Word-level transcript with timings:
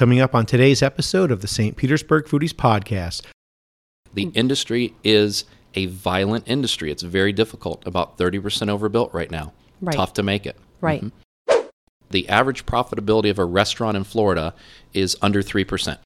coming 0.00 0.18
up 0.18 0.34
on 0.34 0.46
today's 0.46 0.82
episode 0.82 1.30
of 1.30 1.42
the 1.42 1.46
St. 1.46 1.76
Petersburg 1.76 2.24
Foodies 2.24 2.54
Podcast. 2.54 3.20
The 4.14 4.30
industry 4.34 4.94
is 5.04 5.44
a 5.74 5.84
violent 5.88 6.44
industry. 6.48 6.90
It's 6.90 7.02
very 7.02 7.34
difficult, 7.34 7.86
about 7.86 8.16
30% 8.16 8.70
overbuilt 8.70 9.12
right 9.12 9.30
now. 9.30 9.52
Right. 9.82 9.94
Tough 9.94 10.14
to 10.14 10.22
make 10.22 10.46
it. 10.46 10.56
Right. 10.80 11.02
Mhm. 11.02 11.64
The 12.08 12.26
average 12.30 12.64
profitability 12.64 13.28
of 13.28 13.38
a 13.38 13.44
restaurant 13.44 13.94
in 13.94 14.04
Florida 14.04 14.54
is 14.94 15.18
under 15.20 15.42
3%. 15.42 15.98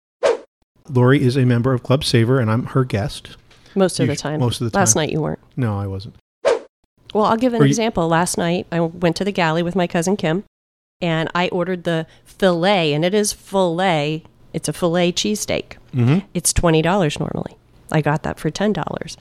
Lori 0.91 1.23
is 1.23 1.37
a 1.37 1.45
member 1.45 1.73
of 1.73 1.85
Club 1.85 2.03
Savor, 2.03 2.41
and 2.41 2.51
I'm 2.51 2.65
her 2.67 2.85
guest. 2.85 3.37
Most 3.77 4.01
of 4.01 4.09
the 4.09 4.17
time. 4.17 4.41
most 4.41 4.61
of 4.61 4.65
the 4.65 4.71
time. 4.73 4.81
Last 4.81 4.97
night 4.97 5.11
you 5.11 5.21
weren't. 5.21 5.39
No, 5.57 5.79
I 5.79 5.87
wasn't. 5.87 6.17
Well, 7.15 7.27
I'll 7.27 7.37
give 7.37 7.55
an 7.55 7.61
Or 7.63 7.65
you- 7.65 7.69
example. 7.69 8.09
Last 8.09 8.37
night 8.39 8.67
I 8.73 8.81
went 8.81 9.15
to 9.17 9.25
the 9.25 9.31
galley 9.31 9.63
with 9.63 9.77
my 9.77 9.87
cousin 9.87 10.17
Kim, 10.17 10.43
and 11.01 11.29
I 11.35 11.49
ordered 11.49 11.85
the 11.85 12.07
fillet, 12.25 12.93
and 12.93 13.05
it 13.05 13.15
is 13.15 13.33
fillet. 13.33 14.25
It's 14.53 14.69
a 14.69 14.73
fillet 14.73 15.13
cheesesteak. 15.13 15.77
Mm-hmm. 15.95 16.27
It's 16.35 16.53
twenty 16.53 16.83
dollars 16.83 17.19
normally. 17.19 17.57
I 17.93 18.01
got 18.01 18.23
that 18.23 18.39
for 18.39 18.51
ten 18.51 18.73
dollars. 18.73 19.17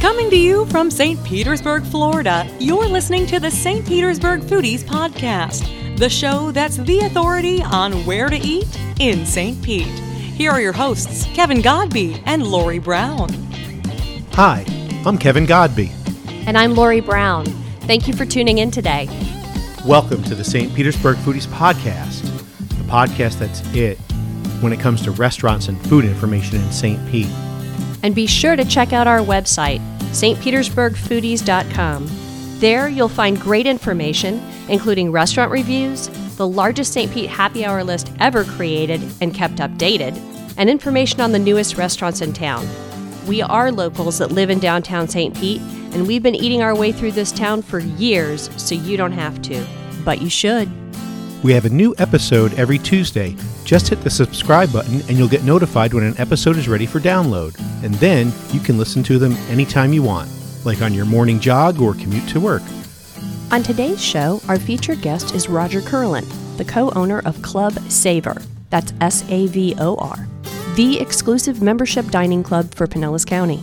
Coming 0.00 0.30
to 0.30 0.36
you 0.36 0.64
from 0.66 0.90
St. 0.90 1.22
Petersburg, 1.24 1.84
Florida, 1.84 2.48
you're 2.60 2.86
listening 2.86 3.26
to 3.26 3.40
the 3.40 3.50
St. 3.50 3.84
Petersburg 3.86 4.42
Foodies 4.42 4.84
Podcast, 4.84 5.96
the 5.98 6.08
show 6.08 6.52
that's 6.52 6.76
the 6.76 7.00
authority 7.00 7.62
on 7.62 7.92
where 8.06 8.28
to 8.28 8.36
eat 8.36 8.68
in 9.00 9.26
St. 9.26 9.60
Pete. 9.62 9.86
Here 9.86 10.52
are 10.52 10.60
your 10.60 10.72
hosts, 10.72 11.24
Kevin 11.34 11.60
Godby 11.60 12.22
and 12.26 12.46
Lori 12.46 12.78
Brown. 12.78 13.28
Hi, 14.34 14.64
I'm 15.08 15.16
Kevin 15.16 15.46
Godby. 15.46 15.90
And 16.46 16.58
I'm 16.58 16.74
Lori 16.74 17.00
Brown. 17.00 17.46
Thank 17.86 18.06
you 18.06 18.12
for 18.12 18.26
tuning 18.26 18.58
in 18.58 18.70
today. 18.70 19.08
Welcome 19.86 20.22
to 20.24 20.34
the 20.34 20.44
St. 20.44 20.74
Petersburg 20.74 21.16
Foodies 21.16 21.46
Podcast, 21.46 22.20
the 22.68 22.84
podcast 22.84 23.38
that's 23.38 23.62
it 23.74 23.96
when 24.60 24.70
it 24.70 24.80
comes 24.80 25.00
to 25.04 25.10
restaurants 25.10 25.68
and 25.68 25.80
food 25.86 26.04
information 26.04 26.60
in 26.60 26.70
St. 26.70 27.00
Pete. 27.10 27.30
And 28.02 28.14
be 28.14 28.26
sure 28.26 28.54
to 28.54 28.66
check 28.66 28.92
out 28.92 29.06
our 29.06 29.20
website, 29.20 29.80
stpetersburgfoodies.com. 30.10 32.08
There 32.58 32.88
you'll 32.90 33.08
find 33.08 33.40
great 33.40 33.66
information, 33.66 34.42
including 34.68 35.10
restaurant 35.10 35.50
reviews, 35.50 36.08
the 36.36 36.46
largest 36.46 36.92
St. 36.92 37.10
Pete 37.10 37.30
happy 37.30 37.64
hour 37.64 37.82
list 37.82 38.12
ever 38.20 38.44
created 38.44 39.00
and 39.22 39.32
kept 39.32 39.54
updated, 39.54 40.20
and 40.58 40.68
information 40.68 41.22
on 41.22 41.32
the 41.32 41.38
newest 41.38 41.78
restaurants 41.78 42.20
in 42.20 42.34
town. 42.34 42.68
We 43.28 43.42
are 43.42 43.70
locals 43.70 44.16
that 44.18 44.32
live 44.32 44.48
in 44.48 44.58
downtown 44.58 45.06
St. 45.06 45.36
Pete, 45.36 45.60
and 45.92 46.06
we've 46.06 46.22
been 46.22 46.34
eating 46.34 46.62
our 46.62 46.74
way 46.74 46.92
through 46.92 47.12
this 47.12 47.30
town 47.30 47.60
for 47.60 47.78
years, 47.78 48.48
so 48.56 48.74
you 48.74 48.96
don't 48.96 49.12
have 49.12 49.42
to. 49.42 49.66
But 50.02 50.22
you 50.22 50.30
should. 50.30 50.66
We 51.44 51.52
have 51.52 51.66
a 51.66 51.70
new 51.70 51.94
episode 51.98 52.54
every 52.54 52.78
Tuesday. 52.78 53.36
Just 53.64 53.88
hit 53.88 54.00
the 54.00 54.08
subscribe 54.08 54.72
button 54.72 55.02
and 55.02 55.18
you'll 55.18 55.28
get 55.28 55.44
notified 55.44 55.92
when 55.92 56.04
an 56.04 56.18
episode 56.18 56.56
is 56.56 56.68
ready 56.70 56.86
for 56.86 57.00
download. 57.00 57.54
And 57.84 57.94
then 57.96 58.32
you 58.50 58.60
can 58.60 58.78
listen 58.78 59.02
to 59.04 59.18
them 59.18 59.34
anytime 59.50 59.92
you 59.92 60.02
want, 60.02 60.30
like 60.64 60.80
on 60.80 60.94
your 60.94 61.04
morning 61.04 61.38
jog 61.38 61.82
or 61.82 61.92
commute 61.92 62.26
to 62.30 62.40
work. 62.40 62.62
On 63.52 63.62
today's 63.62 64.02
show, 64.02 64.40
our 64.48 64.58
featured 64.58 65.02
guest 65.02 65.34
is 65.34 65.50
Roger 65.50 65.82
Curlin, 65.82 66.26
the 66.56 66.64
co 66.64 66.90
owner 66.92 67.20
of 67.26 67.42
Club 67.42 67.74
Savor. 67.90 68.40
That's 68.70 68.94
S 69.02 69.22
A 69.28 69.48
V 69.48 69.74
O 69.78 69.96
R, 69.96 70.26
the 70.78 71.00
exclusive 71.00 71.60
membership 71.60 72.06
dining 72.06 72.40
club 72.40 72.72
for 72.72 72.86
Pinellas 72.86 73.26
County. 73.26 73.60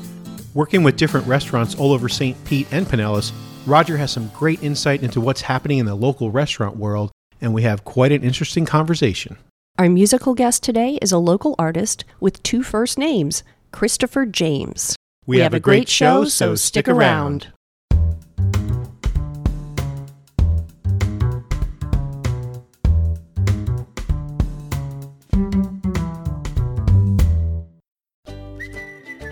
Working 0.53 0.83
with 0.83 0.97
different 0.97 1.25
restaurants 1.25 1.73
all 1.73 1.93
over 1.93 2.09
St. 2.09 2.35
Pete 2.43 2.67
and 2.71 2.85
Pinellas, 2.85 3.31
Roger 3.65 3.95
has 3.95 4.11
some 4.11 4.27
great 4.33 4.61
insight 4.61 5.01
into 5.01 5.21
what's 5.21 5.39
happening 5.39 5.77
in 5.77 5.85
the 5.85 5.95
local 5.95 6.29
restaurant 6.29 6.75
world, 6.75 7.13
and 7.39 7.53
we 7.53 7.61
have 7.61 7.85
quite 7.85 8.11
an 8.11 8.21
interesting 8.21 8.65
conversation. 8.65 9.37
Our 9.79 9.87
musical 9.87 10.33
guest 10.33 10.61
today 10.61 10.99
is 11.01 11.13
a 11.13 11.17
local 11.17 11.55
artist 11.57 12.03
with 12.19 12.43
two 12.43 12.63
first 12.63 12.97
names, 12.97 13.43
Christopher 13.71 14.25
James. 14.25 14.97
We 15.25 15.39
have 15.39 15.53
a 15.53 15.61
great 15.61 15.87
show, 15.87 16.25
so 16.25 16.55
stick 16.55 16.89
around. 16.89 17.47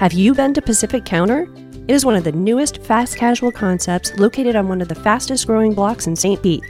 Have 0.03 0.11
you 0.11 0.33
been 0.33 0.53
to 0.55 0.61
Pacific 0.61 1.05
Counter? 1.05 1.47
It 1.87 1.93
is 1.93 2.03
one 2.03 2.17
of 2.17 2.25
the 2.25 2.33
newest 2.33 2.79
fast 2.79 3.15
casual 3.15 3.53
concepts 3.53 4.13
located 4.19 4.57
on 4.57 4.67
one 4.67 4.81
of 4.81 4.89
the 4.89 4.95
fastest 4.95 5.47
growing 5.47 5.73
blocks 5.73 6.07
in 6.07 6.15
St. 6.17 6.43
Pete, 6.43 6.61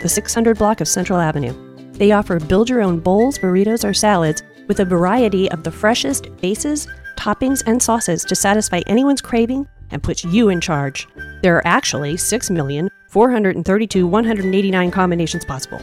the 0.00 0.08
600 0.08 0.56
block 0.56 0.80
of 0.80 0.86
Central 0.86 1.18
Avenue. 1.18 1.52
They 1.94 2.12
offer 2.12 2.38
build 2.38 2.70
your 2.70 2.82
own 2.82 3.00
bowls, 3.00 3.40
burritos, 3.40 3.84
or 3.84 3.92
salads 3.92 4.44
with 4.68 4.78
a 4.78 4.84
variety 4.84 5.50
of 5.50 5.64
the 5.64 5.72
freshest 5.72 6.28
bases, 6.36 6.86
toppings, 7.16 7.64
and 7.66 7.82
sauces 7.82 8.22
to 8.22 8.36
satisfy 8.36 8.82
anyone's 8.86 9.20
craving 9.20 9.66
and 9.90 10.00
put 10.00 10.22
you 10.22 10.50
in 10.50 10.60
charge. 10.60 11.08
There 11.42 11.56
are 11.56 11.66
actually 11.66 12.14
6,432,189 12.14 14.92
combinations 14.92 15.44
possible. 15.44 15.80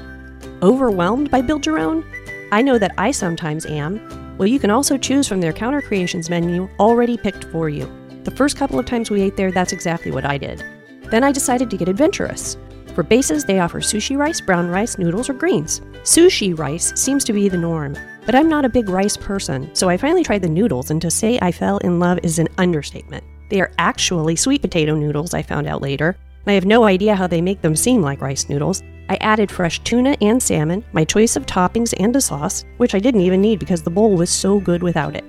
Overwhelmed 0.62 1.30
by 1.30 1.42
Build 1.42 1.66
Your 1.66 1.80
Own? 1.80 2.06
I 2.54 2.62
know 2.62 2.78
that 2.78 2.94
I 2.98 3.12
sometimes 3.12 3.66
am. 3.66 4.23
Well, 4.38 4.48
you 4.48 4.60
can 4.60 4.72
also 4.72 4.98
choose 4.98 5.28
from 5.28 5.42
their 5.42 5.54
counter 5.54 5.82
creations 5.82 6.30
menu 6.30 6.68
already 6.80 7.18
picked 7.18 7.46
for 7.46 7.70
you. 7.70 7.92
The 8.24 8.32
first 8.32 8.58
couple 8.58 8.80
of 8.80 8.86
times 8.86 9.12
we 9.12 9.22
ate 9.22 9.36
there, 9.36 9.52
that's 9.52 9.74
exactly 9.74 10.12
what 10.12 10.26
I 10.26 10.38
did. 10.38 10.64
Then 11.12 11.24
I 11.24 11.32
decided 11.32 11.70
to 11.70 11.78
get 11.78 11.90
adventurous. 11.90 12.58
For 12.96 13.04
bases, 13.04 13.46
they 13.46 13.60
offer 13.60 13.80
sushi 13.80 14.18
rice, 14.18 14.42
brown 14.42 14.70
rice, 14.70 14.98
noodles, 14.98 15.30
or 15.30 15.34
greens. 15.34 15.82
Sushi 16.04 16.58
rice 16.58 16.94
seems 17.00 17.24
to 17.26 17.34
be 17.34 17.50
the 17.50 17.58
norm, 17.58 17.96
but 18.26 18.36
I'm 18.36 18.50
not 18.50 18.66
a 18.66 18.70
big 18.70 18.90
rice 18.90 19.18
person, 19.18 19.74
so 19.76 19.90
I 19.90 19.98
finally 19.98 20.24
tried 20.24 20.42
the 20.42 20.50
noodles, 20.50 20.92
and 20.92 21.02
to 21.02 21.12
say 21.12 21.40
I 21.42 21.52
fell 21.52 21.78
in 21.80 22.00
love 22.00 22.20
is 22.24 22.40
an 22.40 22.48
understatement. 22.58 23.24
They 23.50 23.62
are 23.62 23.72
actually 23.78 24.36
sweet 24.36 24.62
potato 24.62 24.96
noodles, 24.96 25.34
I 25.34 25.42
found 25.42 25.68
out 25.68 25.82
later. 25.82 26.18
I 26.46 26.54
have 26.54 26.66
no 26.66 26.84
idea 26.84 27.16
how 27.16 27.28
they 27.28 27.42
make 27.42 27.62
them 27.62 27.76
seem 27.76 28.02
like 28.02 28.22
rice 28.22 28.50
noodles. 28.50 28.84
I 29.10 29.16
added 29.22 29.52
fresh 29.52 29.80
tuna 29.80 30.18
and 30.22 30.42
salmon, 30.42 30.84
my 30.92 31.06
choice 31.06 31.36
of 31.36 31.46
toppings, 31.46 31.94
and 32.00 32.16
a 32.16 32.22
sauce, 32.22 32.66
which 32.78 32.96
I 32.96 33.00
didn't 33.00 33.22
even 33.22 33.42
need 33.42 33.60
because 33.60 33.82
the 33.82 33.90
bowl 33.90 34.16
was 34.16 34.30
so 34.30 34.60
good 34.60 34.84
without 34.84 35.16
it. 35.16 35.24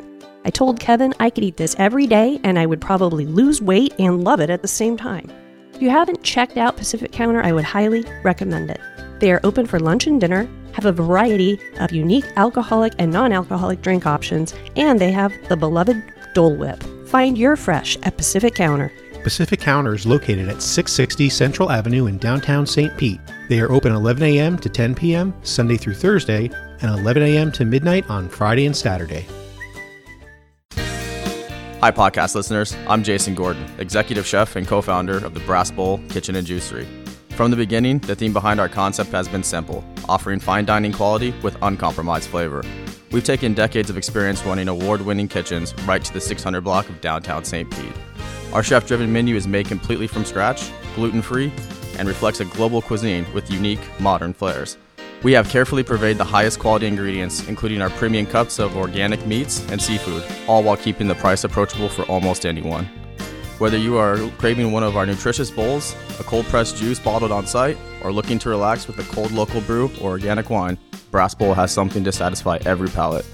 I 0.45 0.51
told 0.51 0.81
Kevin 0.81 1.15
I 1.21 1.31
could 1.31 1.45
eat 1.45 1.57
this 1.57 1.77
every 1.79 2.07
day 2.07 2.41
and 2.45 2.59
I 2.59 2.67
would 2.67 2.81
probably 2.81 3.27
lose 3.27 3.63
weight 3.63 3.95
and 3.99 4.25
love 4.25 4.41
it 4.41 4.51
at 4.51 4.63
the 4.63 4.69
same 4.69 4.97
time. 4.97 5.31
If 5.73 5.81
you 5.81 5.91
haven't 5.91 6.23
checked 6.23 6.57
out 6.57 6.77
Pacific 6.77 7.13
Counter, 7.13 7.43
I 7.43 7.53
would 7.53 7.65
highly 7.65 8.05
recommend 8.23 8.71
it. 8.71 8.81
They 9.21 9.33
are 9.33 9.41
open 9.45 9.67
for 9.67 9.81
lunch 9.81 10.07
and 10.07 10.21
dinner, 10.21 10.49
have 10.73 10.85
a 10.85 10.93
variety 10.93 11.59
of 11.81 11.93
unique 11.93 12.27
alcoholic 12.37 12.93
and 12.99 13.13
non 13.13 13.33
alcoholic 13.33 13.83
drink 13.83 14.07
options, 14.07 14.55
and 14.77 15.01
they 15.01 15.13
have 15.13 15.33
the 15.49 15.57
beloved 15.57 16.03
Dole 16.35 16.57
Whip. 16.57 16.83
Find 17.07 17.39
your 17.39 17.57
fresh 17.57 17.97
at 18.03 18.17
Pacific 18.17 18.55
Counter. 18.55 18.93
Pacific 19.25 19.59
Counter 19.59 19.95
is 19.95 20.05
located 20.05 20.51
at 20.51 20.61
660 20.61 21.31
Central 21.31 21.73
Avenue 21.73 22.07
in 22.07 22.19
downtown 22.19 22.67
St. 22.67 22.95
Pete. 22.99 23.21
They 23.49 23.59
are 23.59 23.73
open 23.73 23.93
11 23.93 24.23
a.m. 24.23 24.59
to 24.59 24.69
10 24.69 24.95
p.m. 24.95 25.33
Sunday 25.43 25.79
through 25.79 25.95
Thursday 25.95 26.51
and 26.83 26.91
11 27.01 27.23
a.m. 27.23 27.51
to 27.53 27.65
midnight 27.65 28.09
on 28.11 28.29
Friday 28.29 28.67
and 28.67 28.77
Saturday. 28.77 29.27
Hi, 30.77 31.91
podcast 31.91 32.35
listeners. 32.35 32.77
I'm 32.87 33.03
Jason 33.03 33.35
Gordon, 33.35 33.65
executive 33.79 34.27
chef 34.27 34.57
and 34.57 34.69
co 34.69 34.83
founder 34.83 35.17
of 35.17 35.33
the 35.33 35.41
Brass 35.41 35.71
Bowl 35.71 36.01
Kitchen 36.11 36.37
and 36.37 36.47
Juicery. 36.47 36.87
From 37.31 37.51
the 37.51 37.57
beginning, 37.57 38.01
the 38.01 38.15
theme 38.15 38.35
behind 38.35 38.61
our 38.61 38.69
concept 38.69 39.11
has 39.13 39.27
been 39.27 39.43
simple 39.43 39.83
offering 40.07 40.39
fine 40.39 40.67
dining 40.67 40.93
quality 40.93 41.35
with 41.43 41.57
uncompromised 41.63 42.29
flavor. 42.29 42.63
We've 43.11 43.25
taken 43.25 43.55
decades 43.55 43.89
of 43.89 43.97
experience 43.97 44.45
running 44.45 44.69
award 44.69 45.01
winning 45.01 45.29
kitchens 45.29 45.75
right 45.87 46.05
to 46.05 46.13
the 46.13 46.21
600 46.21 46.61
block 46.61 46.91
of 46.91 47.01
downtown 47.01 47.43
St. 47.45 47.71
Pete. 47.71 47.95
Our 48.55 48.63
chef 48.63 48.87
driven 48.87 49.13
menu 49.13 49.35
is 49.35 49.49
made 49.49 49.67
completely 49.67 50.07
from 50.07 50.25
scratch, 50.25 50.71
gluten 50.95 51.23
free, 51.23 51.53
and 51.99 52.07
reflects 52.07 52.39
a 52.39 52.45
global 52.45 52.81
cuisine 52.81 53.27
with 53.35 53.51
unique, 53.51 53.81
modern 53.99 54.33
flares. 54.33 54.79
We 55.25 55.33
have 55.33 55.49
carefully 55.49 55.83
purveyed 55.83 56.19
the 56.19 56.25
highest 56.25 56.61
quality 56.61 56.87
ingredients, 56.87 57.49
including 57.49 57.83
our 57.83 57.91
premium 57.91 58.27
cuts 58.27 58.61
of 58.61 58.77
organic 58.77 59.27
meats 59.27 59.69
and 59.71 59.83
seafood, 59.83 60.23
all 60.47 60.63
while 60.63 60.77
keeping 60.77 61.09
the 61.09 61.17
price 61.17 61.43
approachable 61.43 61.89
for 61.89 62.03
almost 62.03 62.47
anyone. 62.47 62.85
Whether 63.59 63.77
you 63.77 63.97
are 63.97 64.19
craving 64.39 64.71
one 64.71 64.85
of 64.85 64.97
our 64.97 65.05
nutritious 65.05 65.51
bowls, 65.51 65.97
a 66.21 66.23
cold 66.23 66.47
pressed 66.47 66.77
juice 66.77 67.01
bottled 67.01 67.33
on 67.33 67.49
site, 67.49 67.77
or 68.05 68.13
looking 68.13 68.39
to 68.39 68.51
relax 68.51 68.87
with 68.87 69.01
a 69.01 69.15
cold 69.15 69.33
local 69.33 69.63
brew 69.63 69.91
or 70.01 70.11
organic 70.11 70.49
wine, 70.49 70.79
Brass 71.11 71.35
Bowl 71.35 71.55
has 71.55 71.73
something 71.73 72.05
to 72.05 72.13
satisfy 72.13 72.59
every 72.65 72.89
palate. 72.89 73.27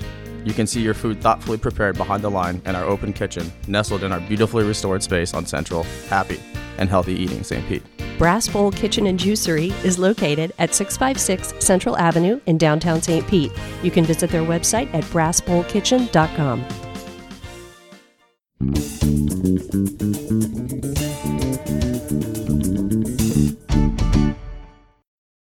You 0.45 0.53
can 0.53 0.67
see 0.67 0.81
your 0.81 0.95
food 0.95 1.21
thoughtfully 1.21 1.59
prepared 1.59 1.97
behind 1.97 2.23
the 2.23 2.31
line 2.31 2.63
in 2.65 2.75
our 2.75 2.85
open 2.85 3.13
kitchen, 3.13 3.53
nestled 3.69 4.05
in 4.05 4.13
our 4.13 4.21
beautifully 4.21 4.65
restored 4.65 5.03
space 5.03 5.35
on 5.35 5.47
Central, 5.47 5.85
happy 6.09 6.41
and 6.79 6.89
healthy 6.89 7.15
eating 7.15 7.45
St. 7.45 7.67
Pete. 7.69 7.83
Brass 8.19 8.49
Bowl 8.49 8.71
Kitchen 8.71 9.07
and 9.07 9.19
Juicery 9.19 9.73
is 9.83 9.99
located 9.99 10.53
at 10.59 10.75
656 10.75 11.65
Central 11.65 11.97
Avenue 11.97 12.41
in 12.47 12.59
downtown 12.59 13.01
St. 13.01 13.27
Pete. 13.27 13.53
You 13.83 13.91
can 13.91 14.05
visit 14.05 14.31
their 14.31 14.43
website 14.43 14.93
at 14.93 15.05
brassbowlkitchen.com. 15.05 16.65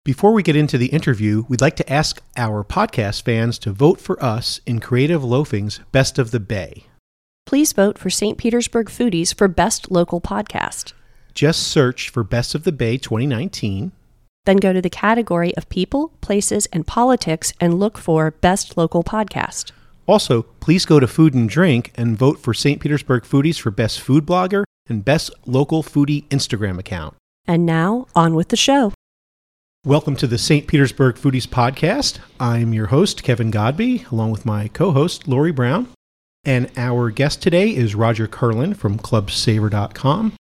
Before 0.07 0.31
we 0.31 0.41
get 0.41 0.55
into 0.55 0.77
the 0.77 0.85
interview, 0.85 1.43
we'd 1.49 1.59
like 1.59 1.75
to 1.75 1.91
ask 1.91 2.21
our 2.37 2.63
podcast 2.63 3.23
fans 3.23 3.59
to 3.59 3.73
vote 3.73 3.99
for 3.99 4.23
us 4.23 4.61
in 4.65 4.79
Creative 4.79 5.21
Loafing's 5.21 5.81
Best 5.91 6.17
of 6.17 6.31
the 6.31 6.39
Bay. 6.39 6.85
Please 7.45 7.73
vote 7.73 7.97
for 7.97 8.09
St. 8.09 8.37
Petersburg 8.37 8.87
Foodies 8.87 9.35
for 9.35 9.49
Best 9.49 9.91
Local 9.91 10.21
Podcast. 10.21 10.93
Just 11.33 11.63
search 11.63 12.07
for 12.07 12.23
Best 12.23 12.55
of 12.55 12.63
the 12.63 12.71
Bay 12.71 12.95
2019. 12.95 13.91
Then 14.45 14.55
go 14.55 14.71
to 14.71 14.81
the 14.81 14.89
category 14.89 15.53
of 15.57 15.67
People, 15.67 16.13
Places, 16.21 16.67
and 16.67 16.87
Politics 16.87 17.51
and 17.59 17.77
look 17.77 17.97
for 17.97 18.31
Best 18.31 18.77
Local 18.77 19.03
Podcast. 19.03 19.73
Also, 20.05 20.43
please 20.61 20.85
go 20.85 21.01
to 21.01 21.07
Food 21.07 21.33
and 21.33 21.49
Drink 21.49 21.91
and 21.95 22.17
vote 22.17 22.39
for 22.39 22.53
St. 22.53 22.79
Petersburg 22.79 23.23
Foodies 23.23 23.59
for 23.59 23.71
Best 23.71 23.99
Food 23.99 24.25
Blogger 24.25 24.63
and 24.87 25.03
Best 25.03 25.31
Local 25.45 25.83
Foodie 25.83 26.25
Instagram 26.29 26.79
account. 26.79 27.13
And 27.45 27.65
now, 27.65 28.07
on 28.15 28.35
with 28.35 28.47
the 28.47 28.55
show. 28.55 28.93
Welcome 29.87 30.17
to 30.17 30.27
the 30.27 30.37
St. 30.37 30.67
Petersburg 30.67 31.15
Foodies 31.15 31.47
Podcast. 31.47 32.19
I'm 32.41 32.73
your 32.73 32.87
host, 32.87 33.23
Kevin 33.23 33.51
Godby, 33.51 34.05
along 34.11 34.31
with 34.31 34.45
my 34.45 34.67
co 34.67 34.91
host, 34.91 35.29
Lori 35.29 35.53
Brown. 35.53 35.87
And 36.43 36.69
our 36.75 37.09
guest 37.09 37.41
today 37.41 37.73
is 37.73 37.95
Roger 37.95 38.27
Curlin 38.27 38.73
from 38.73 38.97
ClubSavor.com. 38.97 40.33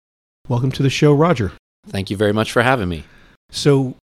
Welcome 0.48 0.72
to 0.72 0.82
the 0.82 0.90
show, 0.90 1.14
Roger. 1.14 1.52
Thank 1.86 2.10
you 2.10 2.16
very 2.16 2.32
much 2.32 2.50
for 2.50 2.62
having 2.62 2.88
me. 2.88 3.04
So, 3.52 3.94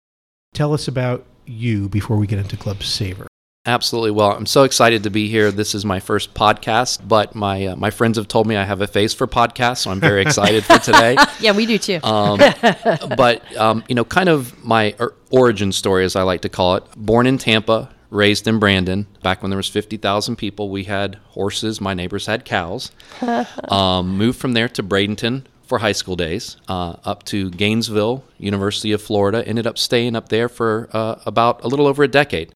tell 0.53 0.71
us 0.71 0.87
about 0.87 1.25
you 1.45 1.89
before 1.89 2.15
we 2.15 2.25
get 2.25 2.39
into 2.39 2.55
Club 2.55 2.81
Savor. 2.81 3.27
Absolutely. 3.65 4.11
Well, 4.11 4.31
I'm 4.31 4.45
so 4.45 4.63
excited 4.63 5.03
to 5.03 5.09
be 5.09 5.29
here. 5.29 5.49
This 5.49 5.73
is 5.73 5.85
my 5.85 6.01
first 6.01 6.33
podcast, 6.33 7.07
but 7.07 7.33
my 7.33 7.67
uh, 7.67 7.75
my 7.77 7.91
friends 7.91 8.17
have 8.17 8.27
told 8.27 8.45
me 8.45 8.57
I 8.57 8.65
have 8.65 8.81
a 8.81 8.87
face 8.87 9.13
for 9.13 9.25
podcasts, 9.25 9.77
so 9.77 9.91
I'm 9.91 10.01
very 10.01 10.21
excited 10.27 10.65
for 10.65 10.79
today. 10.79 11.15
Yeah, 11.39 11.53
we 11.53 11.65
do 11.65 11.77
too. 11.77 12.01
Um, 12.03 12.39
but 13.17 13.55
um, 13.55 13.85
you 13.87 13.95
know, 13.95 14.03
kind 14.03 14.27
of 14.27 14.61
my 14.65 14.95
origin 15.31 15.71
story, 15.71 16.03
as 16.03 16.17
I 16.17 16.23
like 16.23 16.41
to 16.41 16.49
call 16.49 16.75
it. 16.75 16.83
Born 16.97 17.25
in 17.25 17.37
Tampa, 17.37 17.89
raised 18.09 18.49
in 18.49 18.59
Brandon. 18.59 19.07
Back 19.21 19.41
when 19.41 19.49
there 19.49 19.57
was 19.57 19.69
fifty 19.69 19.95
thousand 19.95 20.35
people, 20.35 20.69
we 20.69 20.83
had 20.83 21.15
horses. 21.29 21.79
My 21.79 21.93
neighbors 21.93 22.25
had 22.25 22.43
cows. 22.43 22.91
um, 23.69 24.17
moved 24.17 24.41
from 24.41 24.51
there 24.51 24.67
to 24.67 24.83
Bradenton 24.83 25.45
for 25.67 25.77
high 25.77 25.93
school 25.93 26.17
days, 26.17 26.57
uh, 26.67 26.97
up 27.05 27.23
to 27.23 27.49
Gainesville, 27.51 28.25
University 28.37 28.91
of 28.91 29.01
Florida. 29.01 29.47
Ended 29.47 29.67
up 29.67 29.77
staying 29.77 30.17
up 30.17 30.27
there 30.27 30.49
for 30.49 30.89
uh, 30.91 31.21
about 31.25 31.63
a 31.63 31.69
little 31.69 31.87
over 31.87 32.03
a 32.03 32.09
decade. 32.09 32.53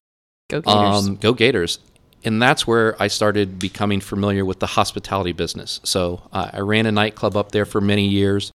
Go 0.48 0.60
Gators. 0.60 1.08
Um, 1.08 1.16
go 1.16 1.32
Gators. 1.32 1.78
And 2.24 2.42
that's 2.42 2.66
where 2.66 3.00
I 3.00 3.08
started 3.08 3.58
becoming 3.58 4.00
familiar 4.00 4.44
with 4.44 4.58
the 4.58 4.66
hospitality 4.66 5.32
business. 5.32 5.80
So 5.84 6.22
uh, 6.32 6.50
I 6.52 6.60
ran 6.60 6.86
a 6.86 6.92
nightclub 6.92 7.36
up 7.36 7.52
there 7.52 7.64
for 7.64 7.80
many 7.80 8.08
years. 8.08 8.50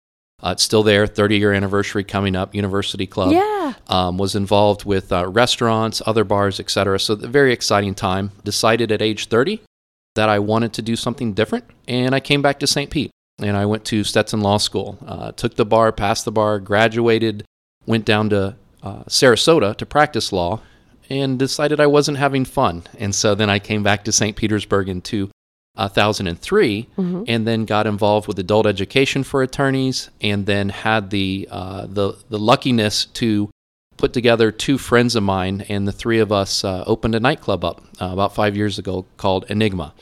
Uh, 0.41 0.51
it's 0.51 0.63
still 0.63 0.83
there, 0.83 1.05
30 1.05 1.37
year 1.37 1.51
anniversary 1.51 2.05
coming 2.05 2.35
up, 2.35 2.55
University 2.55 3.05
Club. 3.05 3.31
Yeah. 3.31 3.73
Um, 3.87 4.17
was 4.17 4.35
involved 4.35 4.85
with 4.85 5.11
uh, 5.11 5.27
restaurants, 5.27 6.01
other 6.05 6.23
bars, 6.23 6.59
etc. 6.59 6.99
So, 6.99 7.15
a 7.15 7.27
very 7.27 7.51
exciting 7.51 7.95
time. 7.95 8.31
Decided 8.45 8.91
at 8.91 9.01
age 9.01 9.27
30 9.27 9.61
that 10.15 10.29
I 10.29 10.39
wanted 10.39 10.73
to 10.73 10.81
do 10.81 10.95
something 10.95 11.33
different. 11.33 11.65
And 11.87 12.15
I 12.15 12.21
came 12.21 12.41
back 12.41 12.59
to 12.59 12.67
St. 12.67 12.89
Pete 12.89 13.11
and 13.39 13.57
I 13.57 13.65
went 13.65 13.83
to 13.85 14.03
Stetson 14.03 14.41
Law 14.41 14.57
School. 14.57 14.97
Uh, 15.05 15.31
took 15.33 15.55
the 15.55 15.65
bar, 15.65 15.91
passed 15.91 16.25
the 16.25 16.31
bar, 16.31 16.59
graduated, 16.59 17.43
went 17.85 18.05
down 18.05 18.29
to 18.29 18.55
uh, 18.83 19.03
Sarasota 19.03 19.75
to 19.75 19.85
practice 19.85 20.31
law, 20.31 20.61
and 21.09 21.39
decided 21.39 21.79
I 21.79 21.87
wasn't 21.87 22.17
having 22.17 22.45
fun. 22.45 22.83
And 22.97 23.13
so 23.15 23.35
then 23.35 23.49
I 23.49 23.59
came 23.59 23.83
back 23.83 24.03
to 24.05 24.11
St. 24.11 24.35
Petersburg 24.35 24.89
in 24.89 25.01
2003 25.01 26.87
and 27.27 27.47
then 27.47 27.65
got 27.65 27.87
involved 27.87 28.27
with 28.27 28.37
adult 28.39 28.65
education 28.67 29.23
for 29.23 29.41
attorneys 29.41 30.09
and 30.21 30.45
then 30.45 30.69
had 30.69 31.09
the, 31.09 31.47
uh, 31.51 31.87
the, 31.87 32.13
the 32.29 32.37
luckiness 32.39 33.05
to 33.05 33.49
put 33.97 34.13
together 34.13 34.49
two 34.51 34.77
friends 34.77 35.15
of 35.15 35.23
mine 35.23 35.65
and 35.67 35.85
the 35.85 35.91
three 35.91 36.19
of 36.19 36.31
us 36.31 36.63
uh, 36.63 36.83
opened 36.87 37.15
a 37.15 37.19
nightclub 37.19 37.65
up 37.65 37.81
uh, 38.01 38.05
about 38.13 38.33
five 38.33 38.55
years 38.55 38.79
ago 38.79 39.05
called 39.17 39.45
Enigma. 39.49 39.93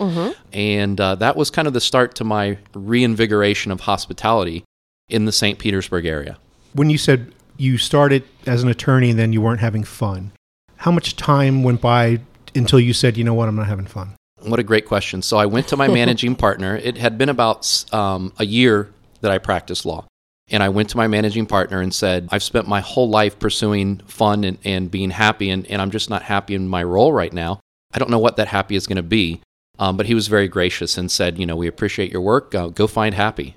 And 0.53 1.01
uh, 1.01 1.15
that 1.15 1.35
was 1.35 1.49
kind 1.49 1.67
of 1.67 1.73
the 1.73 1.81
start 1.81 2.13
to 2.15 2.23
my 2.23 2.59
reinvigoration 2.75 3.71
of 3.71 3.81
hospitality 3.81 4.63
in 5.09 5.25
the 5.25 5.31
St. 5.31 5.57
Petersburg 5.57 6.05
area. 6.05 6.37
When 6.73 6.89
you 6.91 6.97
said 6.99 7.33
you 7.57 7.79
started 7.79 8.23
as 8.45 8.61
an 8.61 8.69
attorney 8.69 9.09
and 9.09 9.17
then 9.17 9.33
you 9.33 9.41
weren't 9.41 9.61
having 9.61 9.83
fun, 9.83 10.31
how 10.77 10.91
much 10.91 11.15
time 11.15 11.63
went 11.63 11.81
by 11.81 12.19
until 12.55 12.79
you 12.79 12.93
said, 12.93 13.17
you 13.17 13.23
know 13.23 13.33
what, 13.33 13.49
I'm 13.49 13.55
not 13.55 13.67
having 13.67 13.85
fun? 13.85 14.15
What 14.41 14.59
a 14.59 14.63
great 14.63 14.85
question. 14.85 15.21
So 15.21 15.37
I 15.37 15.45
went 15.45 15.67
to 15.69 15.77
my 15.77 15.87
managing 15.99 16.35
partner. 16.35 16.75
It 16.75 16.97
had 16.97 17.17
been 17.17 17.29
about 17.29 17.85
um, 17.93 18.33
a 18.37 18.45
year 18.45 18.91
that 19.21 19.31
I 19.31 19.37
practiced 19.37 19.85
law. 19.85 20.05
And 20.49 20.63
I 20.63 20.69
went 20.69 20.89
to 20.91 20.97
my 20.97 21.07
managing 21.07 21.45
partner 21.45 21.81
and 21.81 21.93
said, 21.93 22.29
I've 22.31 22.43
spent 22.43 22.67
my 22.67 22.79
whole 22.79 23.09
life 23.09 23.37
pursuing 23.37 23.97
fun 24.07 24.45
and, 24.45 24.57
and 24.63 24.89
being 24.89 25.09
happy, 25.09 25.49
and, 25.49 25.65
and 25.67 25.81
I'm 25.81 25.91
just 25.91 26.09
not 26.09 26.21
happy 26.21 26.55
in 26.55 26.69
my 26.69 26.83
role 26.83 27.11
right 27.11 27.33
now. 27.33 27.59
I 27.93 27.99
don't 27.99 28.09
know 28.09 28.19
what 28.19 28.37
that 28.37 28.47
happy 28.47 28.75
is 28.75 28.87
going 28.87 28.95
to 28.95 29.03
be. 29.03 29.41
Um, 29.79 29.97
but 29.97 30.05
he 30.05 30.15
was 30.15 30.27
very 30.27 30.47
gracious 30.47 30.97
and 30.97 31.11
said, 31.11 31.37
You 31.37 31.45
know, 31.45 31.55
we 31.55 31.67
appreciate 31.67 32.11
your 32.11 32.21
work. 32.21 32.55
Uh, 32.55 32.67
go 32.67 32.87
find 32.87 33.13
happy. 33.13 33.55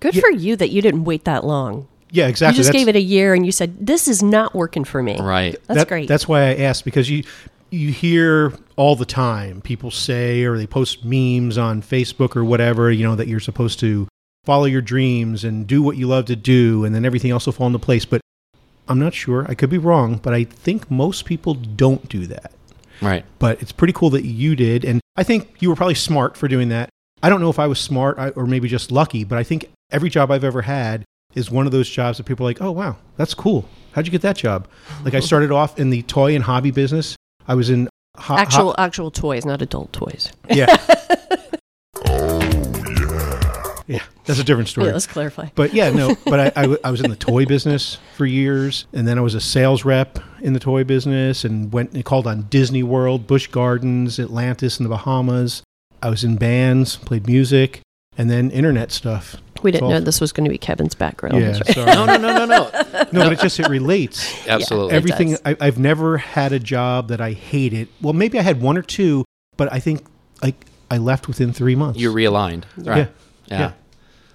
Good 0.00 0.18
for 0.18 0.30
you 0.30 0.56
that 0.56 0.70
you 0.70 0.82
didn't 0.82 1.04
wait 1.04 1.24
that 1.24 1.44
long. 1.44 1.86
Yeah, 2.12 2.26
exactly. 2.28 2.56
You 2.56 2.60
just 2.60 2.68
That's- 2.68 2.80
gave 2.80 2.88
it 2.88 2.96
a 2.96 3.02
year 3.02 3.34
and 3.34 3.46
you 3.46 3.52
said, 3.52 3.74
This 3.86 4.08
is 4.08 4.22
not 4.22 4.54
working 4.54 4.84
for 4.84 5.02
me. 5.02 5.18
Right. 5.20 5.56
That's 5.66 5.80
that- 5.80 5.88
great. 5.88 6.08
That's 6.08 6.26
why 6.28 6.48
I 6.48 6.54
asked 6.56 6.84
because 6.84 7.08
you 7.10 7.24
you 7.72 7.92
hear 7.92 8.52
all 8.74 8.96
the 8.96 9.04
time 9.04 9.60
people 9.60 9.92
say 9.92 10.42
or 10.42 10.58
they 10.58 10.66
post 10.66 11.04
memes 11.04 11.56
on 11.56 11.80
Facebook 11.82 12.34
or 12.34 12.44
whatever, 12.44 12.90
you 12.90 13.04
know, 13.04 13.14
that 13.14 13.28
you're 13.28 13.38
supposed 13.38 13.78
to 13.78 14.08
follow 14.44 14.64
your 14.64 14.80
dreams 14.80 15.44
and 15.44 15.68
do 15.68 15.80
what 15.80 15.96
you 15.96 16.08
love 16.08 16.24
to 16.24 16.34
do 16.34 16.84
and 16.84 16.92
then 16.94 17.04
everything 17.04 17.30
else 17.30 17.46
will 17.46 17.52
fall 17.52 17.68
into 17.68 17.78
place. 17.78 18.04
But 18.04 18.20
I'm 18.88 18.98
not 18.98 19.14
sure. 19.14 19.46
I 19.48 19.54
could 19.54 19.70
be 19.70 19.78
wrong, 19.78 20.16
but 20.16 20.34
I 20.34 20.42
think 20.42 20.90
most 20.90 21.26
people 21.26 21.54
don't 21.54 22.08
do 22.08 22.26
that. 22.26 22.50
Right. 23.00 23.24
But 23.38 23.62
it's 23.62 23.70
pretty 23.72 23.92
cool 23.92 24.10
that 24.10 24.24
you 24.24 24.56
did. 24.56 24.84
And 24.84 25.00
I 25.16 25.22
think 25.22 25.54
you 25.60 25.68
were 25.68 25.76
probably 25.76 25.94
smart 25.94 26.36
for 26.36 26.48
doing 26.48 26.70
that. 26.70 26.88
I 27.22 27.28
don't 27.28 27.40
know 27.40 27.50
if 27.50 27.60
I 27.60 27.68
was 27.68 27.78
smart 27.78 28.18
or 28.36 28.46
maybe 28.46 28.66
just 28.66 28.90
lucky, 28.90 29.22
but 29.22 29.38
I 29.38 29.44
think 29.44 29.70
every 29.92 30.10
job 30.10 30.30
I've 30.32 30.42
ever 30.44 30.62
had 30.62 31.04
is 31.34 31.50
one 31.50 31.66
of 31.66 31.72
those 31.72 31.88
jobs 31.88 32.18
that 32.18 32.24
people 32.24 32.44
are 32.46 32.50
like, 32.50 32.60
oh, 32.60 32.70
wow, 32.72 32.96
that's 33.16 33.34
cool. 33.34 33.68
How'd 33.92 34.06
you 34.06 34.12
get 34.12 34.22
that 34.22 34.36
job? 34.36 34.68
Like 35.04 35.14
I 35.14 35.20
started 35.20 35.50
off 35.50 35.78
in 35.78 35.90
the 35.90 36.02
toy 36.02 36.34
and 36.34 36.44
hobby 36.44 36.70
business. 36.70 37.16
I 37.48 37.54
was 37.54 37.70
in 37.70 37.88
ho- 38.16 38.34
ho- 38.34 38.40
actual 38.40 38.74
actual 38.78 39.10
toys, 39.10 39.44
not 39.44 39.62
adult 39.62 39.92
toys. 39.92 40.32
yeah. 40.50 40.66
Oh, 42.06 42.40
yeah, 43.88 43.96
Yeah, 43.96 44.02
that's 44.24 44.38
a 44.38 44.44
different 44.44 44.68
story. 44.68 44.86
Yeah, 44.88 44.92
let's 44.92 45.06
clarify. 45.08 45.48
But 45.54 45.74
yeah, 45.74 45.90
no, 45.90 46.14
but 46.24 46.56
I 46.56 46.76
I 46.84 46.90
was 46.90 47.00
in 47.00 47.10
the 47.10 47.16
toy 47.16 47.46
business 47.46 47.98
for 48.16 48.26
years, 48.26 48.86
and 48.92 49.06
then 49.08 49.18
I 49.18 49.20
was 49.20 49.34
a 49.34 49.40
sales 49.40 49.84
rep 49.84 50.18
in 50.40 50.52
the 50.52 50.60
toy 50.60 50.84
business, 50.84 51.44
and 51.44 51.72
went 51.72 51.92
and 51.92 52.04
called 52.04 52.26
on 52.28 52.42
Disney 52.42 52.82
World, 52.84 53.26
Busch 53.26 53.48
Gardens, 53.48 54.18
Atlantis, 54.20 54.78
and 54.78 54.84
the 54.86 54.90
Bahamas. 54.90 55.62
I 56.02 56.08
was 56.10 56.22
in 56.24 56.36
bands, 56.36 56.96
played 56.96 57.26
music, 57.26 57.80
and 58.16 58.30
then 58.30 58.50
internet 58.52 58.92
stuff. 58.92 59.36
We 59.62 59.70
didn't 59.70 59.76
It's 59.76 59.82
all- 59.82 59.90
know 59.90 60.00
this 60.00 60.20
was 60.20 60.32
going 60.32 60.44
to 60.44 60.50
be 60.50 60.58
Kevin's 60.58 60.94
background. 60.94 61.40
Yeah, 61.40 61.52
right. 61.52 61.66
sorry. 61.66 61.86
No, 61.94 62.04
no, 62.06 62.16
no, 62.16 62.34
no, 62.34 62.46
no. 62.46 62.70
no, 63.12 63.24
but 63.24 63.32
it 63.32 63.40
just 63.40 63.58
it 63.60 63.68
relates. 63.68 64.46
Absolutely. 64.48 64.94
Everything. 64.94 65.30
does. 65.30 65.42
I, 65.44 65.56
I've 65.60 65.78
never 65.78 66.18
had 66.18 66.52
a 66.52 66.58
job 66.58 67.08
that 67.08 67.20
I 67.20 67.32
hated. 67.32 67.88
Well, 68.00 68.12
maybe 68.12 68.38
I 68.38 68.42
had 68.42 68.60
one 68.60 68.76
or 68.76 68.82
two, 68.82 69.24
but 69.56 69.72
I 69.72 69.80
think 69.80 70.04
like 70.42 70.66
I 70.90 70.98
left 70.98 71.28
within 71.28 71.52
three 71.52 71.74
months. 71.74 71.98
You're 72.00 72.14
realigned. 72.14 72.64
Right. 72.76 72.96
Yeah. 72.96 73.06
Yeah. 73.46 73.58
Yeah. 73.58 73.72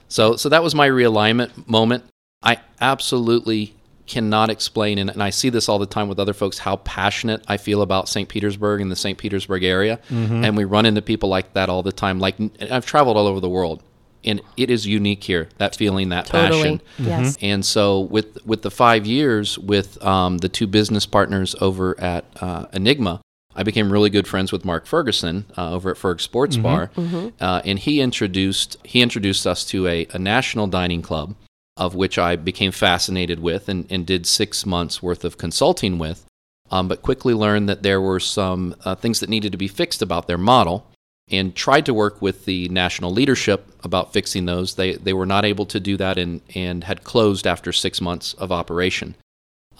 So 0.08 0.36
so 0.36 0.50
that 0.50 0.62
was 0.64 0.76
my 0.76 0.88
realignment 0.90 1.68
moment. 1.68 2.04
I 2.44 2.60
absolutely 2.80 3.74
cannot 4.08 4.52
explain 4.52 5.00
and, 5.00 5.10
and 5.10 5.24
I 5.24 5.32
see 5.32 5.50
this 5.50 5.68
all 5.68 5.80
the 5.80 5.88
time 5.88 6.08
with 6.08 6.20
other 6.20 6.34
folks 6.34 6.60
how 6.60 6.76
passionate 6.78 7.44
I 7.48 7.58
feel 7.58 7.82
about 7.82 8.08
St. 8.08 8.30
Petersburg 8.30 8.80
and 8.80 8.92
the 8.92 8.96
St. 8.96 9.18
Petersburg 9.18 9.64
area. 9.64 10.00
Mm-hmm. 10.10 10.46
And 10.46 10.56
we 10.56 10.64
run 10.64 10.86
into 10.86 11.02
people 11.02 11.28
like 11.28 11.54
that 11.54 11.70
all 11.70 11.82
the 11.82 11.92
time. 11.92 12.20
Like 12.20 12.36
I've 12.70 12.86
traveled 12.86 13.18
all 13.18 13.26
over 13.26 13.40
the 13.40 13.50
world 13.50 13.82
and 14.26 14.42
it 14.58 14.70
is 14.70 14.86
unique 14.86 15.24
here 15.24 15.48
that 15.58 15.76
feeling 15.76 16.10
that 16.10 16.26
Totally. 16.26 16.80
passion. 16.80 16.82
Yes. 16.98 17.38
And 17.42 17.66
so 17.66 18.02
with 18.02 18.44
with 18.46 18.64
the 18.64 18.72
five 18.72 19.06
years 19.06 19.58
with 19.58 20.04
um, 20.04 20.40
the 20.40 20.50
two 20.50 20.68
business 20.68 21.06
partners 21.06 21.56
over 21.62 22.00
at 22.00 22.26
uh, 22.42 22.66
Enigma, 22.74 23.22
I 23.56 23.64
became 23.64 23.92
really 23.92 24.10
good 24.10 24.28
friends 24.28 24.52
with 24.52 24.66
Mark 24.66 24.86
Ferguson 24.86 25.46
uh, 25.58 25.74
over 25.74 25.92
at 25.92 25.98
Ferg 25.98 26.20
Sports 26.20 26.58
Bar, 26.58 26.92
uh, 27.40 27.62
and 27.64 27.80
he 27.80 28.02
introduced 28.02 28.78
he 28.84 29.02
introduced 29.02 29.48
us 29.48 29.64
to 29.66 29.88
a, 29.88 30.08
a 30.12 30.20
national 30.20 30.68
dining 30.68 31.02
club, 31.02 31.36
of 31.78 31.96
which 31.96 32.18
I 32.18 32.36
became 32.36 32.72
fascinated 32.72 33.40
with 33.40 33.70
and, 33.70 33.86
and 33.90 34.06
did 34.06 34.26
six 34.26 34.66
months 34.66 35.02
worth 35.02 35.24
of 35.24 35.38
consulting 35.38 35.98
with, 35.98 36.26
um, 36.70 36.88
but 36.88 37.02
quickly 37.02 37.34
learned 37.34 37.70
that 37.70 37.84
there 37.84 38.02
were 38.02 38.20
some 38.20 38.76
uh, 38.84 38.96
things 38.96 39.22
that 39.22 39.30
needed 39.30 39.54
to 39.54 39.58
be 39.58 39.70
fixed 39.70 40.02
about 40.02 40.28
their 40.28 40.38
model 40.38 40.92
and 41.30 41.56
tried 41.56 41.86
to 41.86 41.94
work 41.94 42.22
with 42.22 42.46
the 42.46 42.70
national 42.70 43.12
leadership 43.12 43.68
about 43.84 44.14
fixing 44.14 44.46
those. 44.46 44.76
They, 44.76 44.94
they 44.94 45.14
were 45.14 45.26
not 45.26 45.46
able 45.46 45.66
to 45.68 45.80
do 45.80 45.98
that 45.98 46.18
and, 46.18 46.42
and 46.54 46.84
had 46.84 47.04
closed 47.04 47.48
after 47.48 47.72
six 47.74 48.00
months 48.00 48.34
of 48.34 48.52
operation. 48.52 49.16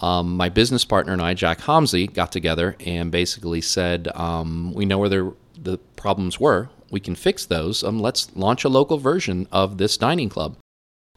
Um, 0.00 0.36
my 0.36 0.48
business 0.48 0.84
partner 0.84 1.12
and 1.12 1.22
I, 1.22 1.34
Jack 1.34 1.60
Homsey, 1.60 2.12
got 2.12 2.32
together 2.32 2.76
and 2.84 3.10
basically 3.10 3.60
said, 3.60 4.08
um, 4.14 4.74
We 4.74 4.84
know 4.84 4.98
where 4.98 5.08
the, 5.08 5.34
the 5.56 5.78
problems 5.96 6.38
were. 6.38 6.68
We 6.90 7.00
can 7.00 7.14
fix 7.14 7.46
those. 7.46 7.82
Um, 7.82 8.00
let's 8.00 8.34
launch 8.36 8.64
a 8.64 8.68
local 8.68 8.98
version 8.98 9.48
of 9.50 9.78
this 9.78 9.96
dining 9.96 10.28
club. 10.28 10.56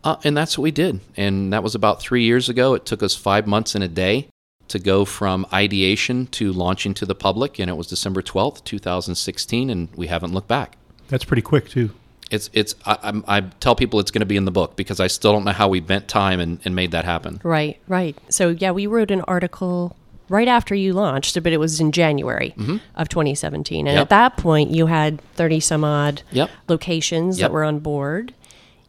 Uh, 0.03 0.15
and 0.23 0.37
that's 0.37 0.57
what 0.57 0.63
we 0.63 0.71
did. 0.71 1.01
And 1.17 1.51
that 1.51 1.63
was 1.63 1.75
about 1.75 2.01
three 2.01 2.23
years 2.23 2.47
ago. 2.47 2.73
It 2.73 2.85
took 2.85 3.03
us 3.03 3.15
five 3.15 3.45
months 3.45 3.75
and 3.75 3.83
a 3.83 3.87
day 3.89 4.29
to 4.69 4.79
go 4.79 5.05
from 5.05 5.45
ideation 5.53 6.27
to 6.27 6.51
launching 6.53 6.93
to 6.95 7.05
the 7.05 7.15
public, 7.15 7.59
and 7.59 7.69
it 7.69 7.73
was 7.77 7.87
December 7.87 8.21
12th, 8.21 8.63
2016, 8.63 9.69
and 9.69 9.89
we 9.95 10.07
haven't 10.07 10.33
looked 10.33 10.47
back. 10.47 10.77
That's 11.09 11.25
pretty 11.25 11.41
quick 11.41 11.69
too. 11.69 11.91
It's 12.31 12.49
it's 12.53 12.75
I, 12.85 12.97
I'm- 13.01 13.23
I 13.27 13.41
tell 13.41 13.75
people 13.75 13.99
it's 13.99 14.11
going 14.11 14.19
to 14.21 14.25
be 14.27 14.37
in 14.37 14.45
the 14.45 14.51
book 14.51 14.75
because 14.75 14.99
I 14.99 15.07
still 15.07 15.31
don't 15.33 15.45
know 15.45 15.51
how 15.51 15.67
we 15.67 15.79
bent 15.79 16.07
time 16.07 16.39
and, 16.39 16.59
and 16.63 16.75
made 16.75 16.91
that 16.91 17.03
happen. 17.05 17.41
Right, 17.43 17.79
right. 17.87 18.15
So 18.29 18.49
yeah, 18.49 18.71
we 18.71 18.85
wrote 18.87 19.09
an 19.11 19.21
article 19.21 19.95
right 20.29 20.47
after 20.47 20.75
you 20.75 20.93
launched, 20.93 21.41
but 21.41 21.51
it 21.51 21.57
was 21.57 21.79
in 21.79 21.91
January 21.91 22.53
of 22.95 23.09
2017, 23.09 23.87
and 23.87 23.87
Mm-hmm. 23.87 23.95
Yep. 23.97 24.01
at 24.03 24.09
that 24.09 24.37
point 24.37 24.69
you 24.69 24.85
had 24.85 25.19
30 25.33 25.59
some 25.59 25.83
odd 25.83 26.21
Yep. 26.31 26.51
locations 26.67 27.39
Yep. 27.39 27.47
that 27.49 27.51
were 27.53 27.63
on 27.63 27.79
board, 27.79 28.35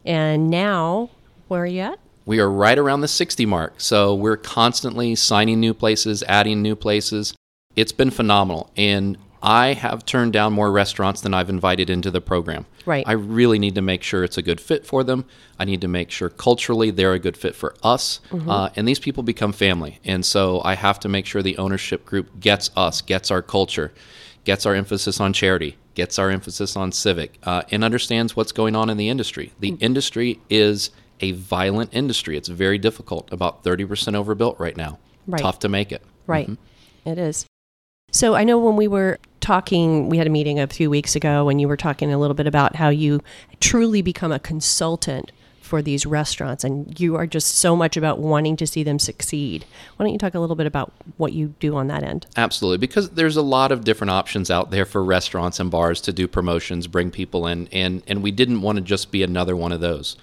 and 0.05 0.51
now 0.51 1.09
where 1.47 1.63
are 1.63 1.65
you 1.65 1.81
at? 1.81 1.99
We 2.25 2.39
are 2.39 2.49
right 2.49 2.77
around 2.77 3.01
the 3.01 3.07
60 3.07 3.45
mark, 3.45 3.75
so 3.77 4.13
we're 4.13 4.37
constantly 4.37 5.15
signing 5.15 5.59
new 5.59 5.73
places, 5.73 6.23
adding 6.27 6.61
new 6.61 6.75
places. 6.75 7.33
It's 7.75 7.91
been 7.91 8.11
phenomenal, 8.11 8.69
and 8.77 9.17
I 9.41 9.73
have 9.73 10.05
turned 10.05 10.33
down 10.33 10.53
more 10.53 10.71
restaurants 10.71 11.21
than 11.21 11.33
I've 11.33 11.49
invited 11.49 11.89
into 11.89 12.11
the 12.11 12.21
program. 12.21 12.67
Right. 12.85 13.03
I 13.07 13.13
really 13.13 13.57
need 13.57 13.73
to 13.75 13.81
make 13.81 14.03
sure 14.03 14.23
it's 14.23 14.37
a 14.37 14.43
good 14.43 14.61
fit 14.61 14.85
for 14.85 15.03
them. 15.03 15.25
I 15.57 15.65
need 15.65 15.81
to 15.81 15.87
make 15.87 16.11
sure 16.11 16.29
culturally 16.29 16.91
they're 16.91 17.13
a 17.13 17.19
good 17.19 17.37
fit 17.37 17.55
for 17.55 17.73
us, 17.81 18.19
uh, 18.31 18.69
and 18.75 18.87
these 18.87 18.99
people 18.99 19.23
become 19.23 19.51
family. 19.51 19.99
And 20.03 20.23
so 20.23 20.61
I 20.63 20.75
have 20.75 20.99
to 20.99 21.09
make 21.09 21.25
sure 21.25 21.41
the 21.41 21.57
ownership 21.57 22.05
group 22.05 22.39
gets 22.39 22.69
us, 22.75 23.01
gets 23.01 23.31
our 23.31 23.41
culture, 23.41 23.91
gets 24.43 24.67
our 24.67 24.75
emphasis 24.75 25.19
on 25.19 25.33
charity, 25.33 25.77
gets 25.95 26.19
our 26.19 26.29
emphasis 26.29 26.75
on 26.75 26.91
civic, 26.91 27.39
uh, 27.43 27.63
and 27.71 27.83
understands 27.83 28.35
what's 28.35 28.51
going 28.51 28.75
on 28.75 28.91
in 28.91 28.97
the 28.97 29.09
industry. 29.09 29.53
The 29.59 29.75
industry 29.79 30.39
is 30.51 30.91
a 31.21 31.31
violent 31.31 31.91
industry. 31.93 32.37
It's 32.37 32.49
very 32.49 32.77
difficult. 32.77 33.31
About 33.31 33.63
30% 33.63 34.15
overbuilt 34.15 34.59
right 34.59 34.75
now. 34.75 34.99
Right. 35.27 35.41
Tough 35.41 35.59
to 35.59 35.69
make 35.69 35.91
it. 35.91 36.03
Right. 36.27 36.47
Mm-hmm. 36.47 37.09
It 37.09 37.17
is. 37.17 37.45
So 38.11 38.35
I 38.35 38.43
know 38.43 38.59
when 38.59 38.75
we 38.75 38.87
were 38.87 39.19
talking, 39.39 40.09
we 40.09 40.17
had 40.17 40.27
a 40.27 40.29
meeting 40.29 40.59
a 40.59 40.67
few 40.67 40.89
weeks 40.89 41.15
ago, 41.15 41.49
and 41.49 41.61
you 41.61 41.67
were 41.67 41.77
talking 41.77 42.11
a 42.11 42.17
little 42.17 42.33
bit 42.33 42.47
about 42.47 42.75
how 42.75 42.89
you 42.89 43.21
truly 43.59 44.01
become 44.01 44.31
a 44.31 44.39
consultant 44.39 45.31
for 45.71 45.81
these 45.81 46.05
restaurants, 46.05 46.65
and 46.65 46.99
you 46.99 47.15
are 47.15 47.25
just 47.25 47.55
so 47.55 47.77
much 47.77 47.95
about 47.95 48.19
wanting 48.19 48.57
to 48.57 48.67
see 48.67 48.83
them 48.83 48.99
succeed. 48.99 49.63
Why 49.95 50.03
don't 50.03 50.11
you 50.11 50.19
talk 50.19 50.33
a 50.33 50.39
little 50.41 50.57
bit 50.57 50.67
about 50.67 50.91
what 51.15 51.31
you 51.31 51.55
do 51.61 51.77
on 51.77 51.87
that 51.87 52.03
end? 52.03 52.27
Absolutely, 52.35 52.77
because 52.77 53.11
there's 53.11 53.37
a 53.37 53.41
lot 53.41 53.71
of 53.71 53.85
different 53.85 54.11
options 54.11 54.51
out 54.51 54.69
there 54.71 54.83
for 54.83 55.01
restaurants 55.01 55.61
and 55.61 55.71
bars 55.71 56.01
to 56.01 56.11
do 56.11 56.27
promotions, 56.27 56.87
bring 56.87 57.09
people 57.09 57.47
in, 57.47 57.69
and 57.71 58.03
and 58.05 58.21
we 58.21 58.31
didn't 58.31 58.61
want 58.61 58.79
to 58.79 58.81
just 58.81 59.11
be 59.11 59.23
another 59.23 59.55
one 59.55 59.71
of 59.71 59.79
those. 59.79 60.17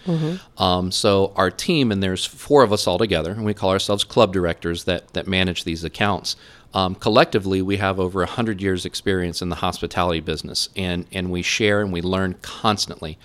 Um, 0.59 0.93
so 0.93 1.33
our 1.35 1.50
team, 1.50 1.90
and 1.90 2.02
there's 2.02 2.26
four 2.26 2.62
of 2.62 2.71
us 2.71 2.87
all 2.87 2.99
together, 2.99 3.31
and 3.31 3.47
we 3.47 3.55
call 3.55 3.71
ourselves 3.71 4.05
club 4.05 4.35
directors 4.35 4.85
that 4.85 5.14
that 5.14 5.26
manage 5.26 5.64
these 5.64 5.83
accounts. 5.83 6.37
Um, 6.75 6.95
collectively, 6.95 7.62
we 7.62 7.78
have 7.78 7.99
over 7.99 8.21
100 8.21 8.61
years' 8.61 8.85
experience 8.85 9.40
in 9.40 9.49
the 9.49 9.57
hospitality 9.57 10.21
business, 10.21 10.69
and, 10.76 11.07
and 11.11 11.31
we 11.31 11.40
share 11.40 11.81
and 11.81 11.90
we 11.90 12.02
learn 12.02 12.35
constantly. 12.43 13.17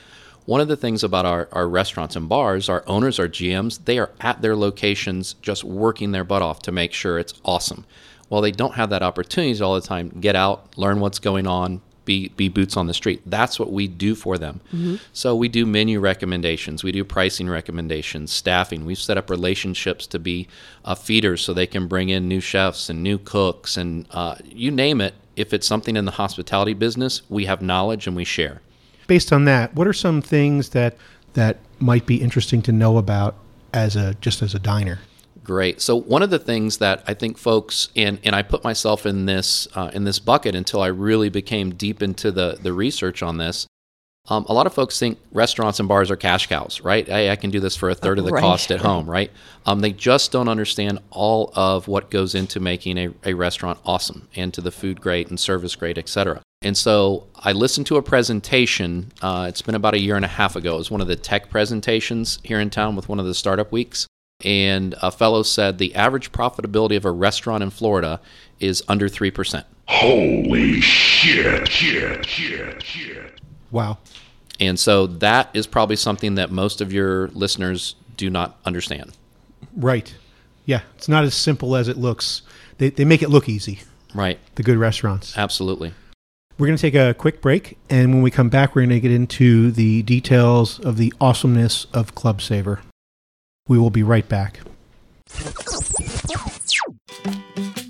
One 0.46 0.60
of 0.60 0.68
the 0.68 0.76
things 0.76 1.04
about 1.04 1.26
our, 1.26 1.48
our 1.52 1.68
restaurants 1.68 2.16
and 2.16 2.28
bars, 2.28 2.68
our 2.68 2.84
owners, 2.86 3.20
our 3.20 3.30
GMs, 3.30 3.86
they 3.86 3.98
are 3.98 4.12
at 4.20 4.42
their 4.42 4.56
locations 4.56 5.34
just 5.42 5.64
working 5.64 6.12
their 6.12 6.26
butt 6.26 6.42
off 6.42 6.62
to 6.64 6.72
make 6.72 6.92
sure 6.92 7.18
it's 7.18 7.34
awesome. 7.46 7.86
While 8.28 8.42
they 8.42 8.52
don't 8.52 8.74
have 8.74 8.90
that 8.90 9.04
opportunities 9.04 9.62
all 9.62 9.76
the 9.76 9.82
time, 9.82 10.10
get 10.10 10.36
out, 10.36 10.78
learn 10.78 11.00
what's 11.00 11.20
going 11.20 11.48
on, 11.48 11.82
be, 12.04 12.30
be 12.30 12.50
boots 12.50 12.76
on 12.76 12.88
the 12.88 12.94
street. 12.94 13.22
That's 13.26 13.58
what 13.58 13.72
we 13.72 13.88
do 13.88 14.16
for 14.16 14.38
them. 14.38 14.60
So 15.14 15.34
we 15.36 15.48
do 15.48 15.66
menu 15.66 16.02
recommendations, 16.02 16.84
we 16.84 16.92
do 16.92 17.06
pricing 17.06 17.48
recommendations, 17.48 18.32
staffing. 18.34 18.86
We've 18.86 18.98
set 18.98 19.18
up 19.18 19.30
relationships 19.30 20.08
to 20.08 20.20
be 20.20 20.50
uh, 20.84 20.96
feeders 20.96 21.42
so 21.42 21.54
they 21.54 21.68
can 21.68 21.88
bring 21.88 22.10
in 22.10 22.28
new 22.28 22.42
chefs 22.42 22.90
and 22.90 23.02
new 23.02 23.18
cooks 23.18 23.78
and 23.78 24.06
uh, 24.12 24.36
you 24.44 24.72
name 24.72 25.00
it. 25.00 25.14
If 25.38 25.54
it's 25.54 25.66
something 25.66 25.96
in 25.96 26.04
the 26.04 26.12
hospitality 26.12 26.74
business, 26.74 27.22
we 27.30 27.46
have 27.46 27.62
knowledge 27.62 28.08
and 28.08 28.16
we 28.16 28.26
share. 28.26 28.62
Based 29.08 29.34
on 29.34 29.46
that, 29.46 29.74
what 29.76 29.88
are 29.88 29.94
some 29.94 30.22
things 30.22 30.70
that 30.70 30.98
that 31.34 31.58
might 31.80 32.06
be 32.06 32.22
interesting 32.22 32.62
to 32.64 32.72
know 32.72 32.98
about 32.98 33.36
as 33.74 33.96
a 33.96 34.14
just 34.22 34.42
as 34.42 34.54
a 34.56 34.60
diner? 34.60 35.00
Great. 35.44 35.82
So 35.82 35.96
one 36.00 36.24
of 36.24 36.30
the 36.30 36.40
things 36.40 36.78
that 36.78 37.04
I 37.06 37.14
think 37.14 37.38
folks 37.38 37.90
and 37.96 38.20
and 38.24 38.36
I 38.36 38.44
put 38.44 38.64
myself 38.64 39.06
in 39.06 39.26
this 39.26 39.68
uh, 39.76 39.92
in 39.94 40.06
this 40.06 40.20
bucket 40.20 40.56
until 40.56 40.82
I 40.82 40.88
really 40.88 41.30
became 41.30 41.72
deep 41.76 42.02
into 42.02 42.32
the 42.32 42.58
the 42.62 42.72
research 42.72 43.22
on 43.22 43.38
this. 43.38 43.68
Um, 44.30 44.46
a 44.48 44.54
lot 44.54 44.68
of 44.68 44.74
folks 44.74 44.98
think 44.98 45.20
restaurants 45.34 45.82
and 45.82 45.90
bars 45.90 46.10
are 46.10 46.16
cash 46.16 46.48
cows, 46.48 46.80
right? 46.80 47.10
I, 47.10 47.32
I 47.32 47.36
can 47.36 47.50
do 47.50 47.60
this 47.60 47.76
for 47.76 47.90
a 47.90 47.96
third 47.96 48.20
of 48.20 48.24
the 48.24 48.32
Right. 48.32 48.40
cost 48.40 48.72
at 48.72 48.80
home, 48.80 49.10
right? 49.10 49.30
Um, 49.66 49.82
they 49.82 49.92
just 49.92 50.32
don't 50.32 50.48
understand 50.48 51.00
all 51.10 51.52
of 51.58 51.90
what 51.90 52.10
goes 52.10 52.34
into 52.34 52.62
making 52.62 52.98
a, 52.98 53.10
a 53.26 53.34
restaurant 53.34 53.80
awesome 53.84 54.30
and 54.34 54.54
to 54.54 54.62
the 54.62 54.72
food 54.72 55.02
great 55.02 55.28
and 55.28 55.38
service 55.38 55.76
great, 55.76 55.98
et 55.98 56.08
cetera. 56.08 56.42
And 56.64 56.78
so 56.78 57.28
I 57.36 57.52
listened 57.52 57.88
to 57.88 57.98
a 57.98 58.02
presentation. 58.02 59.12
Uh, 59.22 59.46
it's 59.50 59.62
been 59.62 59.76
about 59.76 59.94
a 59.94 60.00
year 60.00 60.16
and 60.16 60.26
a 60.26 60.30
half 60.30 60.56
ago. 60.56 60.76
It 60.76 60.78
was 60.78 60.92
one 60.92 61.02
of 61.02 61.08
the 61.08 61.16
tech 61.16 61.50
presentations 61.50 62.40
here 62.44 62.60
in 62.60 62.70
town 62.70 62.96
with 62.96 63.10
one 63.10 63.20
of 63.20 63.26
the 63.26 63.34
startup 63.34 63.72
weeks 63.72 64.08
and 64.44 64.94
a 65.02 65.12
fellow 65.12 65.44
said 65.44 65.78
the 65.78 65.96
average 65.96 66.32
profitability 66.32 66.98
of 66.98 67.06
a 67.06 67.12
restaurant 67.12 67.64
in 67.64 67.70
Florida 67.70 68.20
is 68.60 68.84
under 68.88 69.08
3%. 69.08 69.64
Holy 69.88 70.82
shit, 70.82 71.68
shit, 71.70 72.26
shit, 72.26 72.84
shit. 72.84 73.40
Wow. 73.72 73.98
And 74.60 74.80
so 74.80 75.08
that 75.08 75.50
is 75.54 75.68
probably 75.68 75.96
something 75.96 76.36
that 76.36 76.52
most 76.52 76.82
of 76.82 76.94
your 76.94 77.28
listeners 77.30 77.96
do 78.18 78.30
not 78.30 78.58
understand. 78.66 79.18
Right. 79.76 80.14
Yeah, 80.66 80.82
it's 80.96 81.10
not 81.10 81.24
as 81.24 81.34
simple 81.36 81.76
as 81.76 81.88
it 81.88 81.98
looks. 81.98 82.42
They, 82.78 82.90
they 82.90 83.06
make 83.06 83.22
it 83.22 83.30
look 83.30 83.50
easy, 83.50 83.82
Right. 84.14 84.40
the 84.56 84.64
good 84.64 84.78
restaurants. 84.78 85.38
Absolutely. 85.38 85.94
We're 86.58 86.68
going 86.68 86.78
to 86.78 86.82
take 86.82 86.96
a 86.96 87.16
quick 87.16 87.42
break, 87.42 87.78
and 87.90 88.14
when 88.14 88.22
we 88.22 88.30
come 88.30 88.50
back, 88.50 88.76
we're 88.76 88.84
going 88.84 88.92
to 88.92 89.00
get 89.00 89.12
into 89.12 89.72
the 89.72 90.04
details 90.04 90.80
of 90.80 90.98
the 90.98 91.12
awesomeness 91.20 91.88
of 91.94 92.14
Club 92.14 92.42
Savor. 92.42 92.82
We 93.68 93.80
will 93.80 93.90
be 93.90 94.04
right 94.04 94.28
back. 94.30 94.60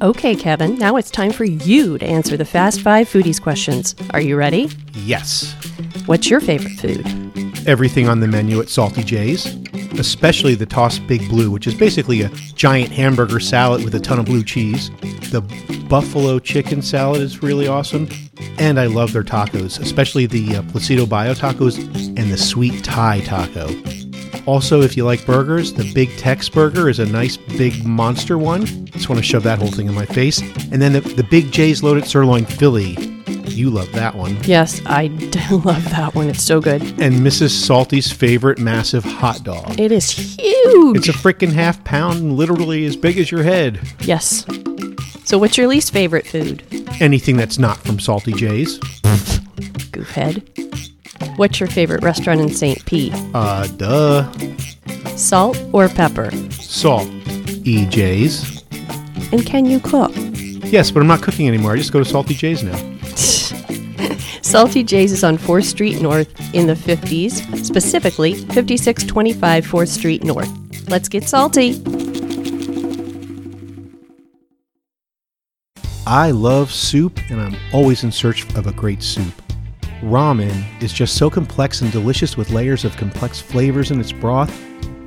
Okay, 0.01 0.36
Kevin, 0.36 0.77
now 0.77 0.96
it's 0.96 1.12
time 1.12 1.32
for 1.32 1.43
you 1.43 1.98
to 1.98 2.05
answer 2.05 2.38
the 2.38 2.46
Fast 2.46 2.82
Five 2.82 3.08
Foodies 3.10 3.41
questions. 3.41 3.96
Are 4.12 4.22
you 4.22 4.38
ready? 4.38 4.70
Yes. 4.93 5.53
What's 6.05 6.29
your 6.29 6.39
favorite 6.39 6.74
food? 6.74 7.05
Everything 7.67 8.08
on 8.08 8.22
the 8.22 8.27
menu 8.27 8.60
at 8.62 8.70
Salty 8.70 9.03
J's, 9.03 9.55
especially 10.00 10.55
the 10.55 10.65
tossed 10.65 11.05
Big 11.07 11.27
Blue, 11.29 11.51
which 11.51 11.67
is 11.67 11.73
basically 11.73 12.21
a 12.21 12.29
giant 12.55 12.91
hamburger 12.91 13.39
salad 13.39 13.83
with 13.83 13.95
a 13.95 14.00
ton 14.00 14.19
of 14.19 14.25
blue 14.25 14.43
cheese. 14.43 14.89
The 15.31 15.41
buffalo 15.89 16.39
chicken 16.39 16.81
salad 16.81 17.21
is 17.21 17.43
really 17.43 17.67
awesome. 17.67 18.07
And 18.57 18.79
I 18.79 18.88
love 18.88 19.13
their 19.13 19.23
tacos, 19.23 19.79
especially 19.79 20.25
the 20.25 20.57
uh, 20.57 20.62
Placido 20.63 21.05
Bio 21.07 21.33
tacos 21.33 21.77
and 22.17 22.31
the 22.31 22.38
sweet 22.38 22.83
Thai 22.83 23.21
taco. 23.21 23.69
Also, 24.45 24.81
if 24.81 24.97
you 24.97 25.05
like 25.05 25.25
burgers, 25.25 25.73
the 25.73 25.89
Big 25.93 26.15
Tex 26.17 26.50
burger 26.50 26.89
is 26.89 27.00
a 27.00 27.05
nice 27.05 27.38
big 27.38 27.85
monster 27.85 28.38
one. 28.38 28.65
Just 28.88 29.07
want 29.07 29.19
to 29.19 29.23
shove 29.23 29.43
that 29.43 29.57
whole 29.57 29.71
thing 29.71 29.88
in 29.88 29.93
my 29.93 30.05
face. 30.05 30.41
And 30.71 30.81
then 30.81 30.93
the, 30.93 31.00
the 31.00 31.23
Big 31.23 31.51
J's 31.51 31.81
loaded 31.81 32.05
sirloin 32.05 32.45
Philly. 32.45 33.22
You 33.53 33.69
love 33.69 33.91
that 33.93 34.15
one. 34.15 34.38
Yes, 34.43 34.81
I 34.86 35.07
do 35.07 35.57
love 35.63 35.83
that 35.91 36.15
one. 36.15 36.29
It's 36.29 36.41
so 36.43 36.60
good. 36.60 36.81
And 36.81 37.15
Mrs. 37.15 37.50
Salty's 37.51 38.12
favorite 38.12 38.60
massive 38.60 39.03
hot 39.03 39.43
dog. 39.43 39.79
It 39.79 39.91
is 39.91 40.10
huge. 40.12 40.98
It's 40.98 41.07
a 41.10 41.13
freaking 41.13 41.51
half 41.53 41.83
pound 41.83 42.33
literally 42.33 42.86
as 42.86 42.95
big 42.95 43.17
as 43.17 43.29
your 43.31 43.43
head. 43.43 43.79
yes. 44.01 44.45
So, 45.25 45.38
what's 45.38 45.57
your 45.57 45.67
least 45.67 45.91
favorite 45.93 46.27
food? 46.27 46.63
Anything 47.00 47.38
that's 47.38 47.57
not 47.57 47.77
from 47.77 47.98
Salty 48.00 48.33
J's. 48.33 48.77
Goofhead. 49.93 50.43
What's 51.38 51.60
your 51.60 51.69
favorite 51.69 52.03
restaurant 52.03 52.41
in 52.41 52.50
St. 52.50 52.83
Pete? 52.86 53.13
Uh, 53.33 53.65
duh. 53.77 54.29
Salt 55.15 55.57
or 55.72 55.88
pepper? 55.88 56.29
Salt. 56.51 57.07
EJ's. 57.63 58.63
And 59.31 59.45
can 59.45 59.65
you 59.65 59.79
cook? 59.79 60.12
Yes, 60.15 60.91
but 60.91 61.00
I'm 61.00 61.07
not 61.07 61.22
cooking 61.22 61.48
anymore. 61.48 61.74
I 61.74 61.77
just 61.77 61.93
go 61.93 62.00
to 62.00 62.05
Salty 62.05 62.33
J's 62.33 62.62
now. 62.63 62.77
Salty 64.53 64.83
J's 64.83 65.12
is 65.12 65.24
on 65.24 65.36
4th 65.36 65.63
Street 65.63 66.00
North 66.00 66.29
in 66.53 66.67
the 66.67 66.75
50s, 66.75 67.65
specifically 67.65 68.36
5625 68.36 69.65
4th 69.65 69.88
Street 69.88 70.24
North. 70.24 70.48
Let's 70.88 71.10
get 71.10 71.27
salty. 71.27 71.81
I 76.05 76.29
love 76.29 76.72
soup 76.72 77.19
and 77.31 77.41
I'm 77.41 77.55
always 77.74 78.03
in 78.03 78.12
search 78.12 78.48
of 78.53 78.67
a 78.67 78.72
great 78.74 79.01
soup. 79.01 79.33
Ramen 80.03 80.63
is 80.83 80.93
just 80.93 81.17
so 81.17 81.31
complex 81.31 81.81
and 81.81 81.91
delicious 81.91 82.38
with 82.38 82.51
layers 82.51 82.86
of 82.86 82.95
complex 82.95 83.41
flavors 83.41 83.89
in 83.89 84.00
its 84.00 84.12
broth. 84.12 84.51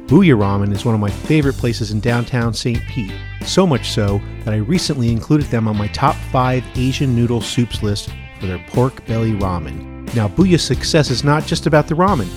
Booyah 0.08 0.36
Ramen 0.36 0.72
is 0.72 0.84
one 0.84 0.96
of 0.96 1.00
my 1.00 1.10
favorite 1.10 1.56
places 1.56 1.92
in 1.92 2.00
downtown 2.00 2.52
St. 2.52 2.82
Pete. 2.88 3.14
So 3.44 3.64
much 3.64 3.90
so 3.90 4.20
that 4.44 4.54
I 4.54 4.56
recently 4.56 5.12
included 5.12 5.46
them 5.50 5.68
on 5.68 5.76
my 5.76 5.86
top 5.86 6.16
5 6.32 6.64
Asian 6.74 7.14
noodle 7.14 7.40
soups 7.40 7.84
list 7.84 8.10
for 8.38 8.46
their 8.46 8.64
pork 8.68 9.04
belly 9.06 9.32
ramen. 9.32 10.14
Now, 10.14 10.28
Booyah's 10.28 10.62
success 10.62 11.10
is 11.10 11.24
not 11.24 11.46
just 11.46 11.66
about 11.66 11.88
the 11.88 11.94
ramen. 11.94 12.28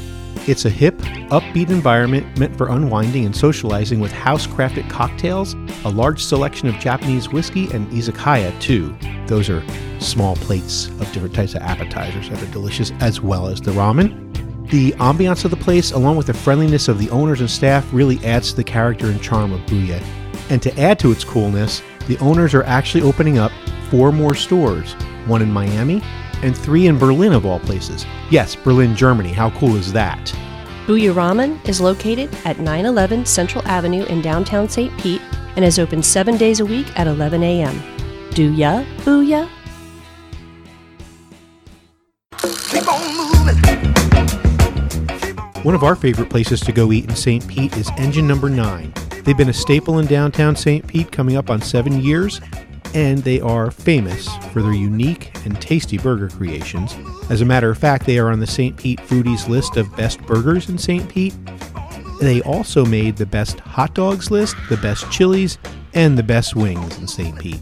It's 0.47 0.65
a 0.65 0.69
hip, 0.69 0.97
upbeat 1.29 1.69
environment 1.69 2.39
meant 2.39 2.57
for 2.57 2.69
unwinding 2.69 3.25
and 3.25 3.35
socializing 3.35 3.99
with 3.99 4.11
house 4.11 4.47
crafted 4.47 4.89
cocktails, 4.89 5.53
a 5.85 5.89
large 5.89 6.23
selection 6.23 6.67
of 6.67 6.79
Japanese 6.79 7.29
whiskey, 7.29 7.69
and 7.71 7.87
izakaya 7.91 8.59
too. 8.59 8.95
Those 9.27 9.49
are 9.49 9.63
small 9.99 10.35
plates 10.37 10.87
of 10.87 11.11
different 11.11 11.35
types 11.35 11.53
of 11.53 11.61
appetizers 11.61 12.29
that 12.29 12.41
are 12.41 12.51
delicious, 12.51 12.91
as 12.99 13.21
well 13.21 13.47
as 13.47 13.61
the 13.61 13.71
ramen. 13.71 14.25
The 14.69 14.91
ambiance 14.93 15.45
of 15.45 15.51
the 15.51 15.57
place, 15.57 15.91
along 15.91 16.17
with 16.17 16.27
the 16.27 16.33
friendliness 16.33 16.87
of 16.87 16.99
the 16.99 17.09
owners 17.11 17.41
and 17.41 17.49
staff, 17.49 17.87
really 17.93 18.23
adds 18.25 18.49
to 18.51 18.55
the 18.55 18.63
character 18.63 19.07
and 19.07 19.21
charm 19.21 19.51
of 19.51 19.59
Booyah. 19.61 20.03
And 20.49 20.61
to 20.63 20.79
add 20.79 20.97
to 20.99 21.11
its 21.11 21.23
coolness, 21.23 21.83
the 22.07 22.17
owners 22.19 22.55
are 22.55 22.63
actually 22.63 23.03
opening 23.03 23.37
up 23.37 23.51
four 23.91 24.11
more 24.11 24.35
stores 24.35 24.95
one 25.27 25.41
in 25.41 25.51
Miami 25.51 26.01
and 26.41 26.57
three 26.57 26.87
in 26.87 26.97
Berlin, 26.97 27.33
of 27.33 27.45
all 27.45 27.59
places. 27.59 28.05
Yes, 28.29 28.55
Berlin, 28.55 28.95
Germany. 28.95 29.33
How 29.33 29.49
cool 29.51 29.75
is 29.75 29.91
that? 29.93 30.19
Booyah 30.85 31.13
Ramen 31.13 31.67
is 31.67 31.79
located 31.79 32.33
at 32.45 32.59
911 32.59 33.25
Central 33.25 33.65
Avenue 33.67 34.05
in 34.05 34.21
downtown 34.21 34.67
St. 34.67 34.97
Pete 34.99 35.21
and 35.55 35.63
is 35.63 35.77
open 35.77 36.01
seven 36.01 36.37
days 36.37 36.61
a 36.61 36.65
week 36.65 36.87
at 36.97 37.07
11 37.07 37.43
a.m. 37.43 37.81
Do 38.33 38.53
ya? 38.53 38.83
Booyah? 38.99 39.49
One 45.63 45.75
of 45.75 45.83
our 45.83 45.95
favorite 45.95 46.29
places 46.29 46.61
to 46.61 46.71
go 46.71 46.91
eat 46.93 47.09
in 47.09 47.15
St. 47.15 47.45
Pete 47.45 47.75
is 47.75 47.91
Engine 47.97 48.25
Number 48.25 48.49
9. 48.49 48.93
They've 49.23 49.37
been 49.37 49.49
a 49.49 49.53
staple 49.53 49.99
in 49.99 50.07
downtown 50.07 50.55
St. 50.55 50.87
Pete 50.87 51.11
coming 51.11 51.35
up 51.35 51.49
on 51.49 51.61
seven 51.61 52.01
years, 52.01 52.39
and 52.93 53.19
they 53.19 53.39
are 53.41 53.71
famous 53.71 54.27
for 54.51 54.61
their 54.61 54.73
unique 54.73 55.31
and 55.45 55.59
tasty 55.61 55.97
burger 55.97 56.29
creations. 56.29 56.95
As 57.29 57.41
a 57.41 57.45
matter 57.45 57.69
of 57.69 57.77
fact, 57.77 58.05
they 58.05 58.19
are 58.19 58.31
on 58.31 58.39
the 58.39 58.47
St. 58.47 58.75
Pete 58.77 58.99
Foodies 58.99 59.47
list 59.47 59.77
of 59.77 59.95
best 59.95 60.21
burgers 60.23 60.69
in 60.69 60.77
St. 60.77 61.07
Pete. 61.07 61.35
They 62.19 62.41
also 62.41 62.85
made 62.85 63.15
the 63.15 63.25
best 63.25 63.59
hot 63.59 63.93
dogs 63.93 64.29
list, 64.29 64.55
the 64.69 64.77
best 64.77 65.09
chilies, 65.11 65.57
and 65.93 66.17
the 66.17 66.23
best 66.23 66.55
wings 66.55 66.97
in 66.97 67.07
St. 67.07 67.37
Pete. 67.39 67.61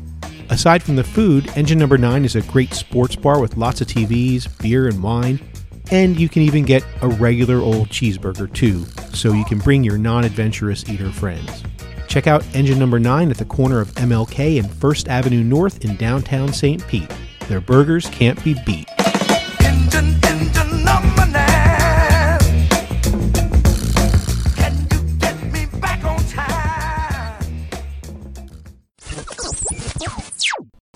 Aside 0.50 0.82
from 0.82 0.96
the 0.96 1.04
food, 1.04 1.52
Engine 1.58 1.78
Number 1.78 1.98
9 1.98 2.24
is 2.24 2.36
a 2.36 2.42
great 2.42 2.74
sports 2.74 3.16
bar 3.16 3.42
with 3.42 3.58
lots 3.58 3.82
of 3.82 3.88
TVs, 3.88 4.48
beer, 4.62 4.88
and 4.88 5.04
wine. 5.04 5.40
And 5.92 6.20
you 6.20 6.28
can 6.28 6.42
even 6.42 6.64
get 6.64 6.86
a 7.02 7.08
regular 7.08 7.58
old 7.58 7.90
cheeseburger 7.90 8.52
too, 8.54 8.86
so 9.14 9.34
you 9.34 9.46
can 9.46 9.60
bring 9.60 9.84
your 9.84 9.98
non 9.98 10.26
adventurous 10.26 10.88
eater 10.90 11.12
friends. 11.12 11.64
Check 12.18 12.26
out 12.26 12.44
Engine 12.56 12.80
Number 12.80 12.98
9 12.98 13.30
at 13.30 13.38
the 13.38 13.46
corner 13.46 13.80
of 13.80 13.94
MLK 13.94 14.58
and 14.58 14.74
First 14.74 15.08
Avenue 15.08 15.44
North 15.44 15.86
in 15.86 15.96
downtown 15.98 16.52
St. 16.52 16.82
Pete. 16.88 17.12
Their 17.48 17.62
burgers 17.62 18.10
can't 18.10 18.44
be 18.44 18.56
beat. 18.66 18.88
Engine, 19.60 20.16
engine 20.26 20.84
number 20.84 21.28
nine. 21.28 22.40
Can 24.56 24.88
you 24.90 25.18
get 25.20 25.44
me 25.54 25.68
back 25.80 26.04
on 26.04 26.18
time? 26.26 27.46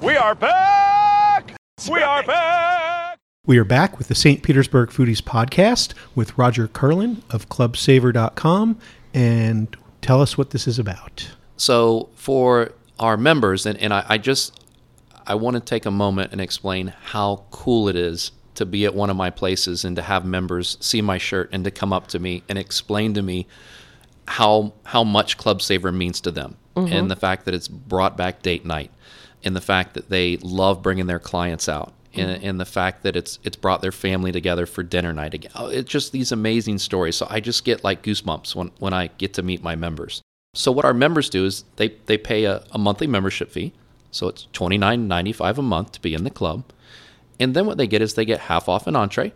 We 0.02 0.18
are 0.18 0.34
back! 0.34 1.56
We 1.88 2.02
are 2.02 2.24
back! 2.24 3.20
We 3.46 3.60
are 3.60 3.64
back 3.64 4.00
with 4.00 4.08
the 4.08 4.16
St. 4.16 4.42
Petersburg 4.42 4.90
Foodies 4.90 5.22
podcast 5.22 5.94
with 6.16 6.36
Roger 6.36 6.68
Curlin 6.68 7.22
of 7.30 7.48
ClubSavor.com. 7.48 8.80
And 9.14 9.78
tell 10.02 10.22
us 10.22 10.38
what 10.38 10.50
this 10.52 10.68
is 10.68 10.80
about. 10.80 11.32
So 11.58 12.10
for 12.16 12.74
our 13.00 13.18
members, 13.18 13.66
and, 13.66 13.78
and 13.80 13.94
I, 13.94 14.06
I 14.08 14.18
just 14.18 14.60
I 15.26 15.36
want 15.36 15.56
to 15.56 15.60
take 15.60 15.86
a 15.86 15.92
moment 15.92 16.32
and 16.32 16.42
explain 16.42 16.94
how 17.04 17.46
cool 17.52 17.88
it 17.88 17.96
is 17.96 18.32
to 18.56 18.66
be 18.66 18.86
at 18.86 18.94
one 18.94 19.10
of 19.10 19.16
my 19.16 19.30
places 19.30 19.86
and 19.86 19.96
to 19.96 20.02
have 20.02 20.26
members 20.26 20.78
see 20.82 21.02
my 21.02 21.18
shirt 21.18 21.50
and 21.54 21.64
to 21.64 21.72
come 21.72 21.94
up 21.94 22.08
to 22.08 22.20
me 22.20 22.44
and 22.50 22.58
explain 22.58 23.14
to 23.14 23.22
me 23.22 23.48
how 24.28 24.74
how 24.84 25.04
much 25.04 25.38
Club 25.38 25.62
Savor 25.62 25.92
means 25.92 26.22
to 26.22 26.32
them. 26.32 26.58
Mm-hmm. 26.76 26.94
And 26.94 27.12
the 27.12 27.16
fact 27.16 27.46
that 27.46 27.54
it's 27.54 27.68
brought 27.68 28.18
back 28.18 28.42
date 28.42 28.66
night 28.66 28.92
and 29.44 29.56
the 29.56 29.62
fact 29.62 29.94
that 29.94 30.10
they 30.10 30.38
love 30.38 30.82
bringing 30.82 31.08
their 31.08 31.20
clients 31.20 31.68
out 31.68 31.94
and, 32.14 32.60
the 32.60 32.66
fact 32.66 33.04
that 33.04 33.16
it's 33.16 33.40
it's 33.44 33.56
brought 33.56 33.82
their 33.82 33.92
family 33.92 34.32
together 34.32 34.66
for 34.66 34.84
dinner 34.84 35.14
night 35.14 35.34
again. 35.34 35.52
Oh, 35.56 35.68
It's 35.68 35.90
just 35.90 36.12
these 36.12 36.32
amazing 36.32 36.80
stories. 36.80 37.16
So 37.16 37.28
I 37.30 37.40
just 37.40 37.64
get 37.64 37.84
like 37.84 38.04
goosebumps 38.04 38.56
when, 38.56 38.72
when 38.80 38.94
I 38.94 39.08
get 39.08 39.34
to 39.36 39.42
meet 39.44 39.64
my 39.64 39.76
members. 39.76 40.22
So 40.54 40.72
what 40.72 40.86
our 40.86 40.94
members 40.94 41.30
do 41.30 41.46
is 41.46 41.64
they, 41.78 41.96
they 42.08 42.18
pay 42.18 42.44
a, 42.44 42.64
a 42.72 42.78
monthly 42.78 43.08
membership 43.08 43.52
fee. 43.52 43.74
So 44.12 44.28
it's 44.28 44.48
twenty 44.52 44.78
nine 44.78 45.08
ninety 45.08 45.32
five 45.32 45.58
a 45.58 45.62
month 45.62 45.94
to 45.94 46.02
be 46.02 46.14
in 46.14 46.24
the 46.24 46.30
club. 46.30 46.66
And 47.40 47.56
then 47.56 47.66
what 47.66 47.78
they 47.78 47.88
get 47.88 48.02
is 48.02 48.14
they 48.14 48.26
get 48.26 48.42
half 48.42 48.68
off 48.68 48.86
an 48.88 48.96
entree, 48.96 49.34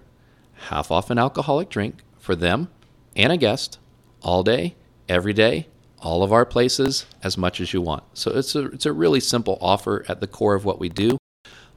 half 0.69 0.91
off 0.91 1.09
an 1.09 1.17
alcoholic 1.17 1.69
drink 1.69 2.03
for 2.19 2.35
them 2.35 2.69
and 3.15 3.31
a 3.31 3.37
guest 3.37 3.79
all 4.21 4.43
day, 4.43 4.75
every 5.07 5.33
day, 5.33 5.67
all 5.99 6.21
of 6.21 6.33
our 6.33 6.45
places, 6.45 7.05
as 7.23 7.37
much 7.37 7.59
as 7.61 7.73
you 7.73 7.81
want. 7.81 8.03
So 8.13 8.31
it's 8.31 8.53
a, 8.53 8.65
it's 8.65 8.85
a 8.85 8.93
really 8.93 9.19
simple 9.19 9.57
offer 9.61 10.05
at 10.09 10.19
the 10.19 10.27
core 10.27 10.55
of 10.55 10.65
what 10.65 10.79
we 10.79 10.89
do. 10.89 11.17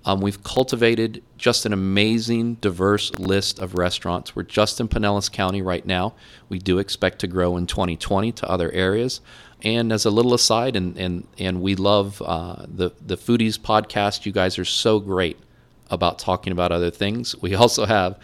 Um, 0.08 0.22
we've 0.22 0.42
cultivated 0.42 1.22
just 1.36 1.66
an 1.66 1.74
amazing, 1.74 2.54
diverse 2.62 3.12
list 3.18 3.58
of 3.58 3.74
restaurants. 3.74 4.34
We're 4.34 4.42
just 4.42 4.80
in 4.80 4.88
Pinellas 4.88 5.30
County 5.30 5.60
right 5.60 5.84
now. 5.84 6.14
We 6.48 6.58
do 6.58 6.78
expect 6.78 7.18
to 7.18 7.26
grow 7.26 7.58
in 7.58 7.66
2020 7.66 8.32
to 8.32 8.48
other 8.48 8.72
areas. 8.72 9.20
And 9.62 9.92
as 9.92 10.06
a 10.06 10.10
little 10.10 10.32
aside, 10.32 10.76
and 10.76 10.96
and 10.96 11.26
and 11.36 11.60
we 11.60 11.74
love 11.74 12.22
uh, 12.24 12.64
the 12.66 12.92
the 13.04 13.18
Foodies 13.18 13.58
podcast. 13.58 14.24
You 14.24 14.32
guys 14.32 14.58
are 14.58 14.64
so 14.64 14.98
great 14.98 15.36
about 15.90 16.18
talking 16.18 16.54
about 16.54 16.72
other 16.72 16.90
things. 16.90 17.36
We 17.42 17.54
also 17.54 17.84
have 17.84 18.18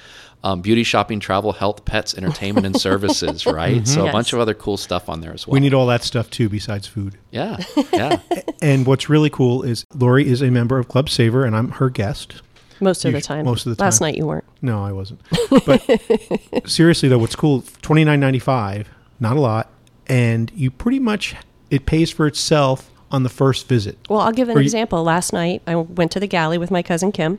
um, 0.44 0.60
beauty, 0.60 0.84
shopping, 0.84 1.18
travel, 1.18 1.52
health, 1.52 1.84
pets, 1.84 2.14
entertainment, 2.16 2.66
and 2.66 2.80
services. 2.80 3.44
Right. 3.54 3.86
So 3.88 4.06
a 4.06 4.12
bunch 4.12 4.32
of 4.32 4.38
other 4.38 4.54
cool 4.54 4.76
stuff 4.76 5.08
on 5.08 5.20
there 5.20 5.32
as 5.32 5.46
well. 5.46 5.52
We 5.54 5.60
need 5.60 5.74
all 5.74 5.86
that 5.88 6.02
stuff 6.04 6.30
too, 6.30 6.48
besides 6.48 6.86
food. 6.86 7.18
yeah, 7.32 7.56
yeah. 7.92 8.20
And 8.62 8.86
what's 8.86 9.08
really 9.08 9.30
cool 9.30 9.62
is 9.62 9.84
Lori 9.94 10.26
is 10.28 10.42
a 10.42 10.50
member 10.50 10.78
of 10.78 10.86
Club 10.88 11.08
Savor, 11.08 11.44
and 11.44 11.56
I'm 11.56 11.70
her 11.72 11.88
guest. 11.90 12.42
Most 12.80 13.04
of 13.04 13.12
the 13.12 13.20
time. 13.20 13.44
most 13.44 13.64
of 13.66 13.70
the 13.70 13.76
time. 13.76 13.86
Last 13.86 14.00
night 14.00 14.16
you 14.16 14.26
weren't. 14.26 14.44
No, 14.60 14.84
I 14.84 14.92
wasn't. 14.92 15.20
But 15.64 15.80
seriously 16.66 17.08
though, 17.08 17.18
what's 17.18 17.36
cool? 17.36 17.64
Twenty 17.82 18.04
nine 18.04 18.20
ninety 18.20 18.38
five, 18.40 18.88
not 19.20 19.36
a 19.36 19.40
lot, 19.40 19.70
and 20.06 20.50
you 20.54 20.70
pretty 20.70 20.98
much 20.98 21.36
it 21.70 21.86
pays 21.86 22.10
for 22.10 22.26
itself 22.26 22.90
on 23.10 23.22
the 23.22 23.28
first 23.28 23.68
visit. 23.68 23.96
Well, 24.10 24.20
I'll 24.20 24.32
give 24.32 24.48
an 24.48 24.56
Or 24.56 24.60
you- 24.60 24.64
example. 24.64 25.02
Last 25.04 25.32
night, 25.32 25.62
I 25.66 25.76
went 25.76 26.10
to 26.12 26.20
the 26.20 26.26
galley 26.26 26.58
with 26.58 26.70
my 26.70 26.82
cousin 26.82 27.12
Kim, 27.12 27.38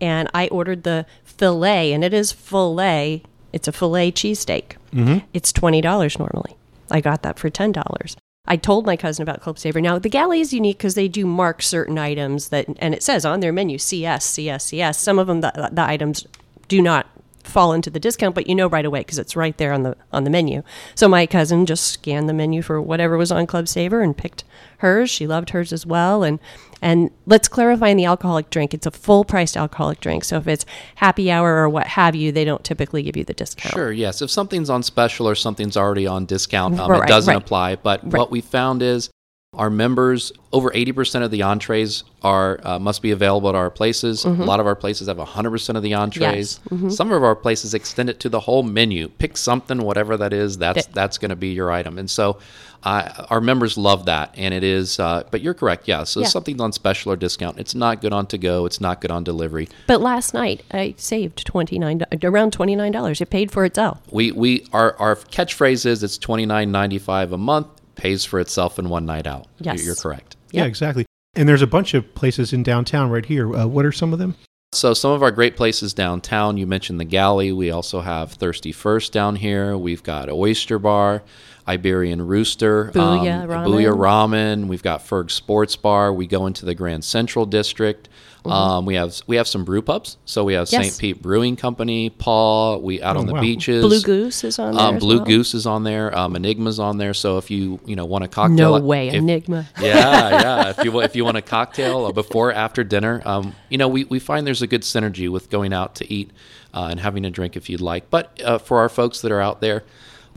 and 0.00 0.28
I 0.34 0.48
ordered 0.48 0.84
the 0.84 1.06
filet, 1.24 1.92
and 1.92 2.04
it 2.04 2.14
is 2.14 2.32
filet. 2.32 3.22
It's 3.52 3.68
a 3.68 3.72
filet 3.72 4.12
cheesesteak. 4.12 4.72
Mhm. 4.92 5.24
It's 5.32 5.52
twenty 5.52 5.80
dollars 5.80 6.18
normally. 6.18 6.56
I 6.90 7.00
got 7.00 7.22
that 7.22 7.38
for 7.38 7.50
ten 7.50 7.72
dollars. 7.72 8.16
I 8.46 8.56
told 8.56 8.86
my 8.86 8.96
cousin 8.96 9.22
about 9.22 9.42
Club 9.42 9.58
Savor. 9.58 9.80
Now 9.80 9.98
the 9.98 10.08
galley 10.08 10.40
is 10.40 10.52
unique 10.52 10.78
because 10.78 10.94
they 10.94 11.08
do 11.08 11.26
mark 11.26 11.62
certain 11.62 11.98
items 11.98 12.48
that, 12.48 12.66
and 12.78 12.94
it 12.94 13.02
says 13.02 13.24
on 13.24 13.40
their 13.40 13.52
menu 13.52 13.76
CS, 13.78 14.24
CS, 14.24 14.64
CS. 14.66 14.98
Some 14.98 15.18
of 15.18 15.26
them 15.26 15.40
the, 15.42 15.70
the 15.72 15.82
items 15.86 16.26
do 16.68 16.80
not 16.80 17.06
fall 17.44 17.72
into 17.72 17.88
the 17.90 18.00
discount, 18.00 18.34
but 18.34 18.46
you 18.46 18.54
know 18.54 18.66
right 18.68 18.84
away 18.84 19.00
because 19.00 19.18
it's 19.18 19.34
right 19.36 19.56
there 19.58 19.72
on 19.72 19.82
the 19.82 19.96
on 20.12 20.24
the 20.24 20.30
menu. 20.30 20.62
So 20.94 21.08
my 21.08 21.26
cousin 21.26 21.66
just 21.66 21.84
scanned 21.88 22.28
the 22.28 22.34
menu 22.34 22.62
for 22.62 22.80
whatever 22.80 23.16
was 23.18 23.32
on 23.32 23.46
Club 23.46 23.68
Savor 23.68 24.00
and 24.02 24.16
picked 24.16 24.44
hers. 24.78 25.10
She 25.10 25.26
loved 25.26 25.50
hers 25.50 25.72
as 25.72 25.84
well. 25.84 26.22
And 26.22 26.38
and 26.82 27.10
let's 27.26 27.48
clarify 27.48 27.88
in 27.88 27.96
the 27.96 28.04
alcoholic 28.04 28.50
drink, 28.50 28.72
it's 28.74 28.86
a 28.86 28.90
full 28.90 29.24
priced 29.24 29.56
alcoholic 29.56 30.00
drink. 30.00 30.24
So 30.24 30.36
if 30.36 30.46
it's 30.46 30.64
happy 30.96 31.30
hour 31.30 31.56
or 31.56 31.68
what 31.68 31.86
have 31.86 32.14
you, 32.14 32.32
they 32.32 32.44
don't 32.44 32.62
typically 32.64 33.02
give 33.02 33.16
you 33.16 33.24
the 33.24 33.34
discount. 33.34 33.74
Sure, 33.74 33.92
yes. 33.92 34.22
If 34.22 34.30
something's 34.30 34.70
on 34.70 34.82
special 34.82 35.28
or 35.28 35.34
something's 35.34 35.76
already 35.76 36.06
on 36.06 36.26
discount, 36.26 36.78
um, 36.78 36.90
Right, 36.90 37.02
it 37.04 37.08
doesn't 37.08 37.32
right. 37.34 37.42
apply. 37.42 37.76
But 37.76 38.04
Right. 38.04 38.14
what 38.18 38.30
we 38.30 38.40
found 38.40 38.82
is 38.82 39.10
our 39.54 39.70
members, 39.70 40.30
over 40.52 40.70
80% 40.74 41.22
of 41.24 41.30
the 41.30 41.42
entrees 41.42 42.04
are 42.22 42.60
uh, 42.64 42.78
must 42.78 43.00
be 43.00 43.10
available 43.12 43.48
at 43.48 43.54
our 43.54 43.70
places. 43.70 44.24
A 44.26 44.28
lot 44.28 44.60
of 44.60 44.66
our 44.66 44.74
places 44.76 45.08
have 45.08 45.16
100% 45.16 45.74
of 45.76 45.82
the 45.82 45.94
entrees. 45.94 46.60
Some 46.90 47.10
of 47.12 47.22
our 47.24 47.34
places 47.34 47.72
extend 47.72 48.10
it 48.10 48.20
to 48.20 48.28
the 48.28 48.40
whole 48.40 48.62
menu. 48.62 49.08
Pick 49.08 49.36
something, 49.38 49.82
whatever 49.82 50.16
that 50.18 50.32
is, 50.34 50.58
that's 50.58 50.84
That- 50.86 50.94
that's 50.94 51.18
going 51.18 51.30
to 51.30 51.36
be 51.36 51.48
your 51.48 51.70
item. 51.72 51.98
And 51.98 52.10
so 52.10 52.36
uh, 52.84 53.26
our 53.30 53.40
members 53.40 53.76
love 53.76 54.06
that. 54.06 54.34
And 54.36 54.54
it 54.54 54.62
is, 54.62 54.98
uh, 55.00 55.24
but 55.30 55.40
you're 55.40 55.54
correct, 55.54 55.88
yeah. 55.88 56.04
So 56.04 56.20
Yeah. 56.20 56.26
if 56.26 56.32
something's 56.32 56.60
on 56.60 56.72
special 56.72 57.12
or 57.12 57.16
discount. 57.16 57.58
It's 57.58 57.74
not 57.74 58.00
good 58.00 58.12
on 58.12 58.26
to 58.28 58.38
go. 58.38 58.66
It's 58.66 58.80
not 58.80 59.00
good 59.00 59.10
on 59.10 59.24
delivery. 59.24 59.68
But 59.86 60.00
last 60.00 60.32
night 60.34 60.62
I 60.70 60.94
saved 60.96 61.44
twenty 61.46 61.78
nine 61.78 62.02
around 62.22 62.52
twenty 62.52 62.76
nine 62.76 62.92
dollars. 62.92 63.20
It 63.20 63.30
paid 63.30 63.50
for 63.50 63.64
itself. 63.64 63.98
We 64.10 64.32
we 64.32 64.66
our 64.72 64.94
our 64.98 65.16
catchphrase 65.16 65.86
is 65.86 66.02
it's 66.02 66.18
twenty 66.18 66.46
nine 66.46 66.70
ninety 66.72 66.98
five 66.98 67.32
a 67.32 67.38
month 67.38 67.66
pays 67.96 68.24
for 68.24 68.38
itself 68.38 68.78
in 68.78 68.88
one 68.88 69.04
night 69.06 69.26
out. 69.26 69.46
You- 69.58 69.64
Yes. 69.72 69.84
You're 69.84 69.94
correct. 69.96 70.36
Yeah, 70.52 70.64
exactly. 70.64 71.04
And 71.34 71.48
there's 71.48 71.62
a 71.62 71.66
bunch 71.66 71.94
of 71.94 72.14
places 72.14 72.52
in 72.52 72.62
downtown 72.62 73.10
right 73.10 73.24
here. 73.26 73.54
Uh, 73.54 73.66
what 73.66 73.84
are 73.84 73.92
some 73.92 74.12
of 74.12 74.18
them? 74.18 74.34
So 74.72 74.92
some 74.92 75.12
of 75.12 75.22
our 75.22 75.30
great 75.30 75.56
places 75.56 75.94
downtown. 75.94 76.58
You 76.58 76.66
mentioned 76.66 77.00
the 77.00 77.06
Galley. 77.06 77.52
We 77.52 77.70
also 77.70 78.02
have 78.02 78.32
Thirsty 78.32 78.70
First 78.70 79.14
down 79.14 79.36
here. 79.36 79.78
We've 79.78 80.02
got 80.02 80.28
Oyster 80.28 80.78
Bar. 80.78 81.22
Iberian 81.68 82.26
Rooster, 82.26 82.90
Booyah 82.94 83.42
um, 83.42 83.48
Ramen. 83.50 83.66
Booyah 83.66 83.94
Ramen. 83.94 84.68
We've 84.68 84.82
got 84.82 85.00
Ferg 85.00 85.30
Sports 85.30 85.76
Bar. 85.76 86.14
We 86.14 86.26
go 86.26 86.46
into 86.46 86.64
the 86.64 86.74
Grand 86.74 87.04
Central 87.04 87.44
District. 87.44 88.08
Um, 88.50 88.86
we 88.86 88.94
have 88.94 89.14
we 89.26 89.36
have 89.36 89.46
some 89.48 89.64
brew 89.64 89.82
pubs. 89.82 90.16
So 90.24 90.44
we 90.44 90.54
have 90.54 90.68
Mm-hmm. 90.68 90.82
Yes. 90.82 90.94
St. 90.96 90.98
Pete 91.00 91.22
Brewing 91.22 91.56
Company, 91.56 92.10
Paul. 92.10 92.80
We 92.80 93.00
out 93.02 93.16
Oh, 93.16 93.20
on 93.20 93.26
the 93.26 93.34
wow. 93.34 93.40
beaches. 93.40 93.84
Blue 93.84 94.00
Goose 94.00 94.44
is 94.44 94.58
on 94.58 94.74
there. 94.74 94.84
Um, 94.84 94.98
Blue 94.98 95.16
well. 95.16 95.24
Goose 95.26 95.54
is 95.54 95.66
on 95.66 95.84
there. 95.84 96.16
Um, 96.16 96.36
Enigma's 96.36 96.78
on 96.78 96.98
there. 96.98 97.14
So 97.14 97.38
if 97.38 97.50
you 97.50 97.80
you 97.84 97.96
know 97.96 98.04
want 98.04 98.24
a 98.24 98.28
cocktail, 98.28 98.78
No 98.78 98.84
way, 98.84 99.08
if- 99.08 99.14
Enigma. 99.14 99.68
yeah, 99.80 100.30
yeah. 100.30 100.70
If 100.70 100.84
you 100.84 101.00
if 101.00 101.14
you 101.16 101.24
want 101.24 101.36
a 101.36 101.42
cocktail 101.42 102.06
uh, 102.06 102.12
before 102.12 102.52
after 102.52 102.84
dinner, 102.84 103.22
um, 103.24 103.54
you 103.68 103.78
know 103.78 103.88
we, 103.88 104.04
we 104.04 104.18
find 104.18 104.46
there's 104.46 104.62
a 104.62 104.66
good 104.66 104.82
synergy 104.82 105.28
with 105.30 105.50
going 105.50 105.72
out 105.72 105.94
to 105.96 106.12
eat 106.12 106.30
uh, 106.74 106.88
and 106.90 107.00
having 107.00 107.24
a 107.24 107.30
drink 107.30 107.56
if 107.56 107.68
you'd 107.70 107.80
like. 107.80 108.10
But 108.10 108.40
uh, 108.42 108.58
for 108.58 108.78
our 108.78 108.88
folks 108.88 109.20
that 109.22 109.32
are 109.32 109.40
out 109.40 109.60
there 109.60 109.84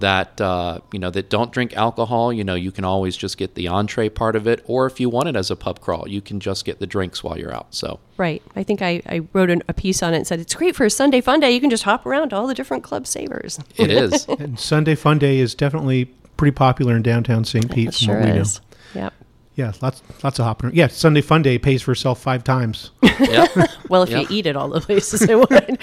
that 0.01 0.39
uh, 0.41 0.79
you 0.91 0.99
know 0.99 1.09
that 1.09 1.29
don't 1.29 1.51
drink 1.51 1.75
alcohol, 1.75 2.31
you 2.33 2.43
know 2.43 2.53
you 2.55 2.71
can 2.71 2.83
always 2.83 3.15
just 3.17 3.37
get 3.37 3.55
the 3.55 3.67
entree 3.67 4.09
part 4.09 4.35
of 4.35 4.45
it, 4.47 4.61
or 4.65 4.85
if 4.85 4.99
you 4.99 5.09
want 5.09 5.29
it 5.29 5.35
as 5.35 5.49
a 5.49 5.55
pub 5.55 5.79
crawl, 5.79 6.07
you 6.07 6.21
can 6.21 6.39
just 6.39 6.65
get 6.65 6.79
the 6.79 6.85
drinks 6.87 7.23
while 7.23 7.37
you're 7.39 7.53
out. 7.53 7.73
So 7.73 7.99
Right. 8.17 8.43
I 8.55 8.61
think 8.61 8.81
I, 8.83 9.01
I 9.07 9.21
wrote 9.33 9.49
an, 9.49 9.63
a 9.67 9.73
piece 9.73 10.03
on 10.03 10.13
it 10.13 10.17
and 10.17 10.27
said 10.27 10.39
it's 10.39 10.53
great 10.53 10.75
for 10.75 10.85
a 10.85 10.89
Sunday 10.91 11.21
fun 11.21 11.39
day. 11.39 11.49
You 11.51 11.59
can 11.61 11.71
just 11.71 11.83
hop 11.83 12.05
around 12.05 12.29
to 12.29 12.35
all 12.35 12.45
the 12.45 12.53
different 12.53 12.83
club 12.83 13.07
savors. 13.07 13.57
it 13.77 13.89
is. 13.89 14.27
And 14.39 14.59
Sunday 14.59 14.95
Fun 14.95 15.17
Day 15.19 15.39
is 15.39 15.55
definitely 15.55 16.05
pretty 16.37 16.53
popular 16.53 16.95
in 16.95 17.01
downtown 17.03 17.45
St. 17.45 17.71
Pete. 17.71 17.89
It 17.89 17.91
from 17.95 18.05
sure 18.05 18.15
what 18.19 18.25
we 18.25 18.31
know. 18.33 18.41
is. 18.41 18.61
Yep. 18.95 19.13
Yeah, 19.62 19.74
lots 19.82 20.02
lots 20.24 20.39
of 20.39 20.45
hopping. 20.45 20.67
around. 20.67 20.76
Yeah, 20.78 20.88
Sunday 20.88 21.21
Fun 21.21 21.41
Day 21.41 21.58
pays 21.60 21.82
for 21.82 21.91
itself 21.91 22.21
five 22.21 22.43
times. 22.43 22.91
yep. 23.19 23.52
Well, 23.89 24.04
if 24.04 24.10
Yep. 24.10 24.30
you 24.30 24.38
eat 24.38 24.47
at 24.47 24.56
all 24.56 24.69
the 24.69 24.82
places, 24.82 25.21
it 25.30 25.38
would. 25.38 25.78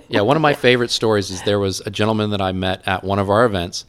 Yeah, 0.08 0.20
one 0.20 0.36
of 0.36 0.42
my 0.42 0.54
favorite 0.54 0.90
stories 0.90 1.30
is 1.30 1.42
there 1.42 1.58
was 1.58 1.80
a 1.84 1.90
gentleman 1.90 2.30
that 2.30 2.40
I 2.40 2.52
met 2.52 2.86
at 2.86 3.02
one 3.02 3.18
of 3.18 3.28
our 3.28 3.44
events, 3.44 3.84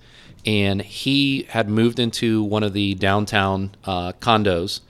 and 0.45 0.81
he 0.81 1.43
had 1.49 1.69
moved 1.69 1.99
into 1.99 2.43
one 2.43 2.63
of 2.63 2.73
the 2.73 2.95
downtown 2.95 3.71
uh, 3.85 4.13
condos 4.13 4.81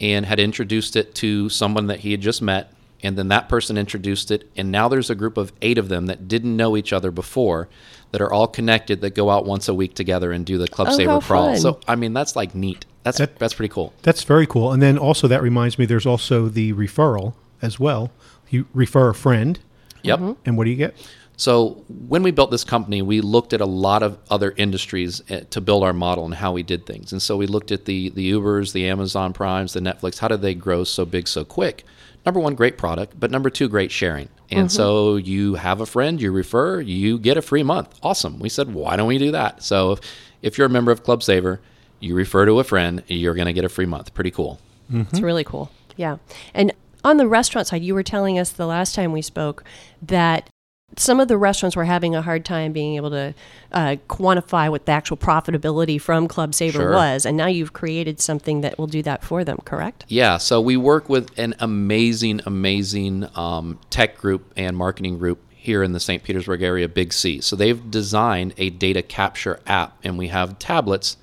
and 0.00 0.24
had 0.24 0.38
introduced 0.38 0.94
it 0.94 1.14
to 1.16 1.48
someone 1.48 1.88
that 1.88 2.00
he 2.00 2.12
had 2.12 2.20
just 2.20 2.40
met. 2.40 2.72
And 3.02 3.18
then 3.18 3.28
that 3.28 3.48
person 3.48 3.76
introduced 3.76 4.30
it, 4.30 4.48
and 4.56 4.70
now 4.72 4.88
there's 4.88 5.10
a 5.10 5.14
group 5.14 5.36
of 5.36 5.52
eight 5.60 5.76
of 5.76 5.88
them 5.88 6.06
that 6.06 6.28
didn't 6.28 6.56
know 6.56 6.76
each 6.76 6.92
other 6.92 7.10
before, 7.10 7.68
that 8.12 8.20
are 8.22 8.32
all 8.32 8.46
connected, 8.46 9.00
that 9.02 9.14
go 9.14 9.28
out 9.28 9.44
once 9.44 9.68
a 9.68 9.74
week 9.74 9.94
together 9.94 10.32
and 10.32 10.46
do 10.46 10.56
the 10.56 10.66
Club 10.68 10.88
Oh, 10.90 10.96
Savor 10.96 11.20
crawl. 11.20 11.48
fun. 11.52 11.58
So 11.58 11.80
I 11.88 11.94
mean, 11.96 12.14
that's 12.14 12.36
like 12.36 12.54
neat. 12.54 12.86
That's 13.06 13.18
That- 13.18 13.38
that's 13.38 13.54
pretty 13.54 13.72
cool. 13.72 13.92
That's 14.02 14.24
very 14.24 14.46
cool. 14.48 14.72
And 14.72 14.82
then 14.82 14.98
also 14.98 15.28
that 15.28 15.40
reminds 15.40 15.78
me, 15.78 15.86
there's 15.86 16.06
also 16.06 16.48
the 16.48 16.72
referral 16.72 17.34
as 17.62 17.78
well. 17.78 18.10
You 18.50 18.66
refer 18.74 19.10
a 19.10 19.14
friend, 19.14 19.58
Yep. 20.02 20.20
and 20.44 20.56
what 20.56 20.64
do 20.64 20.70
you 20.70 20.76
get? 20.76 20.96
So 21.36 21.84
when 22.08 22.22
we 22.24 22.30
built 22.32 22.50
this 22.50 22.64
company, 22.64 23.02
we 23.02 23.20
looked 23.20 23.52
at 23.52 23.60
a 23.60 23.66
lot 23.66 24.02
of 24.02 24.18
other 24.30 24.54
industries 24.56 25.22
eh, 25.28 25.42
to 25.50 25.60
build 25.60 25.84
our 25.84 25.92
model 25.92 26.24
and 26.24 26.34
how 26.34 26.50
we 26.52 26.62
did 26.64 26.84
things. 26.86 27.12
And 27.12 27.20
so 27.22 27.36
we 27.36 27.46
looked 27.46 27.70
at 27.70 27.84
the 27.84 28.08
the 28.10 28.32
Ubers, 28.32 28.72
the 28.72 28.88
Amazon 28.88 29.32
Primes, 29.32 29.72
the 29.74 29.80
Netflix. 29.80 30.18
How 30.18 30.28
did 30.28 30.42
they 30.42 30.54
grow 30.54 30.82
so 30.82 31.04
big 31.04 31.28
so 31.28 31.44
quick? 31.44 31.84
Number 32.24 32.40
one, 32.40 32.54
great 32.56 32.76
product, 32.76 33.20
but 33.20 33.30
number 33.30 33.50
two, 33.50 33.68
great 33.68 33.92
sharing. 33.92 34.28
And 34.50 34.70
so 34.72 35.14
you 35.16 35.54
have 35.54 35.80
a 35.80 35.86
friend, 35.86 36.20
you 36.20 36.32
refer, 36.32 36.80
you 36.80 37.18
get 37.18 37.36
a 37.36 37.42
free 37.42 37.62
month. 37.62 37.94
Awesome. 38.02 38.38
We 38.40 38.48
said, 38.48 38.74
why 38.74 38.96
don't 38.96 39.06
we 39.08 39.18
do 39.18 39.30
that? 39.32 39.62
So 39.62 39.92
if, 39.92 40.00
if 40.42 40.58
you're 40.58 40.66
a 40.66 40.70
member 40.70 40.90
of 40.90 41.02
Club 41.04 41.22
Savor, 41.22 41.60
you 42.00 42.14
refer 42.14 42.46
to 42.46 42.58
a 42.60 42.64
friend, 42.64 43.02
you're 43.06 43.34
going 43.34 43.46
to 43.46 43.52
get 43.52 43.64
a 43.64 43.68
free 43.68 43.86
month. 43.86 44.14
Pretty 44.14 44.30
cool. 44.30 44.60
It's 44.92 45.20
really 45.20 45.44
cool. 45.44 45.70
Yeah. 45.96 46.18
And 46.54 46.72
on 47.04 47.16
the 47.16 47.26
restaurant 47.26 47.66
side, 47.66 47.82
you 47.82 47.94
were 47.94 48.02
telling 48.02 48.38
us 48.38 48.50
the 48.50 48.66
last 48.66 48.94
time 48.94 49.12
we 49.12 49.22
spoke 49.22 49.64
that 50.02 50.48
some 50.96 51.18
of 51.18 51.26
the 51.26 51.36
restaurants 51.36 51.74
were 51.74 51.84
having 51.84 52.14
a 52.14 52.22
hard 52.22 52.44
time 52.44 52.72
being 52.72 52.94
able 52.94 53.10
to 53.10 53.34
uh, 53.72 53.96
quantify 54.08 54.70
what 54.70 54.86
the 54.86 54.92
actual 54.92 55.16
profitability 55.16 56.00
from 56.00 56.28
Club 56.28 56.54
Savor 56.54 56.78
Sure. 56.78 56.92
was. 56.92 57.26
And 57.26 57.36
now 57.36 57.48
you've 57.48 57.72
created 57.72 58.20
something 58.20 58.60
that 58.60 58.78
will 58.78 58.86
do 58.86 59.02
that 59.02 59.24
for 59.24 59.42
them, 59.42 59.58
correct? 59.64 60.04
Yeah, 60.08 60.36
so 60.36 60.60
we 60.60 60.76
work 60.76 61.08
with 61.08 61.36
an 61.36 61.54
amazing, 61.58 62.40
amazing 62.46 63.26
um, 63.34 63.80
tech 63.90 64.16
group 64.16 64.52
and 64.56 64.76
marketing 64.76 65.18
group 65.18 65.40
here 65.50 65.82
in 65.82 65.92
the 65.92 66.00
St. 66.00 66.22
Petersburg 66.22 66.62
area, 66.62 66.88
Big 66.88 67.12
C. 67.12 67.40
So 67.40 67.56
they've 67.56 67.90
designed 67.90 68.54
a 68.56 68.70
data 68.70 69.02
capture 69.02 69.58
app, 69.66 69.98
and 70.04 70.16
we 70.16 70.28
have 70.28 70.58
tablets. 70.60 71.16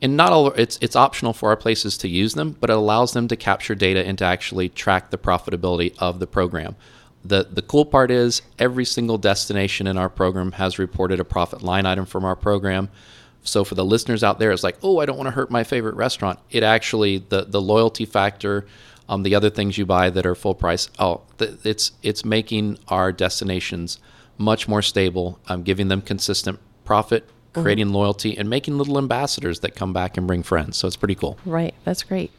And 0.00 0.16
not 0.16 0.32
all 0.32 0.48
it's 0.52 0.78
it's 0.80 0.94
optional 0.94 1.32
for 1.32 1.48
our 1.48 1.56
places 1.56 1.98
to 1.98 2.08
use 2.08 2.34
them, 2.34 2.56
but 2.60 2.70
it 2.70 2.76
allows 2.76 3.12
them 3.12 3.26
to 3.28 3.36
capture 3.36 3.74
data 3.74 4.06
and 4.06 4.16
to 4.18 4.24
actually 4.24 4.68
track 4.68 5.10
the 5.10 5.18
profitability 5.18 5.94
of 5.98 6.20
the 6.20 6.26
program. 6.26 6.76
The 7.24 7.48
the 7.50 7.62
cool 7.62 7.84
part 7.84 8.10
is 8.10 8.42
every 8.58 8.84
single 8.84 9.18
destination 9.18 9.86
in 9.86 9.98
our 9.98 10.08
program 10.08 10.52
has 10.52 10.78
reported 10.78 11.18
a 11.18 11.24
profit 11.24 11.62
line 11.62 11.84
item 11.84 12.06
from 12.06 12.24
our 12.24 12.36
program. 12.36 12.90
So 13.42 13.64
for 13.64 13.74
the 13.74 13.84
listeners 13.84 14.22
out 14.22 14.38
there, 14.38 14.52
it's 14.52 14.62
like, 14.62 14.78
oh, 14.82 14.98
I 14.98 15.06
don't 15.06 15.16
want 15.16 15.28
to 15.28 15.32
hurt 15.32 15.50
my 15.50 15.64
favorite 15.64 15.96
restaurant. 15.96 16.38
It 16.50 16.62
actually 16.62 17.18
the 17.18 17.44
the 17.44 17.60
loyalty 17.60 18.04
factor, 18.04 18.66
um, 19.08 19.24
the 19.24 19.34
other 19.34 19.50
things 19.50 19.78
you 19.78 19.86
buy 19.86 20.10
that 20.10 20.26
are 20.26 20.34
full 20.36 20.54
price. 20.54 20.90
Oh, 20.98 21.22
th- 21.38 21.58
it's 21.64 21.92
it's 22.02 22.24
making 22.24 22.78
our 22.86 23.10
destinations 23.10 23.98
much 24.36 24.68
more 24.68 24.82
stable. 24.82 25.40
Um, 25.48 25.64
giving 25.64 25.88
them 25.88 26.02
consistent 26.02 26.60
profit, 26.84 27.28
creating 27.52 27.90
loyalty, 27.90 28.36
and 28.36 28.48
making 28.48 28.78
little 28.78 28.98
ambassadors 28.98 29.60
that 29.60 29.74
come 29.74 29.92
back 29.92 30.16
and 30.16 30.26
bring 30.26 30.42
friends. 30.42 30.76
So 30.76 30.86
it's 30.86 30.96
pretty 30.96 31.14
cool. 31.14 31.38
Right. 31.44 31.74
That's 31.84 32.02
great. 32.02 32.30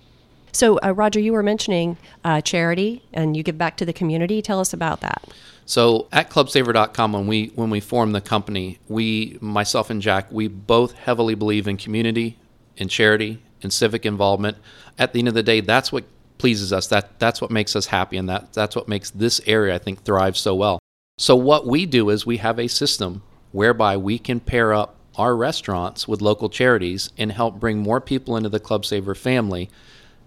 So, 0.51 0.79
uh, 0.83 0.91
Roger, 0.91 1.19
you 1.19 1.33
were 1.33 1.43
mentioning 1.43 1.97
uh, 2.23 2.41
charity 2.41 3.03
and 3.13 3.37
you 3.37 3.43
give 3.43 3.57
back 3.57 3.77
to 3.77 3.85
the 3.85 3.93
community. 3.93 4.41
Tell 4.41 4.59
us 4.59 4.73
about 4.73 5.01
that. 5.01 5.23
So 5.65 6.07
at 6.11 6.31
clubsavor.com, 6.31 7.13
when 7.13 7.27
we 7.27 7.51
when 7.53 7.69
we 7.69 7.79
formed 7.79 8.15
the 8.15 8.21
company, 8.21 8.79
we 8.87 9.37
myself 9.39 9.91
and 9.91 10.01
Jack, 10.01 10.31
we 10.31 10.47
both 10.47 10.93
heavily 10.93 11.35
believe 11.35 11.67
in 11.67 11.77
community, 11.77 12.39
in 12.77 12.87
charity, 12.87 13.43
in 13.61 13.69
civic 13.69 14.03
involvement. 14.03 14.57
At 14.97 15.13
the 15.13 15.19
end 15.19 15.27
of 15.27 15.35
the 15.35 15.43
day, 15.43 15.61
that's 15.61 15.91
what 15.91 16.05
pleases 16.39 16.73
us. 16.73 16.87
That 16.87 17.19
that's 17.19 17.39
what 17.39 17.51
makes 17.51 17.75
us 17.75 17.85
happy, 17.85 18.17
and 18.17 18.27
that 18.29 18.51
that's 18.53 18.75
what 18.75 18.87
makes 18.87 19.11
this 19.11 19.39
area, 19.45 19.75
I 19.75 19.77
think, 19.77 20.03
thrive 20.03 20.35
so 20.35 20.55
well. 20.55 20.79
So 21.19 21.35
what 21.35 21.67
we 21.67 21.85
do 21.85 22.09
is 22.09 22.25
we 22.25 22.37
have 22.37 22.57
a 22.57 22.67
system 22.67 23.21
whereby 23.51 23.95
we 23.95 24.17
can 24.17 24.39
pair 24.39 24.73
up 24.73 24.95
our 25.19 25.35
restaurants 25.35 26.07
with 26.07 26.21
local 26.21 26.49
charities 26.49 27.11
and 27.17 27.31
help 27.31 27.59
bring 27.59 27.77
more 27.79 27.99
people 28.01 28.37
into 28.37 28.49
the 28.49 28.59
Club 28.59 28.85
Savor 28.85 29.13
family 29.13 29.69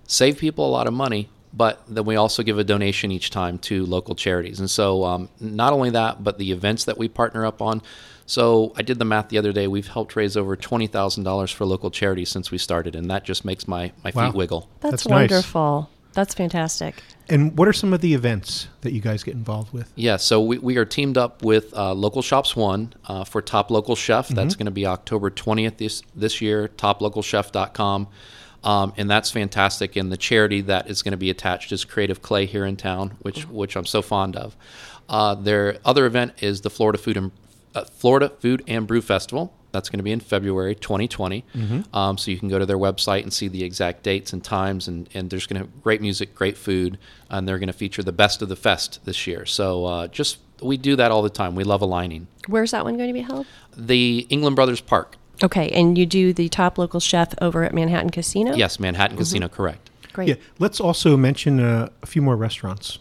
save 0.07 0.37
people 0.37 0.67
a 0.67 0.69
lot 0.69 0.87
of 0.87 0.93
money, 0.93 1.31
but 1.55 1.83
then 1.89 2.05
we 2.05 2.17
also 2.17 2.43
give 2.43 2.59
a 2.59 2.65
donation 2.65 3.11
each 3.11 3.31
time 3.31 3.57
to 3.59 3.87
local 3.87 4.15
charities. 4.15 4.61
And 4.61 4.69
so, 4.71 5.05
um, 5.05 5.29
not 5.41 5.73
only 5.73 5.91
that, 5.91 6.23
but 6.23 6.37
the 6.39 6.53
events 6.53 6.85
that 6.85 6.99
we 6.99 7.09
partner 7.09 7.47
up 7.47 7.63
on. 7.63 7.81
So, 8.27 8.73
I 8.77 8.83
did 8.83 8.99
the 8.99 9.05
math 9.05 9.29
the 9.29 9.39
other 9.39 9.53
day. 9.53 9.67
We've 9.69 9.89
helped 9.89 10.15
raise 10.17 10.37
over 10.37 10.55
twenty 10.57 10.87
thousand 10.87 11.25
dollars 11.25 11.51
for 11.51 11.65
local 11.65 11.91
charities 11.91 12.29
since 12.29 12.51
we 12.51 12.59
started, 12.59 12.95
and 12.95 13.11
that 13.11 13.25
just 13.25 13.45
makes 13.45 13.67
my 13.67 13.93
my 14.05 14.13
Wow. 14.15 14.27
feet 14.27 14.37
wiggle. 14.37 14.69
That's, 14.81 15.05
That's 15.05 15.09
nice. 15.09 15.31
Wonderful. 16.15 16.21
That's 16.21 16.35
fantastic. 16.35 17.03
And 17.29 17.57
what 17.57 17.69
are 17.69 17.73
some 17.73 17.93
of 17.93 18.01
the 18.01 18.15
events 18.15 18.69
that 18.83 18.93
you 18.93 19.01
guys 19.01 19.23
get 19.23 19.35
involved 19.35 19.73
with? 19.73 19.93
Yeah, 19.95 20.17
so 20.17 20.41
we, 20.43 20.59
we 20.59 20.77
are 20.77 20.85
teamed 20.85 21.17
up 21.17 21.43
with 21.43 21.73
uh, 21.75 21.95
Local 21.95 22.21
Shops 22.21 22.55
One 22.55 22.93
uh, 23.07 23.25
for 23.25 23.41
Top 23.41 23.71
Local 23.71 23.97
Chef. 23.97 24.29
That's 24.29 24.55
going 24.55 24.67
to 24.67 24.73
be 24.73 24.87
October 24.87 25.31
20th 25.31 25.79
this, 25.79 26.03
this 26.15 26.41
year, 26.41 26.69
toplocalchef.com. 26.69 28.09
Um, 28.65 28.93
and 28.97 29.11
that's 29.11 29.31
fantastic. 29.31 29.97
And 29.97 30.13
the 30.13 30.17
charity 30.17 30.61
that 30.63 30.89
is 30.89 31.03
going 31.03 31.13
to 31.13 31.19
be 31.19 31.31
attached 31.31 31.73
is 31.73 31.85
Creative 31.85 32.23
Clay 32.23 32.47
here 32.47 32.65
in 32.65 32.77
town, 32.77 33.17
which 33.23 33.49
which 33.49 33.77
I'm 33.77 33.87
so 33.87 34.03
fond 34.03 34.37
of. 34.37 34.57
Uh, 35.09 35.35
their 35.35 35.79
other 35.85 36.07
event 36.07 36.35
is 36.41 36.61
the 36.61 36.71
Florida 36.71 36.99
Food 36.99 37.17
and 37.17 37.33
uh, 37.75 37.85
Florida 37.85 38.29
Food 38.29 38.63
and 38.69 38.87
Brew 38.87 39.03
Festival. 39.03 39.53
That's 39.73 39.89
going 39.89 39.99
to 39.99 40.03
be 40.05 40.13
in 40.13 40.21
February 40.21 40.75
2020. 40.75 41.45
Um, 41.93 42.19
so 42.19 42.31
you 42.31 42.39
can 42.39 42.49
go 42.49 42.59
to 42.59 42.67
their 42.67 42.79
website 42.79 43.23
and 43.23 43.33
see 43.33 43.49
the 43.49 43.65
exact 43.65 44.03
dates 44.03 44.33
and 44.33 44.45
times. 44.45 44.87
And, 44.87 45.09
and 45.15 45.31
there's 45.31 45.47
going 45.47 45.61
to 45.61 45.67
have 45.67 45.83
great 45.83 46.01
music, 46.01 46.35
great 46.35 46.57
food, 46.57 46.99
and 47.31 47.49
they're 47.49 47.59
going 47.59 47.69
to 47.69 47.73
feature 47.73 48.03
the 48.03 48.13
best 48.13 48.43
of 48.43 48.49
the 48.49 48.57
fest 48.57 49.01
this 49.05 49.27
year. 49.27 49.47
So 49.47 49.87
uh, 49.87 50.07
just 50.09 50.39
we 50.61 50.77
do 50.77 50.95
that 50.97 51.11
all 51.11 51.23
the 51.23 51.31
time. 51.31 51.55
We 51.55 51.65
love 51.65 51.81
aligning. 51.83 52.29
Where's 52.47 52.71
that 52.71 52.85
one 52.85 52.97
going 52.97 53.09
to 53.09 53.15
be 53.15 53.23
held? 53.23 53.47
The 53.77 54.27
England 54.29 54.55
Brothers 54.57 54.81
Park. 54.81 55.17
Okay, 55.43 55.71
and 55.71 55.99
you 55.99 56.07
do 56.07 56.33
the 56.33 56.49
top 56.51 56.79
local 56.79 57.01
chef 57.01 57.35
over 57.41 57.65
at 57.65 57.75
Manhattan 57.75 58.11
Casino? 58.11 58.55
Yes, 58.55 58.79
Manhattan 58.79 59.17
Casino, 59.17 59.49
correct. 59.49 59.91
Great. 60.13 60.29
Yeah, 60.29 60.35
let's 60.61 60.79
also 60.79 61.17
mention 61.17 61.59
uh, 61.59 61.89
a 62.03 62.07
few 62.07 62.23
more 62.23 62.37
restaurants 62.37 62.99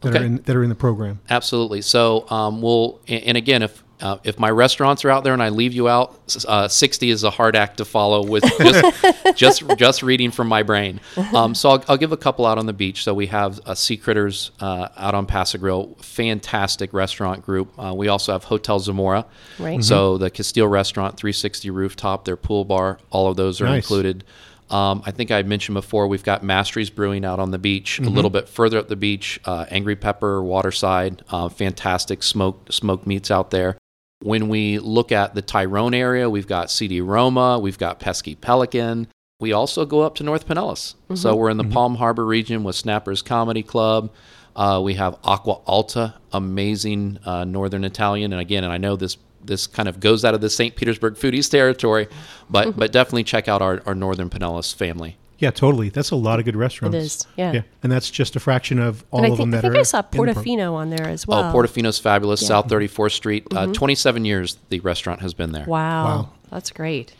that 0.00 0.10
Okay. 0.10 0.18
are 0.18 0.24
in 0.26 0.36
that 0.42 0.54
are 0.56 0.62
in 0.62 0.68
the 0.68 0.74
program. 0.74 1.20
Absolutely. 1.30 1.80
So 1.80 2.28
um, 2.30 2.60
we'll, 2.60 3.00
and 3.08 3.22
and 3.24 3.36
again, 3.38 3.62
if 3.62 3.82
uh, 4.00 4.18
if 4.24 4.38
my 4.38 4.50
restaurants 4.50 5.04
are 5.04 5.10
out 5.10 5.24
there 5.24 5.32
and 5.32 5.42
I 5.42 5.48
leave 5.48 5.72
you 5.72 5.88
out, 5.88 6.18
uh, 6.46 6.68
sixty 6.68 7.10
is 7.10 7.24
a 7.24 7.30
hard 7.30 7.56
act 7.56 7.78
to 7.78 7.84
follow 7.84 8.24
with 8.24 8.44
just 8.58 9.36
just, 9.36 9.76
just 9.76 10.02
reading 10.02 10.30
from 10.30 10.48
my 10.48 10.62
brain. 10.62 11.00
Um, 11.34 11.54
so 11.54 11.70
I'll, 11.70 11.84
I'll 11.88 11.96
give 11.96 12.12
a 12.12 12.16
couple 12.16 12.46
out 12.46 12.58
on 12.58 12.66
the 12.66 12.72
beach. 12.72 13.04
So 13.04 13.14
we 13.14 13.26
have 13.26 13.60
uh, 13.66 13.74
Sea 13.74 13.96
Critters 13.96 14.50
uh, 14.60 14.88
out 14.96 15.14
on 15.14 15.26
Pass-a-Grille, 15.26 15.96
fantastic 16.00 16.92
restaurant 16.92 17.42
group. 17.44 17.72
Uh, 17.78 17.94
we 17.94 18.08
also 18.08 18.32
have 18.32 18.44
Hotel 18.44 18.78
Zamora. 18.78 19.26
Right. 19.58 19.82
So 19.82 20.18
the 20.18 20.30
Castile 20.30 20.68
Restaurant, 20.68 21.16
360 21.16 21.70
rooftop, 21.70 22.24
their 22.24 22.36
pool 22.36 22.64
bar, 22.64 22.98
all 23.10 23.28
of 23.28 23.36
those 23.36 23.60
are 23.60 23.64
Nice. 23.66 23.84
included. 23.84 24.24
Um, 24.70 25.02
I 25.06 25.12
think 25.12 25.30
I 25.30 25.40
mentioned 25.42 25.74
before 25.74 26.08
we've 26.08 26.22
got 26.22 26.42
Mastry's 26.42 26.90
Brewing 26.90 27.24
out 27.24 27.40
on 27.40 27.50
the 27.52 27.58
beach, 27.58 27.98
a 28.00 28.02
little 28.02 28.28
bit 28.28 28.50
further 28.50 28.78
up 28.78 28.88
the 28.88 28.96
beach. 28.96 29.40
Uh, 29.46 29.64
Angry 29.70 29.96
Pepper, 29.96 30.42
Waterside, 30.42 31.22
uh, 31.30 31.48
fantastic 31.48 32.22
smoked 32.22 32.74
smoked 32.74 33.06
meats 33.06 33.30
out 33.30 33.50
there. 33.50 33.78
When 34.20 34.48
we 34.48 34.78
look 34.80 35.12
at 35.12 35.34
the 35.34 35.42
Tyrone 35.42 35.94
area, 35.94 36.28
we've 36.28 36.46
got 36.46 36.70
CD 36.70 37.00
Roma, 37.00 37.58
we've 37.58 37.78
got 37.78 38.00
Pesky 38.00 38.34
Pelican. 38.34 39.06
We 39.40 39.52
also 39.52 39.86
go 39.86 40.00
up 40.00 40.16
to 40.16 40.24
North 40.24 40.48
Pinellas. 40.48 40.94
So 41.14 41.36
we're 41.36 41.50
in 41.50 41.56
the 41.58 41.64
Palm 41.64 41.94
Harbor 41.94 42.26
region 42.26 42.64
with 42.64 42.74
Snappers 42.74 43.22
Comedy 43.22 43.62
Club. 43.62 44.10
Uh, 44.56 44.80
we 44.82 44.94
have 44.94 45.16
Aqua 45.22 45.60
Alta, 45.66 46.14
amazing 46.32 47.20
uh, 47.24 47.44
Northern 47.44 47.84
Italian. 47.84 48.32
And 48.32 48.40
again, 48.40 48.64
and 48.64 48.72
I 48.72 48.78
know 48.78 48.96
this 48.96 49.16
this 49.44 49.68
kind 49.68 49.88
of 49.88 50.00
goes 50.00 50.24
out 50.24 50.34
of 50.34 50.40
the 50.40 50.50
St. 50.50 50.74
Petersburg 50.74 51.14
foodies 51.14 51.48
territory, 51.48 52.08
but 52.50 52.76
but 52.76 52.90
definitely 52.90 53.22
check 53.22 53.46
out 53.46 53.62
our, 53.62 53.80
our 53.86 53.94
Northern 53.94 54.28
Pinellas 54.28 54.74
family. 54.74 55.16
Yeah, 55.38 55.52
totally. 55.52 55.88
That's 55.88 56.10
a 56.10 56.16
lot 56.16 56.40
of 56.40 56.44
good 56.44 56.56
restaurants. 56.56 56.96
is, 56.96 57.26
yeah. 57.36 57.62
and 57.82 57.92
that's 57.92 58.10
just 58.10 58.34
a 58.34 58.40
fraction 58.40 58.80
of 58.80 59.04
all 59.10 59.20
and 59.20 59.26
I 59.26 59.30
of 59.30 59.38
them 59.38 59.50
think, 59.52 59.58
I 59.58 59.68
think 59.68 59.76
are. 59.76 59.78
I 59.78 59.82
saw 59.82 59.98
in 60.00 60.06
the 60.10 60.32
Portofino 60.32 60.72
on 60.74 60.90
there 60.90 61.06
as 61.06 61.26
well. 61.26 61.50
Oh, 61.50 61.54
Portofino's 61.54 61.98
fabulous. 61.98 62.42
Yeah. 62.42 62.48
South 62.48 62.68
34th 62.68 63.12
Street. 63.12 63.46
Uh, 63.54 63.66
27 63.72 64.24
years 64.24 64.58
the 64.68 64.80
restaurant 64.80 65.20
has 65.22 65.34
been 65.34 65.52
there. 65.52 65.66
Wow. 65.66 66.04
Wow. 66.04 66.28
That's 66.50 66.70
great. 66.70 67.14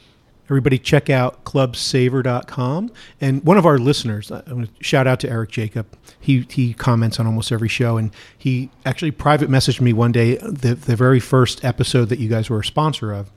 Everybody 0.50 0.78
check 0.78 1.10
out 1.10 1.44
clubsavor.com. 1.44 2.90
And 3.20 3.44
one 3.44 3.58
of 3.58 3.66
our 3.66 3.78
listeners, 3.78 4.32
I 4.32 4.42
want 4.46 4.74
to 4.76 4.84
shout 4.84 5.06
out 5.06 5.20
to 5.20 5.30
Eric 5.30 5.50
Jacob. 5.50 5.86
He, 6.18 6.46
he 6.48 6.72
comments 6.72 7.20
on 7.20 7.26
almost 7.26 7.52
every 7.52 7.68
show. 7.68 7.98
And 7.98 8.10
he 8.36 8.70
actually 8.86 9.10
private 9.10 9.50
messaged 9.50 9.82
me 9.82 9.92
one 9.92 10.10
day, 10.10 10.36
the, 10.36 10.74
the 10.74 10.96
very 10.96 11.20
first 11.20 11.64
episode 11.64 12.06
that 12.06 12.18
you 12.18 12.30
guys 12.30 12.48
were 12.48 12.60
a 12.60 12.64
sponsor 12.64 13.12
of. 13.12 13.30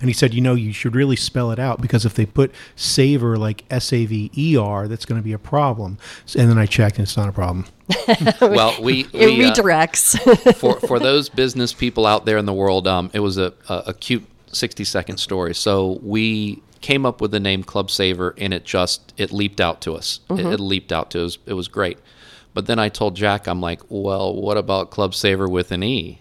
And 0.00 0.08
he 0.08 0.14
said, 0.14 0.34
you 0.34 0.40
know, 0.40 0.54
you 0.54 0.72
should 0.72 0.94
really 0.94 1.16
spell 1.16 1.50
it 1.50 1.58
out 1.58 1.80
because 1.80 2.04
if 2.04 2.14
they 2.14 2.26
put 2.26 2.52
savor 2.76 3.36
like 3.36 3.64
S 3.70 3.92
A 3.92 4.06
V 4.06 4.30
E 4.36 4.56
R, 4.56 4.88
that's 4.88 5.04
going 5.04 5.20
to 5.20 5.24
be 5.24 5.32
a 5.32 5.38
problem. 5.38 5.98
And 6.36 6.50
then 6.50 6.58
I 6.58 6.66
checked 6.66 6.96
and 6.98 7.04
it's 7.04 7.16
not 7.16 7.28
a 7.28 7.32
problem. 7.32 7.66
Well, 8.40 8.80
we, 8.82 9.04
It 9.12 9.26
we 9.26 9.44
uh, 9.44 9.52
redirects. 9.52 10.54
for 10.56 10.80
for 10.80 10.98
those 10.98 11.28
business 11.28 11.72
people 11.72 12.06
out 12.06 12.24
there 12.24 12.38
in 12.38 12.46
the 12.46 12.52
world, 12.52 12.86
um, 12.86 13.10
it 13.12 13.20
was 13.20 13.36
a, 13.38 13.52
a, 13.68 13.82
a 13.88 13.94
cute 13.94 14.24
sixty 14.46 14.84
second 14.84 15.18
story. 15.18 15.54
So 15.54 15.98
we 16.02 16.62
came 16.80 17.06
up 17.06 17.20
with 17.20 17.30
the 17.30 17.40
name 17.40 17.62
Club 17.62 17.90
Savor, 17.90 18.34
and 18.38 18.52
it 18.54 18.64
just 18.64 19.12
it 19.16 19.32
leaped 19.32 19.60
out 19.60 19.80
to 19.82 19.94
us. 19.94 20.20
It, 20.30 20.40
it 20.46 20.60
leaped 20.60 20.92
out 20.92 21.10
to 21.12 21.24
us. 21.24 21.38
It 21.46 21.54
was 21.54 21.68
great. 21.68 21.98
But 22.54 22.66
then 22.66 22.78
I 22.78 22.88
told 22.88 23.16
Jack, 23.16 23.48
I'm 23.48 23.60
like, 23.60 23.80
well, 23.88 24.34
what 24.34 24.56
about 24.56 24.90
Club 24.90 25.14
Saver 25.14 25.48
with 25.48 25.72
an 25.72 25.82
E? 25.82 26.20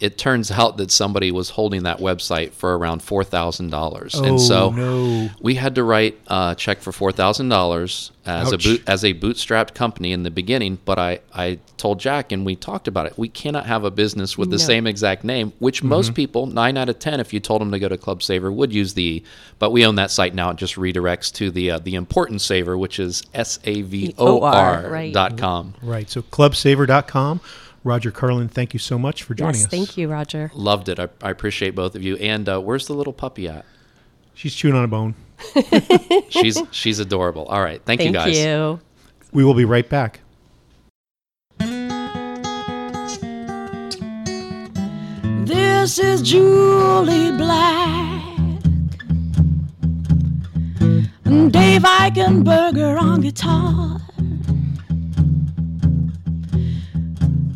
It 0.00 0.18
turns 0.18 0.50
out 0.50 0.76
that 0.78 0.90
somebody 0.90 1.30
was 1.30 1.50
holding 1.50 1.82
that 1.84 1.98
website 1.98 2.52
for 2.52 2.76
around 2.76 3.02
four 3.02 3.24
thousand 3.24 3.70
dollars, 3.70 4.14
Oh, 4.16 4.24
and 4.24 4.40
so 4.40 4.70
no. 4.70 5.30
we 5.40 5.54
had 5.54 5.74
to 5.76 5.84
write 5.84 6.18
a 6.26 6.54
check 6.56 6.80
for 6.80 6.92
four 6.92 7.12
thousand 7.12 7.48
dollars 7.48 8.10
as 8.26 8.52
a 8.52 8.58
boot, 8.58 8.82
as 8.86 9.04
a 9.04 9.12
bootstrapped 9.14 9.74
company 9.74 10.12
in 10.12 10.22
the 10.22 10.30
beginning. 10.30 10.78
But 10.84 10.98
I, 10.98 11.20
I 11.34 11.58
told 11.78 11.98
Jack 11.98 12.30
and 12.32 12.44
we 12.46 12.54
talked 12.54 12.86
about 12.86 13.06
it. 13.06 13.14
We 13.18 13.28
cannot 13.28 13.66
have 13.66 13.82
a 13.84 13.90
business 13.90 14.36
with 14.38 14.50
the 14.50 14.58
same 14.58 14.86
exact 14.86 15.24
name, 15.24 15.52
which 15.58 15.78
Mm-hmm. 15.80 15.88
most 15.88 16.14
people, 16.14 16.46
nine 16.46 16.76
out 16.76 16.88
of 16.88 16.98
ten, 16.98 17.18
if 17.20 17.32
you 17.32 17.40
told 17.40 17.60
them 17.60 17.72
to 17.72 17.78
go 17.78 17.88
to 17.88 17.96
Club 17.96 18.22
Saver, 18.22 18.52
would 18.52 18.72
use 18.72 18.94
the. 18.94 19.22
But 19.58 19.70
we 19.70 19.84
own 19.86 19.94
that 19.96 20.10
site 20.10 20.34
now. 20.34 20.50
It 20.50 20.56
just 20.56 20.74
redirects 20.76 21.32
to 21.34 21.50
the 21.50 21.70
uh, 21.72 21.78
the 21.78 21.94
important 21.94 22.40
savor, 22.42 22.76
which 22.78 22.98
is 23.00 23.22
s 23.34 23.58
a 23.64 23.82
v 23.82 24.14
o 24.18 24.42
r 24.42 25.10
dot 25.12 25.38
com. 25.38 25.74
Right. 25.82 26.08
So 26.08 26.22
clubsavor.com. 26.22 27.40
Roger 27.82 28.10
Carlin, 28.10 28.48
thank 28.48 28.74
you 28.74 28.78
so 28.78 28.98
much 28.98 29.22
for 29.22 29.34
joining 29.34 29.54
yes, 29.54 29.64
us. 29.64 29.70
thank 29.70 29.96
you, 29.96 30.08
Roger. 30.08 30.50
Loved 30.54 30.88
it. 30.88 30.98
I, 31.00 31.08
I 31.22 31.30
appreciate 31.30 31.74
both 31.74 31.94
of 31.94 32.02
you. 32.02 32.16
And 32.16 32.48
uh, 32.48 32.60
where's 32.60 32.86
the 32.86 32.92
little 32.92 33.12
puppy 33.12 33.48
at? 33.48 33.64
She's 34.34 34.54
chewing 34.54 34.74
on 34.74 34.84
a 34.84 34.88
bone. 34.88 35.14
She's 36.28 36.60
she's 36.70 36.98
adorable. 36.98 37.46
All 37.46 37.62
right, 37.62 37.80
thank, 37.84 38.00
you 38.00 38.12
Thank 38.12 38.14
guys. 38.14 38.38
you. 38.38 38.80
We 39.32 39.42
will 39.42 39.54
be 39.54 39.64
right 39.64 39.88
back. 39.88 40.20
This 45.46 45.98
is 45.98 46.20
Julie 46.22 47.32
Black. 47.36 48.22
And 51.24 51.52
Dave 51.52 51.82
Eichenberger 51.82 53.00
on 53.00 53.22
guitar. 53.22 54.00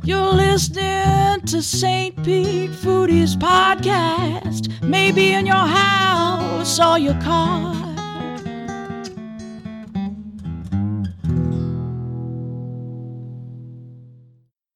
You're 0.04 0.34
listening 0.34 1.40
to 1.46 1.62
St. 1.62 2.14
Pete 2.22 2.70
Foodies 2.70 3.36
podcast. 3.36 4.70
Maybe 4.82 5.32
in 5.32 5.46
your 5.46 5.56
house 5.56 6.78
or 6.78 6.98
your 6.98 7.18
car. 7.22 7.72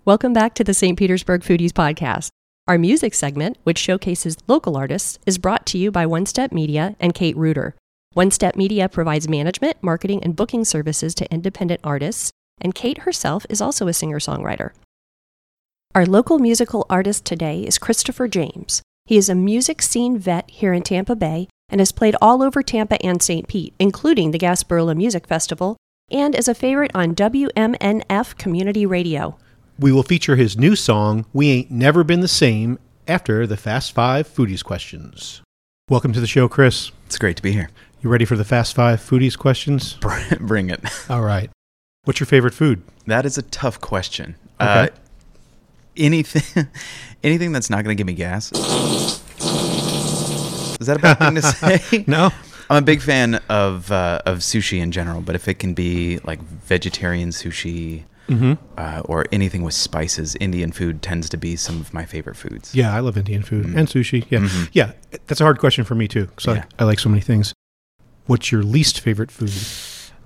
Welcome 0.07 0.33
back 0.33 0.55
to 0.55 0.65
the 0.65 0.73
St. 0.73 0.99
Petersburg 0.99 1.43
Foodies 1.43 1.73
Podcast. 1.73 2.31
Our 2.67 2.79
music 2.79 3.13
segment, 3.13 3.59
which 3.65 3.77
showcases 3.77 4.39
local 4.47 4.79
artists, 4.79 5.19
is 5.27 5.37
brought 5.37 5.67
to 5.67 5.77
you 5.77 5.91
by 5.91 6.07
One 6.07 6.25
Step 6.25 6.53
Media 6.53 6.97
and 6.99 7.13
Kate 7.13 7.37
Reuter. 7.37 7.75
One 8.15 8.31
Step 8.31 8.57
Media 8.57 8.89
provides 8.89 9.29
management, 9.29 9.77
marketing, 9.83 10.25
and 10.25 10.35
booking 10.35 10.65
services 10.65 11.15
to 11.17 11.31
independent 11.31 11.83
artists, 11.85 12.31
and 12.63 12.75
Kate 12.75 12.99
herself 12.99 13.45
is 13.51 13.61
also 13.61 13.89
a 13.89 13.93
singer 13.93 14.21
songwriter. 14.21 14.71
Our 15.95 16.05
local 16.05 16.39
musical 16.39 16.85
artist 16.91 17.25
today 17.25 17.63
is 17.63 17.79
Christopher 17.79 18.29
James. 18.29 18.83
He 19.07 19.17
is 19.17 19.31
a 19.31 19.35
music 19.35 19.81
scene 19.81 20.19
vet 20.19 20.49
here 20.51 20.75
in 20.75 20.83
Tampa 20.83 21.17
Bay 21.17 21.49
and 21.71 21.81
has 21.81 21.93
played 21.93 22.15
all 22.21 22.43
over 22.43 22.63
Tampa 22.63 23.03
and 23.05 23.23
St. 23.23 23.49
Pete, 23.49 23.73
including 23.79 24.31
the 24.31 24.39
Gasparilla 24.39 24.95
Music 24.95 25.27
Festival, 25.27 25.79
and 26.11 26.35
is 26.35 26.47
a 26.47 26.55
favorite 26.55 26.91
on 26.95 27.15
WMNF 27.15 28.37
Community 28.37 28.85
Radio. 28.85 29.39
We 29.79 29.91
will 29.91 30.03
feature 30.03 30.37
his 30.37 30.59
new 30.59 30.77
song, 30.77 31.25
We 31.33 31.49
Ain't 31.51 31.71
Never 31.71 32.05
Been 32.05 32.21
the 32.21 32.29
Same, 32.29 32.79
after 33.09 33.47
the 33.47 33.57
Fast 33.57 33.93
Five 33.93 34.29
Foodies 34.29 34.63
questions. 34.63 35.41
Welcome 35.89 36.13
to 36.13 36.21
the 36.21 36.27
show, 36.27 36.49
Chris. 36.49 36.93
It's 37.07 37.19
great 37.19 37.39
to 37.39 37.43
be 37.43 37.53
here. 37.53 37.71
You 38.03 38.11
ready 38.11 38.27
for 38.27 38.37
the 38.37 38.45
Fast 38.45 38.75
Five 38.77 39.01
Foodies 39.01 39.39
questions? 39.39 39.95
Bring 40.39 40.69
it. 40.69 40.85
All 41.09 41.23
right. 41.23 41.51
What's 42.05 42.21
your 42.21 42.27
favorite 42.27 42.55
food? 42.55 42.83
That 43.07 43.25
is 43.25 43.39
a 43.39 43.43
tough 43.43 43.81
question. 43.81 44.37
Okay. 44.61 44.71
Uh, 44.71 44.89
anything, 45.99 46.67
anything 47.25 47.53
that's 47.53 47.69
not 47.71 47.85
going 47.85 47.97
to 47.97 48.01
give 48.01 48.07
me 48.07 48.15
gas. 48.15 48.51
Is 50.81 50.87
that 50.87 50.97
a 50.97 51.01
bad 51.01 51.19
thing 51.19 51.35
to 51.35 51.43
say? 51.81 52.05
No. 52.07 52.31
I'm 52.71 52.83
a 52.83 52.87
big 52.87 53.01
fan 53.01 53.37
of 53.49 53.91
uh, 53.91 54.21
of 54.27 54.39
sushi 54.39 54.81
in 54.81 54.93
general, 54.93 55.21
but 55.23 55.35
if 55.35 55.49
it 55.49 55.55
can 55.59 55.73
be 55.75 56.19
like 56.25 56.41
vegetarian 56.43 57.31
sushi 57.31 58.05
uh, 58.77 59.01
or 59.07 59.25
anything 59.33 59.63
with 59.63 59.73
spices, 59.73 60.37
Indian 60.39 60.71
food 60.71 61.01
tends 61.01 61.31
to 61.31 61.39
be 61.39 61.57
some 61.57 61.81
of 61.81 61.95
my 61.95 62.05
favorite 62.05 62.37
foods. 62.37 62.75
Yeah, 62.75 62.95
I 62.95 63.01
love 63.01 63.17
Indian 63.17 63.43
food 63.43 63.65
and 63.67 63.89
sushi. 63.89 64.27
Yeah. 64.29 64.47
Yeah, 64.73 64.93
that's 65.27 65.41
a 65.41 65.45
hard 65.45 65.59
question 65.59 65.85
for 65.85 65.95
me, 65.95 66.09
too, 66.09 66.27
because 66.27 66.45
Mm-hmm. 66.45 66.57
Yeah. 66.59 66.65
I, 66.79 66.83
I 66.83 66.87
like 66.87 66.99
so 66.99 67.09
many 67.09 67.23
things. 67.23 67.55
What's 68.27 68.53
your 68.53 68.63
least 68.63 69.01
favorite 69.01 69.31
food? 69.31 69.53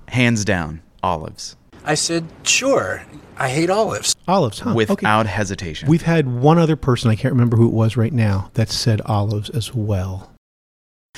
Hands 0.09 0.45
down, 0.45 0.83
olives 1.03 1.55
I 1.85 1.95
said, 1.95 2.27
sure. 2.43 3.05
I 3.37 3.49
hate 3.49 3.71
olives. 3.71 4.15
Olives, 4.29 4.61
huh? 4.61 4.71
Okay. 4.71 4.77
without 4.77 5.27
hesitation. 5.27 5.89
We've 5.89 6.03
had 6.03 6.29
one 6.29 6.59
other 6.59 6.77
person, 6.77 7.11
I 7.11 7.17
can't 7.17 7.33
remember 7.33 7.57
who 7.57 7.67
it 7.67 7.73
was 7.73 7.97
right 7.97 8.13
now, 8.13 8.51
that 8.55 8.69
said 8.71 9.01
olives 9.03 9.51
as 9.51 9.75
well. 9.75 10.31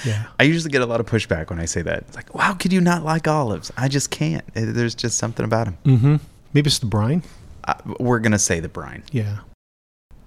Yeah. 0.04 0.26
I 0.38 0.44
usually 0.44 0.70
get 0.70 0.82
a 0.82 0.86
lot 0.86 1.00
of 1.00 1.06
pushback 1.06 1.50
when 1.50 1.58
I 1.58 1.66
say 1.66 1.82
that. 1.82 1.98
It's 2.08 2.16
like, 2.16 2.32
how 2.32 2.54
could 2.54 2.72
you 2.72 2.80
not 2.80 3.04
like 3.04 3.28
olives? 3.28 3.70
I 3.76 3.88
just 3.88 4.10
can't. 4.10 4.44
There's 4.54 4.94
just 4.94 5.18
something 5.18 5.44
about 5.44 5.66
them. 5.66 5.78
Mm-hmm. 5.84 6.16
Maybe 6.52 6.68
it's 6.68 6.78
the 6.78 6.86
brine? 6.86 7.22
Uh, 7.64 7.74
we're 7.98 8.18
gonna 8.18 8.38
say 8.38 8.60
the 8.60 8.68
brine. 8.68 9.02
Yeah. 9.12 9.38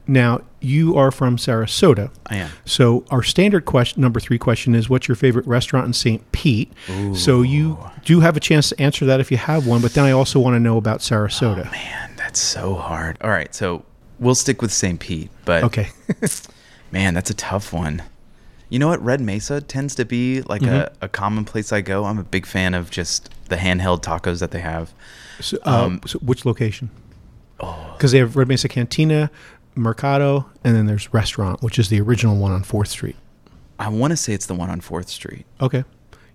Now, 0.07 0.41
you 0.61 0.97
are 0.97 1.11
from 1.11 1.37
Sarasota. 1.37 2.09
I 2.27 2.37
am. 2.37 2.49
So 2.65 3.05
our 3.11 3.21
standard 3.23 3.65
question, 3.65 4.01
number 4.01 4.19
three 4.19 4.37
question 4.37 4.73
is, 4.73 4.89
what's 4.89 5.07
your 5.07 5.15
favorite 5.15 5.45
restaurant 5.45 5.85
in 5.85 5.93
St. 5.93 6.31
Pete? 6.31 6.71
So 7.13 7.41
you 7.41 7.77
do 8.05 8.21
have 8.21 8.37
a 8.37 8.39
chance 8.39 8.69
to 8.69 8.81
answer 8.81 9.05
that 9.05 9.19
if 9.19 9.31
you 9.31 9.37
have 9.37 9.67
one, 9.67 9.81
but 9.81 9.93
then 9.93 10.05
I 10.05 10.11
also 10.11 10.39
want 10.39 10.55
to 10.55 10.59
know 10.59 10.77
about 10.77 10.99
Sarasota. 10.99 11.69
Man, 11.71 12.11
that's 12.15 12.39
so 12.39 12.75
hard. 12.75 13.17
All 13.21 13.29
right, 13.29 13.53
so 13.53 13.83
we'll 14.19 14.35
stick 14.35 14.61
with 14.61 14.71
St. 14.71 14.99
Pete, 14.99 15.29
but 15.45 15.63
okay. 15.63 15.89
man, 16.91 17.13
that's 17.13 17.29
a 17.29 17.35
tough 17.35 17.73
one. 17.73 18.03
You 18.69 18.79
know 18.79 18.87
what? 18.89 19.01
Red 19.01 19.21
Mesa 19.21 19.61
tends 19.61 19.95
to 19.95 20.05
be 20.05 20.41
like 20.41 20.61
a, 20.61 20.91
a 21.01 21.07
common 21.07 21.45
place 21.45 21.71
I 21.71 21.79
go. 21.81 22.03
I'm 22.03 22.17
a 22.17 22.23
big 22.23 22.45
fan 22.45 22.73
of 22.73 22.89
just 22.89 23.29
the 23.47 23.55
handheld 23.55 24.03
tacos 24.03 24.39
that 24.39 24.51
they 24.51 24.59
have. 24.59 24.93
So, 25.39 25.57
um, 25.63 26.01
so 26.05 26.19
which 26.19 26.45
location? 26.45 26.89
Because 27.57 28.11
they 28.11 28.19
have 28.19 28.35
Red 28.35 28.47
Mesa 28.49 28.67
Cantina, 28.67 29.31
Mercado, 29.77 30.49
and 30.63 30.75
then 30.75 30.85
there's 30.85 31.13
Restaurant, 31.13 31.61
which 31.61 31.77
is 31.79 31.89
the 31.89 32.01
original 32.01 32.35
one 32.37 32.51
on 32.51 32.63
Fourth 32.63 32.89
Street. 32.89 33.15
I 33.79 33.89
want 33.89 34.11
to 34.11 34.17
say 34.17 34.33
it's 34.33 34.45
the 34.47 34.55
one 34.55 34.69
on 34.69 34.81
Fourth 34.81 35.07
Street. 35.09 35.45
Okay. 35.61 35.83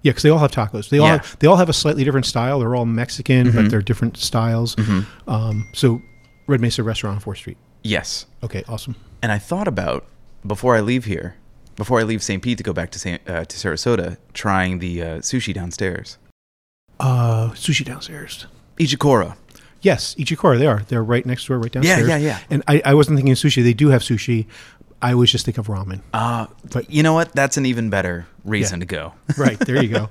Yeah, 0.02 0.11
because 0.11 0.22
they 0.22 0.31
all 0.31 0.38
have 0.38 0.50
tacos. 0.50 0.88
They 0.88 0.98
all 0.98 1.07
Yeah. 1.07 1.12
have, 1.18 1.37
they 1.38 1.46
all 1.46 1.57
have 1.57 1.68
a 1.68 1.72
slightly 1.72 2.02
different 2.05 2.26
style. 2.26 2.59
They're 2.61 2.74
all 2.74 2.87
Mexican, 2.87 3.52
but 3.52 3.70
they're 3.70 3.83
different 3.83 4.16
styles. 4.16 4.76
Um, 5.28 5.68
so 5.72 6.00
Red 6.46 6.61
Mesa 6.61 6.83
Restaurant 6.83 7.16
on 7.16 7.20
Fourth 7.20 7.38
Street. 7.38 7.57
Yes, 7.85 8.26
Okay, 8.44 8.62
awesome. 8.68 8.94
and 9.22 9.31
I 9.33 9.38
thought 9.38 9.66
about 9.68 10.07
before 10.46 10.76
I 10.76 10.81
leave 10.81 11.05
here, 11.05 11.37
before 11.76 11.98
I 12.00 12.02
leave 12.05 12.22
St. 12.22 12.42
Pete 12.42 12.59
to 12.59 12.64
go 12.64 12.72
back 12.72 12.90
to 12.92 12.98
Saint, 12.98 13.22
uh, 13.28 13.44
to 13.44 13.57
Sarasota, 13.57 14.16
trying 14.35 14.78
the 14.81 15.02
uh, 15.02 15.07
sushi 15.18 15.52
downstairs. 15.55 16.18
Uh, 17.00 17.50
sushi 17.50 17.85
downstairs. 17.85 18.46
Ichicoro. 18.78 19.37
Yes, 19.83 20.14
Ichicoro. 20.14 20.59
They 20.59 20.66
are. 20.66 20.83
They're 20.88 21.03
right 21.05 21.27
next 21.27 21.47
door, 21.47 21.59
right 21.59 21.71
downstairs. 21.71 22.09
yeah, 22.09 22.16
yeah. 22.16 22.27
yeah. 22.27 22.38
And 22.51 22.62
I, 22.68 22.81
I 22.85 22.95
wasn't 22.95 23.18
thinking 23.18 23.33
of 23.33 23.38
sushi. 23.38 23.62
They 23.62 23.75
do 23.75 23.88
have 23.88 24.03
sushi. 24.03 24.47
I 25.03 25.12
always 25.12 25.31
just 25.33 25.45
think 25.45 25.59
of 25.59 25.66
ramen. 25.66 26.01
Uh, 26.14 26.47
But- 26.73 26.88
you 26.90 27.03
know 27.03 27.12
what? 27.14 27.33
That's 27.35 27.57
an 27.57 27.66
even 27.66 27.90
better 27.90 28.27
reason 28.45 28.79
Yeah. 28.81 28.87
to 28.87 28.95
go. 28.97 29.12
right 29.37 29.59
there, 29.59 29.83
you 29.83 29.88
go. 29.88 30.09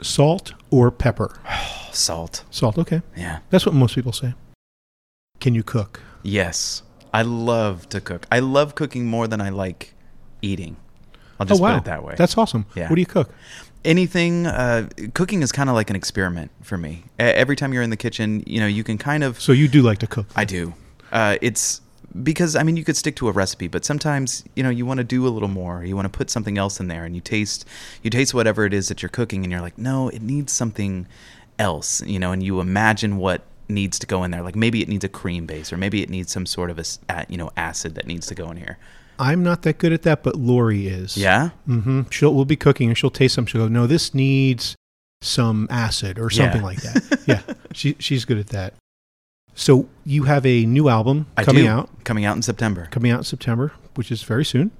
Salt 0.00 0.52
or 0.70 0.90
pepper? 0.90 1.36
Salt. 1.92 2.44
Salt. 2.50 2.78
Okay, 2.78 3.02
Yeah. 3.16 3.40
that's 3.50 3.66
what 3.66 3.74
most 3.74 3.94
people 3.94 4.12
say. 4.12 4.34
Can 5.40 5.54
you 5.54 5.62
cook? 5.62 6.00
Yes. 6.22 6.82
I 7.12 7.22
love 7.22 7.88
to 7.90 8.00
cook. 8.00 8.26
I 8.30 8.38
love 8.38 8.74
cooking 8.74 9.06
more 9.06 9.26
than 9.28 9.40
I 9.40 9.50
like 9.50 9.94
eating. 10.40 10.76
I'll 11.42 11.46
just 11.46 11.60
oh 11.60 11.64
wow, 11.64 11.74
put 11.74 11.82
it 11.82 11.90
that 11.90 12.04
way. 12.04 12.14
That's 12.16 12.38
awesome. 12.38 12.66
Yeah. 12.74 12.88
What 12.88 12.96
do 12.96 13.00
you 13.00 13.06
cook? 13.06 13.30
anything 13.84 14.46
uh, 14.46 14.88
cooking 15.14 15.42
is 15.42 15.50
kind 15.50 15.68
of 15.68 15.74
like 15.74 15.90
an 15.90 15.96
experiment 15.96 16.50
for 16.62 16.78
me 16.78 17.02
every 17.18 17.56
time 17.56 17.72
you're 17.72 17.82
in 17.82 17.90
the 17.90 17.96
kitchen 17.96 18.42
you 18.46 18.60
know 18.60 18.66
you 18.66 18.84
can 18.84 18.96
kind 18.96 19.24
of 19.24 19.40
So 19.40 19.52
you 19.52 19.66
do 19.68 19.82
like 19.82 19.98
to 19.98 20.06
cook? 20.06 20.26
i 20.36 20.44
do 20.44 20.72
uh, 21.10 21.36
it's 21.42 21.80
because 22.22 22.54
i 22.54 22.62
mean 22.62 22.76
you 22.76 22.84
could 22.84 22.96
stick 22.96 23.16
to 23.16 23.26
a 23.28 23.32
recipe 23.32 23.66
but 23.68 23.84
sometimes 23.84 24.44
you 24.54 24.62
know 24.62 24.70
you 24.70 24.86
want 24.86 24.98
to 24.98 25.04
do 25.04 25.26
a 25.26 25.30
little 25.30 25.48
more 25.48 25.82
you 25.84 25.96
want 25.96 26.04
to 26.04 26.16
put 26.16 26.30
something 26.30 26.58
else 26.58 26.78
in 26.78 26.86
there 26.88 27.04
and 27.04 27.14
you 27.16 27.20
taste 27.20 27.64
you 28.02 28.10
taste 28.10 28.34
whatever 28.34 28.64
it 28.64 28.72
is 28.72 28.86
that 28.88 29.02
you're 29.02 29.08
cooking 29.08 29.42
and 29.42 29.50
you're 29.50 29.60
like 29.60 29.76
no 29.78 30.08
it 30.10 30.22
needs 30.22 30.52
something 30.52 31.06
else 31.58 32.02
you 32.02 32.18
know 32.20 32.30
and 32.30 32.42
you 32.42 32.60
imagine 32.60 33.16
what 33.16 33.42
needs 33.68 33.98
to 33.98 34.06
go 34.06 34.22
in 34.24 34.30
there 34.30 34.42
like 34.42 34.54
maybe 34.54 34.82
it 34.82 34.88
needs 34.88 35.04
a 35.04 35.08
cream 35.08 35.46
base 35.46 35.72
or 35.72 35.76
maybe 35.76 36.02
it 36.02 36.10
needs 36.10 36.30
some 36.30 36.44
sort 36.46 36.70
of 36.70 36.78
a 36.78 36.84
you 37.28 37.36
know 37.36 37.50
acid 37.56 37.94
that 37.94 38.06
needs 38.06 38.26
to 38.26 38.34
go 38.34 38.50
in 38.50 38.56
here 38.56 38.78
I'm 39.18 39.42
not 39.42 39.62
that 39.62 39.78
good 39.78 39.92
at 39.92 40.02
that, 40.02 40.22
but 40.22 40.36
Lori 40.36 40.86
is. 40.88 41.16
yeah 41.16 41.50
Mm-hmm. 41.68 42.02
She'll 42.10 42.34
we'll 42.34 42.44
be 42.44 42.56
cooking 42.56 42.88
and 42.88 42.98
she'll 42.98 43.10
taste 43.10 43.34
something. 43.34 43.50
She'll 43.52 43.62
go, 43.62 43.68
"No, 43.68 43.86
this 43.86 44.14
needs 44.14 44.74
some 45.20 45.66
acid 45.70 46.18
or 46.18 46.30
something 46.30 46.60
Yeah. 46.62 46.66
like 46.66 46.82
that." 46.82 47.20
yeah, 47.26 47.42
she 47.72 47.96
she's 47.98 48.24
good 48.24 48.38
at 48.38 48.48
that. 48.48 48.74
So 49.54 49.86
you 50.06 50.24
have 50.24 50.46
a 50.46 50.64
new 50.64 50.88
album 50.88 51.26
I 51.36 51.44
coming 51.44 51.64
do. 51.64 51.70
out, 51.70 51.90
coming 52.04 52.24
out 52.24 52.36
in 52.36 52.42
september 52.42 52.88
coming 52.90 53.10
out 53.10 53.18
in 53.18 53.24
September, 53.24 53.72
which 53.94 54.10
is 54.10 54.22
very 54.22 54.44
soon. 54.44 54.70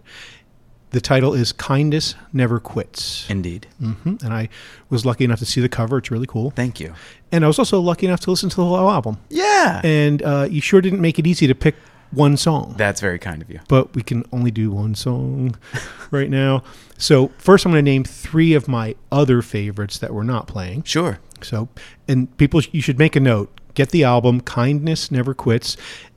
The 0.90 1.00
title 1.00 1.32
is 1.34 1.52
"Kindness 1.52 2.14
Never 2.34 2.58
Quits," 2.60 3.26
indeed 3.30 3.66
Mm 3.80 3.96
hmm 3.96 4.14
and 4.24 4.32
I 4.34 4.48
was 4.90 5.06
lucky 5.06 5.24
enough 5.24 5.38
to 5.40 5.46
see 5.46 5.60
the 5.60 5.68
cover. 5.68 5.98
It's 5.98 6.10
really 6.10 6.26
cool, 6.26 6.50
thank 6.50 6.80
you 6.80 6.94
and 7.30 7.44
I 7.44 7.46
was 7.48 7.58
also 7.58 7.80
lucky 7.80 8.06
enough 8.06 8.20
to 8.20 8.30
listen 8.30 8.50
to 8.50 8.56
the 8.56 8.64
whole 8.64 8.90
album. 8.90 9.16
yeah 9.30 9.80
And 9.84 10.22
uh, 10.22 10.48
you 10.50 10.60
sure 10.60 10.80
didn't 10.82 11.00
make 11.00 11.18
it 11.18 11.26
easy 11.26 11.46
to 11.46 11.54
pick 11.54 11.76
one 12.12 12.36
song. 12.36 12.74
that's 12.76 13.00
very 13.00 13.18
kind 13.18 13.40
of 13.42 13.50
you 13.50 13.58
but 13.68 13.94
we 13.94 14.02
can 14.02 14.24
only 14.32 14.50
do 14.50 14.70
one 14.70 14.94
song 14.94 15.56
right 16.10 16.30
now. 16.30 16.62
So 16.98 17.28
first, 17.38 17.64
I'm 17.66 17.72
going 17.72 17.84
to 17.84 17.90
name 17.90 18.04
three 18.04 18.54
of 18.54 18.68
my 18.68 18.94
other 19.10 19.42
favorites 19.42 19.98
that 19.98 20.14
we're 20.14 20.22
not 20.22 20.46
playing. 20.46 20.84
sure 20.84 21.18
So, 21.40 21.68
and 22.06 22.34
people, 22.36 22.60
you 22.70 22.80
should 22.80 22.98
make 22.98 23.16
a 23.16 23.20
note. 23.20 23.50
Get 23.74 23.90
the 23.90 24.04
album 24.04 24.40
"Kindness 24.42 25.10
Never 25.10 25.34
Quits," 25.34 25.76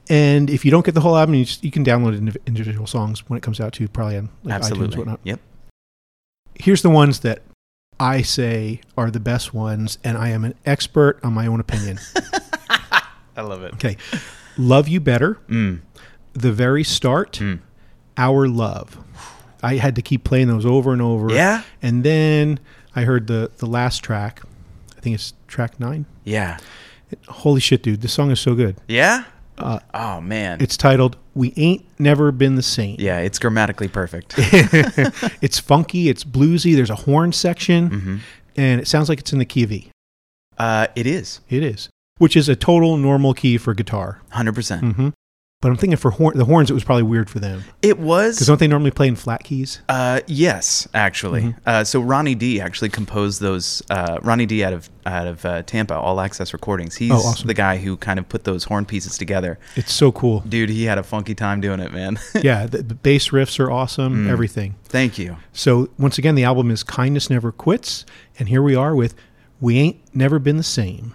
and 0.09 0.49
if 0.49 0.63
you 0.65 0.71
don't 0.71 0.85
get 0.85 0.93
the 0.93 1.01
whole 1.01 1.17
album, 1.17 1.35
you, 1.35 1.45
just, 1.45 1.63
you 1.63 1.71
can 1.71 1.83
download 1.85 2.19
indiv- 2.19 2.45
individual 2.45 2.85
songs 2.85 3.27
when 3.29 3.37
it 3.37 3.41
comes 3.41 3.59
out 3.59 3.73
too, 3.73 3.87
probably 3.87 4.17
on 4.17 4.29
like, 4.43 4.55
iTunes, 4.61 4.65
Absolutely. 4.65 4.97
whatnot. 4.97 5.19
Yep. 5.23 5.39
Here's 6.55 6.81
the 6.83 6.89
ones 6.89 7.21
that 7.21 7.41
I 7.99 8.21
say 8.21 8.81
are 8.97 9.09
the 9.09 9.19
best 9.21 9.53
ones, 9.53 9.97
and 10.03 10.17
I 10.17 10.29
am 10.29 10.43
an 10.45 10.53
expert 10.65 11.19
on 11.23 11.33
my 11.33 11.47
own 11.47 11.59
opinion. 11.61 11.97
I 13.37 13.41
love 13.41 13.63
it. 13.63 13.73
Okay, 13.75 13.97
"Love 14.57 14.87
You 14.87 14.99
Better," 14.99 15.37
Mm. 15.49 15.79
"The 16.33 16.51
Very 16.51 16.83
Start," 16.83 17.33
Mm. 17.41 17.59
Our 18.17 18.47
Love. 18.47 18.97
I 19.63 19.75
had 19.77 19.95
to 19.95 20.01
keep 20.01 20.23
playing 20.23 20.47
those 20.47 20.65
over 20.65 20.93
and 20.93 21.01
over. 21.01 21.33
Yeah? 21.33 21.63
And 21.81 22.03
then 22.03 22.59
I 22.95 23.01
heard 23.03 23.27
the 23.27 23.51
the 23.57 23.65
last 23.65 24.03
track. 24.03 24.41
I 24.97 25.01
think 25.01 25.15
it's 25.15 25.33
track 25.47 25.79
nine. 25.79 26.05
Yeah. 26.23 26.57
Holy 27.27 27.59
shit, 27.61 27.83
dude! 27.83 28.01
This 28.01 28.13
song 28.13 28.31
is 28.31 28.39
so 28.39 28.55
good. 28.55 28.77
Yeah? 28.87 29.23
Uh, 29.57 29.79
oh 29.93 30.19
man. 30.21 30.59
It's 30.61 30.75
titled 30.75 31.17
"We 31.33 31.53
Ain't 31.55 31.85
Never 31.99 32.31
Been 32.31 32.55
the 32.55 32.61
Same." 32.63 32.97
yeah, 32.99 33.19
it's 33.19 33.39
grammatically 33.39 33.87
perfect. 33.87 34.35
it's 34.37 35.59
funky. 35.59 36.09
It's 36.09 36.23
bluesy. 36.23 36.75
There's 36.75 36.89
a 36.89 36.95
horn 36.95 37.31
section, 37.31 37.89
Mhm. 37.89 38.19
and 38.57 38.81
it 38.81 38.87
sounds 38.87 39.07
like 39.09 39.19
it's 39.19 39.31
in 39.33 39.39
the 39.39 39.45
key 39.45 39.63
of 39.63 39.71
E. 39.71 39.89
Uh, 40.57 40.87
it 40.95 41.05
is 41.07 41.39
It 41.49 41.63
is, 41.63 41.89
which 42.17 42.35
is 42.35 42.47
a 42.49 42.55
total 42.55 42.97
normal 42.97 43.33
key 43.33 43.57
for 43.57 43.73
guitar. 43.73 44.21
100. 44.29 44.53
percent 44.55 44.95
hmm 44.95 45.09
But 45.61 45.69
I'm 45.71 45.77
thinking 45.77 45.97
for 45.97 46.11
horn, 46.11 46.37
the 46.37 46.45
horns, 46.45 46.69
it 46.69 46.73
was 46.73 46.83
probably 46.83 47.03
weird 47.03 47.29
for 47.29 47.39
them 47.39 47.63
It 47.81 47.97
was. 47.97 48.35
because 48.35 48.47
don't 48.47 48.59
they 48.59 48.67
normally 48.67 48.91
play 48.91 49.07
in 49.07 49.15
flat 49.15 49.43
keys? 49.43 49.81
Uh, 49.89 50.19
yes, 50.27 50.87
actually. 50.93 51.41
Mhm. 51.41 51.55
Uh, 51.65 51.83
so 51.83 51.99
Ronnie 52.01 52.35
D 52.35 52.61
actually 52.61 52.89
composed 52.89 53.41
those. 53.41 53.81
Uh, 53.89 54.19
Ronnie 54.21 54.45
D 54.45 54.63
out 54.63 54.73
of 54.73 54.89
out 55.07 55.27
of 55.27 55.43
uh, 55.45 55.61
Tampa, 55.63 55.95
All 55.95 56.19
Access 56.21 56.53
Recordings. 56.53 56.95
He's 56.95 57.11
Oh, 57.11 57.15
awesome. 57.15 57.47
the 57.47 57.53
guy 57.53 57.77
who 57.77 57.97
kind 57.97 58.19
of 58.19 58.27
put 58.29 58.43
those 58.43 58.63
horn 58.65 58.85
pieces 58.85 59.17
together. 59.17 59.57
It's 59.75 59.93
so 59.93 60.11
cool. 60.11 60.41
Dude, 60.41 60.69
he 60.69 60.83
had 60.85 60.97
a 60.97 61.03
funky 61.03 61.33
time 61.35 61.61
doing 61.61 61.79
it, 61.79 61.91
man. 61.93 62.19
yeah, 62.41 62.65
the, 62.67 62.81
the 62.83 62.95
bass 62.95 63.29
riffs 63.29 63.59
are 63.59 63.71
awesome. 63.71 64.25
Mm. 64.27 64.29
Everything. 64.29 64.75
Thank 64.85 65.17
you. 65.17 65.37
So 65.53 65.89
once 65.97 66.17
again, 66.17 66.35
the 66.35 66.43
album 66.43 66.69
is 66.71 66.83
"Kindness 66.83 67.29
Never 67.29 67.51
Quits," 67.51 68.05
and 68.39 68.49
here 68.49 68.61
we 68.61 68.75
are 68.75 68.95
with 68.95 69.15
"We 69.59 69.77
Ain't 69.79 70.15
Never 70.15 70.37
Been 70.39 70.57
the 70.57 70.63
Same." 70.63 71.13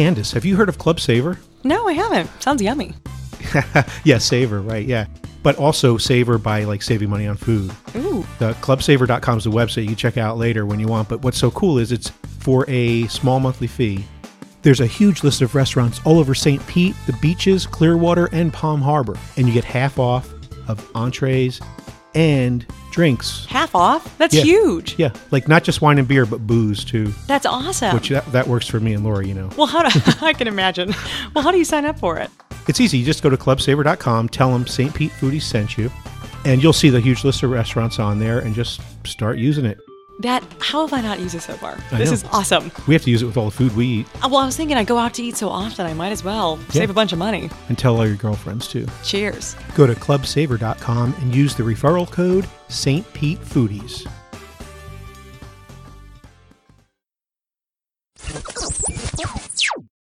Candace, 0.00 0.32
have 0.32 0.46
you 0.46 0.56
heard 0.56 0.70
of 0.70 0.78
Club 0.78 0.98
Savor? 0.98 1.38
No, 1.62 1.86
I 1.86 1.92
haven't. 1.92 2.30
Sounds 2.42 2.62
yummy. 2.62 2.94
yeah, 4.02 4.16
Savor, 4.16 4.62
right? 4.62 4.86
Yeah. 4.86 5.04
But 5.42 5.56
also 5.58 5.98
Saver 5.98 6.38
by 6.38 6.64
like 6.64 6.80
saving 6.80 7.10
money 7.10 7.26
on 7.26 7.36
food. 7.36 7.70
Ooh. 7.96 8.26
The 8.38 8.54
clubsavor.com 8.62 9.36
is 9.36 9.44
the 9.44 9.50
website 9.50 9.86
you 9.86 9.94
check 9.94 10.16
out 10.16 10.38
later 10.38 10.64
when 10.64 10.80
you 10.80 10.86
want. 10.86 11.10
But 11.10 11.20
what's 11.20 11.36
so 11.36 11.50
cool 11.50 11.76
is 11.76 11.92
it's 11.92 12.08
for 12.38 12.64
a 12.66 13.08
small 13.08 13.40
monthly 13.40 13.66
fee. 13.66 14.06
There's 14.62 14.80
a 14.80 14.86
huge 14.86 15.22
list 15.22 15.42
of 15.42 15.54
restaurants 15.54 16.00
all 16.06 16.18
over 16.18 16.34
St. 16.34 16.66
Pete, 16.66 16.96
the 17.06 17.12
beaches, 17.20 17.66
Clearwater, 17.66 18.30
and 18.32 18.54
Palm 18.54 18.80
Harbor. 18.80 19.18
And 19.36 19.46
you 19.46 19.52
get 19.52 19.64
half 19.64 19.98
off 19.98 20.32
of 20.66 20.90
entrees 20.94 21.60
and 22.14 22.64
drinks. 22.90 23.46
Half 23.46 23.74
off? 23.74 24.16
That's 24.18 24.34
Yeah. 24.34 24.42
huge. 24.42 24.94
Yeah, 24.98 25.10
like 25.30 25.48
not 25.48 25.64
just 25.64 25.80
wine 25.80 25.98
and 25.98 26.06
beer, 26.08 26.26
but 26.26 26.46
booze 26.46 26.84
too. 26.84 27.12
That's 27.26 27.46
awesome. 27.46 27.94
Which 27.94 28.08
that, 28.10 28.24
that 28.32 28.46
works 28.46 28.66
for 28.66 28.80
me 28.80 28.92
and 28.94 29.04
Laura, 29.04 29.26
you 29.26 29.34
know. 29.34 29.48
well, 29.56 29.66
how 29.66 29.82
do 29.88 30.00
I 30.20 30.32
can 30.32 30.48
imagine. 30.48 30.94
Well, 31.34 31.42
how 31.44 31.50
do 31.50 31.58
you 31.58 31.64
sign 31.64 31.84
up 31.84 31.98
for 31.98 32.18
it? 32.18 32.30
It's 32.68 32.80
easy. 32.80 32.98
You 32.98 33.04
just 33.04 33.22
go 33.22 33.30
to 33.30 33.36
clubsavor.com, 33.36 34.28
tell 34.28 34.52
them 34.52 34.66
St. 34.66 34.94
Pete 34.94 35.12
Foodie 35.12 35.42
sent 35.42 35.76
you, 35.78 35.90
and 36.44 36.62
you'll 36.62 36.72
see 36.72 36.90
the 36.90 37.00
huge 37.00 37.24
list 37.24 37.42
of 37.42 37.50
restaurants 37.50 37.98
on 37.98 38.18
there 38.18 38.38
and 38.40 38.54
just 38.54 38.80
start 39.06 39.38
using 39.38 39.64
it. 39.64 39.78
That 40.20 40.44
how 40.60 40.86
have 40.86 40.92
I 40.92 41.00
not 41.00 41.18
used 41.18 41.34
it 41.34 41.40
so 41.40 41.54
far? 41.54 41.78
I 41.92 41.96
This 41.98 42.08
know. 42.10 42.14
is 42.14 42.24
awesome. 42.24 42.70
We 42.86 42.94
have 42.94 43.02
to 43.04 43.10
use 43.10 43.22
it 43.22 43.26
with 43.26 43.36
all 43.38 43.46
the 43.46 43.50
food 43.50 43.74
we 43.74 43.86
eat 43.86 44.06
Uh, 44.22 44.28
Well, 44.30 44.38
I 44.38 44.44
was 44.46 44.56
thinking 44.56 44.76
I 44.76 44.84
go 44.84 44.98
out 44.98 45.14
to 45.14 45.22
eat 45.22 45.36
so 45.36 45.48
often, 45.48 45.86
I 45.86 45.94
might 45.94 46.12
as 46.12 46.22
well 46.22 46.58
save 46.70 46.90
a 46.90 46.92
bunch 46.92 47.12
of 47.12 47.18
money. 47.18 47.48
and 47.68 47.78
tell 47.78 47.96
all 47.96 48.06
your 48.06 48.16
girlfriends 48.16 48.68
too. 48.68 48.86
Cheers. 49.02 49.56
Go 49.74 49.86
to 49.86 49.94
clubsavor.com 49.94 51.14
and 51.20 51.34
use 51.34 51.54
the 51.54 51.62
referral 51.62 52.10
code 52.10 52.46
St. 52.68 53.10
Pete 53.14 53.40
Foodies. 53.40 54.06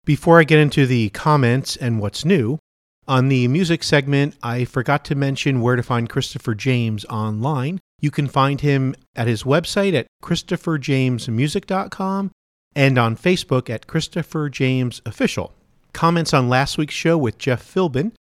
Before 0.05 0.41
I 0.41 0.45
get 0.45 0.59
into 0.59 0.87
the 0.87 1.11
comments 1.11 1.77
and 1.77 2.01
what's 2.01 2.25
new, 2.25 2.59
on 3.07 3.29
the 3.29 3.47
music 3.49 3.83
segment, 3.83 4.35
I 4.43 4.65
forgot 4.65 5.05
to 5.07 5.15
mention 5.15 5.61
where 5.61 5.77
to 5.77 5.83
find 5.83 6.09
Christopher 6.09 6.55
James 6.55 7.05
online. 7.07 7.81
You 8.01 8.11
can 8.11 8.27
find 8.27 8.61
him 8.61 8.95
at 9.15 9.27
his 9.27 9.45
website 9.45 9.95
at 9.95 10.07
christopherjamesmusic.com 10.23 12.31
and 12.75 12.99
on 12.99 13.17
Facebook 13.17 13.69
at 13.69 13.87
Christopher 13.87 14.49
James 14.49 15.03
Official. 15.05 15.53
Comments 15.93 16.33
on 16.33 16.49
last 16.49 16.79
week's 16.79 16.95
show 16.95 17.19
with 17.19 17.39
Jeff 17.39 17.63
Philbin, 17.63 18.13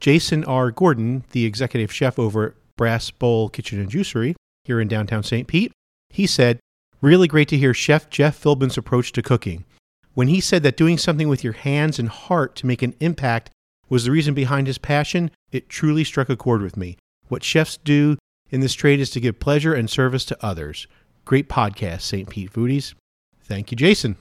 Jason 0.00 0.44
R. 0.44 0.70
Gordon, 0.70 1.24
the 1.30 1.44
executive 1.44 1.92
chef 1.92 2.18
over 2.18 2.54
Brass 2.76 3.10
Bowl 3.10 3.48
Kitchen 3.48 3.80
and 3.80 3.90
Juicery 3.90 4.34
here 4.64 4.80
in 4.80 4.88
downtown 4.88 5.22
St. 5.22 5.46
Pete, 5.46 5.72
he 6.10 6.26
said, 6.26 6.58
Really 7.00 7.28
great 7.28 7.48
to 7.48 7.56
hear 7.56 7.74
Chef 7.74 8.10
Jeff 8.10 8.42
Philbin's 8.42 8.78
approach 8.78 9.12
to 9.12 9.22
cooking. 9.22 9.64
When 10.14 10.28
he 10.28 10.40
said 10.40 10.64
that 10.64 10.76
doing 10.76 10.98
something 10.98 11.28
with 11.28 11.44
your 11.44 11.52
hands 11.52 11.98
and 11.98 12.08
heart 12.08 12.56
to 12.56 12.66
make 12.66 12.82
an 12.82 12.94
impact 12.98 13.50
was 13.88 14.04
the 14.04 14.10
reason 14.10 14.34
behind 14.34 14.66
his 14.66 14.78
passion, 14.78 15.30
it 15.52 15.68
truly 15.68 16.02
struck 16.02 16.28
a 16.28 16.36
chord 16.36 16.60
with 16.60 16.76
me. 16.76 16.96
What 17.28 17.44
chefs 17.44 17.76
do 17.76 18.16
in 18.50 18.60
this 18.60 18.74
trade 18.74 19.00
is 19.00 19.10
to 19.10 19.20
give 19.20 19.40
pleasure 19.40 19.74
and 19.74 19.90
service 19.90 20.24
to 20.26 20.44
others. 20.44 20.86
Great 21.24 21.48
podcast, 21.48 22.02
St. 22.02 22.28
Pete 22.28 22.52
Foodies. 22.52 22.94
Thank 23.42 23.70
you, 23.70 23.76
Jason. 23.76 24.16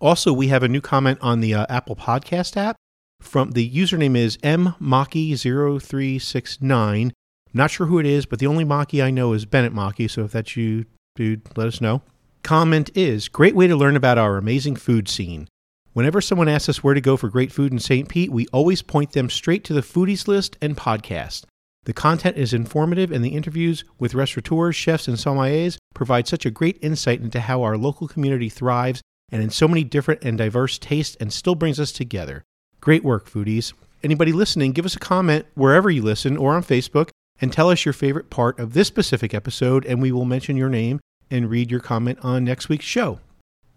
Also, 0.00 0.32
we 0.32 0.48
have 0.48 0.62
a 0.62 0.68
new 0.68 0.80
comment 0.80 1.18
on 1.20 1.40
the 1.40 1.54
uh, 1.54 1.66
Apple 1.68 1.96
Podcast 1.96 2.56
app. 2.56 2.76
From 3.20 3.50
the 3.50 3.70
username 3.70 4.16
is 4.16 4.38
mmaki0369. 4.38 7.12
Not 7.52 7.70
sure 7.70 7.86
who 7.86 7.98
it 7.98 8.06
is, 8.06 8.24
but 8.26 8.38
the 8.38 8.46
only 8.46 8.64
Maki 8.64 9.04
I 9.04 9.10
know 9.10 9.34
is 9.34 9.44
Bennett 9.44 9.74
Maki. 9.74 10.10
So 10.10 10.24
if 10.24 10.32
that's 10.32 10.56
you, 10.56 10.86
dude, 11.16 11.42
let 11.56 11.68
us 11.68 11.82
know. 11.82 12.00
Comment 12.42 12.88
is 12.94 13.28
great 13.28 13.54
way 13.54 13.66
to 13.66 13.76
learn 13.76 13.96
about 13.96 14.16
our 14.16 14.38
amazing 14.38 14.76
food 14.76 15.06
scene. 15.08 15.46
Whenever 15.92 16.20
someone 16.20 16.48
asks 16.48 16.68
us 16.68 16.84
where 16.84 16.94
to 16.94 17.00
go 17.00 17.16
for 17.16 17.28
great 17.28 17.52
food 17.52 17.72
in 17.72 17.78
St. 17.78 18.08
Pete, 18.08 18.30
we 18.30 18.46
always 18.48 18.80
point 18.80 19.12
them 19.12 19.28
straight 19.28 19.64
to 19.64 19.74
the 19.74 19.82
Foodies 19.82 20.26
List 20.28 20.56
and 20.62 20.76
podcast. 20.76 21.44
The 21.84 21.92
content 21.92 22.36
is 22.36 22.52
informative, 22.52 23.10
and 23.10 23.24
the 23.24 23.30
interviews 23.30 23.84
with 23.98 24.14
restaurateurs, 24.14 24.76
chefs, 24.76 25.08
and 25.08 25.16
sommeliers 25.16 25.78
provide 25.94 26.28
such 26.28 26.44
a 26.44 26.50
great 26.50 26.78
insight 26.82 27.20
into 27.20 27.40
how 27.40 27.62
our 27.62 27.78
local 27.78 28.06
community 28.06 28.48
thrives 28.48 29.00
and 29.32 29.42
in 29.42 29.50
so 29.50 29.66
many 29.66 29.84
different 29.84 30.22
and 30.22 30.36
diverse 30.36 30.78
tastes 30.78 31.16
and 31.20 31.32
still 31.32 31.54
brings 31.54 31.80
us 31.80 31.92
together. 31.92 32.42
Great 32.80 33.04
work, 33.04 33.30
foodies. 33.30 33.72
Anybody 34.02 34.32
listening, 34.32 34.72
give 34.72 34.86
us 34.86 34.96
a 34.96 35.00
comment 35.00 35.46
wherever 35.54 35.90
you 35.90 36.02
listen 36.02 36.36
or 36.36 36.54
on 36.54 36.62
Facebook 36.62 37.10
and 37.40 37.52
tell 37.52 37.70
us 37.70 37.84
your 37.84 37.92
favorite 37.92 38.30
part 38.30 38.58
of 38.58 38.74
this 38.74 38.88
specific 38.88 39.32
episode, 39.34 39.84
and 39.86 40.02
we 40.02 40.12
will 40.12 40.24
mention 40.24 40.56
your 40.56 40.68
name 40.68 41.00
and 41.30 41.48
read 41.48 41.70
your 41.70 41.80
comment 41.80 42.18
on 42.22 42.44
next 42.44 42.68
week's 42.68 42.84
show. 42.84 43.20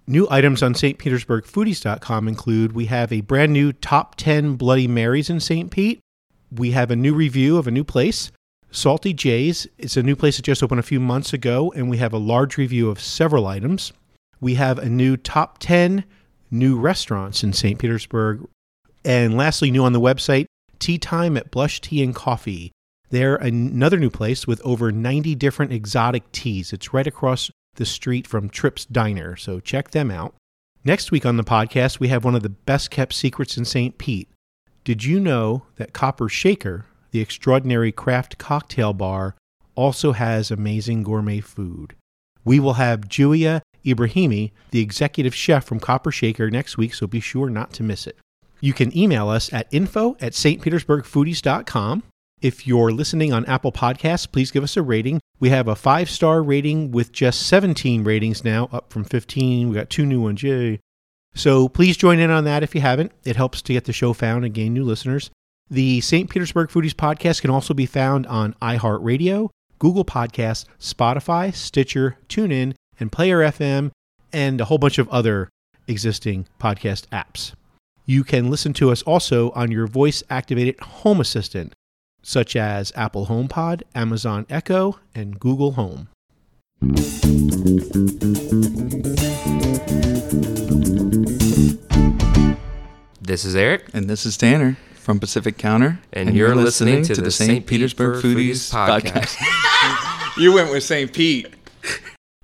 New 0.06 0.28
items 0.30 0.62
on 0.62 0.74
stpetersburgfoodies.com 0.74 2.28
include 2.28 2.74
we 2.74 2.88
have 2.88 3.14
a 3.14 3.22
brand 3.22 3.54
new 3.54 3.72
top 3.72 4.16
10 4.16 4.56
Bloody 4.56 4.88
Marys 4.88 5.30
in 5.30 5.40
St. 5.40 5.72
Pete. 5.72 6.00
We 6.56 6.72
have 6.72 6.92
a 6.92 6.96
new 6.96 7.16
review 7.16 7.58
of 7.58 7.66
a 7.66 7.72
new 7.72 7.84
place, 7.84 8.32
Salty 8.70 9.12
J's. 9.12 9.66
It's 9.80 9.98
a 9.98 10.04
new 10.04 10.16
place 10.16 10.36
that 10.36 10.44
just 10.44 10.62
opened 10.62 10.80
a 10.80 10.84
few 10.84 11.00
months 11.00 11.34
ago, 11.34 11.74
and 11.76 11.90
we 11.90 11.98
have 11.98 12.14
a 12.14 12.20
large 12.20 12.58
review 12.58 12.90
of 12.92 13.00
several 13.00 13.48
items. 13.48 13.92
We 14.40 14.56
have 14.56 14.78
a 14.78 14.90
new 14.90 15.18
top 15.18 15.58
10 15.58 16.04
new 16.52 16.78
restaurants 16.80 17.44
in 17.44 17.54
St. 17.54 17.80
Petersburg. 17.80 18.48
And 19.04 19.36
lastly, 19.36 19.72
new 19.72 19.84
on 19.84 19.94
the 19.94 20.00
website, 20.00 20.46
Tea 20.78 21.00
Time 21.00 21.38
at 21.38 21.50
Blush 21.50 21.82
Tea 21.82 22.04
and 22.04 22.14
Coffee. 22.14 22.72
They're 23.10 23.36
another 23.36 23.98
new 23.98 24.12
place 24.12 24.46
with 24.46 24.62
over 24.64 24.92
90 24.92 25.34
different 25.36 25.72
exotic 25.74 26.32
teas. 26.32 26.72
It's 26.72 26.94
right 26.94 27.08
across 27.08 27.50
the 27.76 27.86
street 27.86 28.28
from 28.28 28.50
Trips 28.50 28.86
Diner, 28.86 29.36
so 29.36 29.60
check 29.60 29.90
them 29.90 30.12
out. 30.12 30.36
Next 30.84 31.12
week 31.12 31.26
on 31.26 31.38
the 31.38 31.44
podcast, 31.44 32.00
we 32.00 32.10
have 32.10 32.24
one 32.24 32.36
of 32.36 32.44
the 32.44 32.50
best 32.50 32.92
kept 32.92 33.14
secrets 33.14 33.58
in 33.58 33.66
St. 33.66 33.98
Pete. 33.98 34.30
Did 34.84 35.06
you 35.06 35.22
know 35.22 35.64
that 35.78 35.94
Copper 35.94 36.28
Shaker, 36.28 36.86
the 37.12 37.22
extraordinary 37.22 37.94
craft 37.94 38.38
cocktail 38.38 38.92
bar, 38.92 39.36
also 39.76 40.12
has 40.12 40.52
amazing 40.52 41.04
gourmet 41.04 41.40
food? 41.40 41.96
We 42.44 42.60
will 42.60 42.74
have 42.74 43.08
Julia 43.08 43.62
Ibrahimi, 43.86 44.52
the 44.72 44.82
executive 44.82 45.34
chef 45.34 45.64
from 45.64 45.80
Copper 45.80 46.12
Shaker, 46.12 46.50
next 46.50 46.78
week, 46.78 46.94
so 46.94 47.08
be 47.08 47.22
sure 47.22 47.50
not 47.50 47.72
to 47.74 47.84
miss 47.84 48.06
it. 48.08 48.18
You 48.60 48.74
can 48.74 48.96
email 48.98 49.30
us 49.30 49.52
at 49.54 49.68
info 49.72 50.18
at 50.20 50.34
stpetersburgfoodies.com. 50.34 52.04
If 52.42 52.68
you're 52.68 52.92
listening 52.92 53.32
on 53.32 53.46
Apple 53.46 53.72
Podcasts, 53.72 54.30
please 54.30 54.52
give 54.52 54.66
us 54.66 54.76
a 54.76 54.82
rating. 54.82 55.22
We 55.40 55.50
have 55.50 55.70
a 55.70 55.78
five 55.78 56.10
star 56.10 56.44
rating 56.44 56.92
with 56.92 57.14
just 57.14 57.48
17 57.48 58.04
ratings 58.04 58.44
now, 58.44 58.68
up 58.74 58.92
from 58.92 59.06
15. 59.06 59.70
We 59.70 59.76
got 59.76 59.90
two 59.90 60.06
new 60.06 60.22
ones. 60.22 60.44
Yay. 60.44 60.82
So 61.36 61.68
please 61.68 61.98
join 61.98 62.20
in 62.20 62.30
on 62.30 62.44
that 62.46 62.64
if 62.64 62.76
you 62.76 62.82
haven't. 62.82 63.12
It 63.24 63.36
helps 63.36 63.62
to 63.64 63.74
get 63.74 63.86
the 63.86 63.94
show 63.94 64.14
found 64.14 64.46
and 64.46 64.54
gain 64.54 64.74
new 64.74 64.84
listeners. 64.84 65.32
The 65.70 66.02
St. 66.02 66.30
Petersburg 66.30 66.70
Foodies 66.70 66.94
podcast 66.94 67.42
can 67.42 67.50
also 67.50 67.74
be 67.74 67.86
found 67.86 68.28
on 68.28 68.54
iHeartRadio, 68.62 69.50
Google 69.80 70.06
Podcasts, 70.06 70.66
Spotify, 70.80 71.54
Stitcher, 71.54 72.18
TuneIn, 72.28 72.76
and 73.00 73.12
Player 73.12 73.40
FM, 73.40 73.92
and 74.32 74.62
a 74.62 74.66
whole 74.66 74.78
bunch 74.78 74.98
of 75.00 75.10
other 75.10 75.50
existing 75.88 76.48
podcast 76.60 77.08
apps. 77.08 77.54
You 78.06 78.24
can 78.24 78.50
listen 78.50 78.74
to 78.74 78.92
us 78.92 79.02
also 79.04 79.52
on 79.52 79.72
your 79.72 79.88
voice 79.88 80.24
activated 80.30 80.80
home 80.80 81.22
assistant, 81.22 81.74
such 82.22 82.56
as 82.56 82.92
Apple 82.96 83.28
HomePod, 83.28 83.82
Amazon 83.96 84.46
Echo, 84.50 85.00
and 85.16 85.40
Google 85.40 85.74
Home. 85.74 86.10
This 93.34 93.46
is 93.46 93.56
Eric. 93.56 93.90
And 93.96 94.08
this 94.08 94.28
is 94.28 94.38
Tanner 94.38 94.78
from 94.94 95.20
Pacific 95.20 95.58
Counter. 95.58 95.98
And 96.14 96.36
you're 96.36 96.54
listening 96.54 97.02
to 97.06 97.20
the 97.20 97.32
St. 97.32 97.66
Petersburg 97.66 98.24
Foodies 98.24 98.72
podcast. 98.72 99.36
you 100.38 100.54
went 100.54 100.70
with 100.70 100.84
St. 100.84 101.12
Pete. 101.12 101.52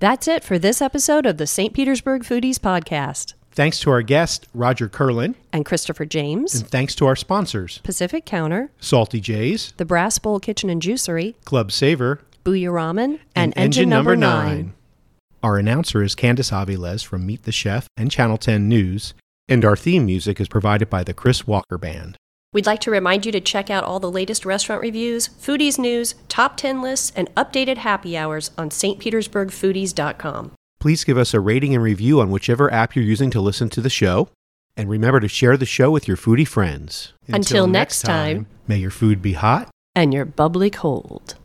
That's 0.00 0.26
it 0.26 0.42
for 0.42 0.58
this 0.58 0.82
episode 0.82 1.26
of 1.26 1.36
the 1.36 1.46
St. 1.46 1.72
Petersburg 1.72 2.24
Foodies 2.24 2.56
Podcast. 2.56 3.34
Thanks 3.52 3.78
to 3.82 3.90
our 3.90 4.02
guest, 4.02 4.48
Roger 4.52 4.88
Curlin, 4.88 5.36
And 5.52 5.64
Christopher 5.64 6.06
James, 6.06 6.56
and 6.56 6.68
thanks 6.68 6.96
to 6.96 7.06
our 7.06 7.14
sponsors, 7.14 7.78
Pacific 7.84 8.26
Counter, 8.26 8.72
Salty 8.80 9.20
J's, 9.20 9.72
the 9.76 9.84
Brass 9.84 10.18
Bowl 10.18 10.40
Kitchen 10.40 10.68
and 10.70 10.82
Juicery, 10.82 11.36
Club 11.44 11.70
Savor, 11.70 12.20
Booyah 12.44 12.72
Ramen, 12.72 13.20
and, 13.36 13.54
Engine, 13.56 13.90
Number 13.90 14.16
9. 14.16 14.72
Our 15.40 15.56
announcer 15.56 16.02
is 16.02 16.16
Candice 16.16 16.50
Aviles 16.50 17.04
from 17.04 17.24
Meet 17.26 17.44
the 17.44 17.52
Chef 17.52 17.86
and 17.96 18.10
Channel 18.10 18.38
10 18.38 18.68
News, 18.68 19.14
and 19.50 19.64
our 19.64 19.76
theme 19.76 20.06
music 20.06 20.40
is 20.40 20.48
provided 20.48 20.88
by 20.88 21.02
the 21.02 21.12
Chris 21.12 21.46
Walker 21.46 21.76
Band. 21.76 22.16
We'd 22.52 22.66
like 22.66 22.80
to 22.80 22.90
remind 22.90 23.26
you 23.26 23.32
to 23.32 23.40
check 23.40 23.68
out 23.68 23.84
all 23.84 24.00
the 24.00 24.10
latest 24.10 24.46
restaurant 24.46 24.80
reviews, 24.80 25.28
foodies 25.28 25.78
news, 25.78 26.14
top 26.28 26.56
10 26.56 26.80
lists, 26.80 27.12
and 27.14 27.32
updated 27.34 27.78
happy 27.78 28.16
hours 28.16 28.50
on 28.56 28.70
stpetersburgfoodies.com. 28.70 30.52
Please 30.80 31.04
give 31.04 31.18
us 31.18 31.34
a 31.34 31.40
rating 31.40 31.74
and 31.74 31.82
review 31.84 32.20
on 32.20 32.30
whichever 32.30 32.72
app 32.72 32.96
you're 32.96 33.04
using 33.04 33.30
to 33.30 33.40
listen 33.40 33.68
to 33.68 33.80
the 33.80 33.90
show. 33.90 34.28
And 34.76 34.88
remember 34.88 35.20
to 35.20 35.28
share 35.28 35.56
the 35.56 35.66
show 35.66 35.90
with 35.90 36.08
your 36.08 36.16
foodie 36.16 36.48
friends. 36.48 37.12
Until 37.28 37.66
next 37.66 38.00
time. 38.02 38.46
may 38.66 38.78
your 38.78 38.90
food 38.90 39.20
be 39.20 39.34
hot 39.34 39.68
And 39.94 40.14
your 40.14 40.24
bubbly 40.24 40.70
cold. 40.70 41.36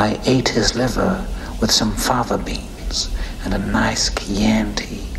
I 0.00 0.18
ate 0.24 0.48
his 0.48 0.74
liver 0.74 1.26
with 1.60 1.70
some 1.70 1.94
fava 1.94 2.38
beans 2.38 3.14
and 3.44 3.52
a 3.52 3.58
nice 3.58 4.08
Chianti. 4.08 5.09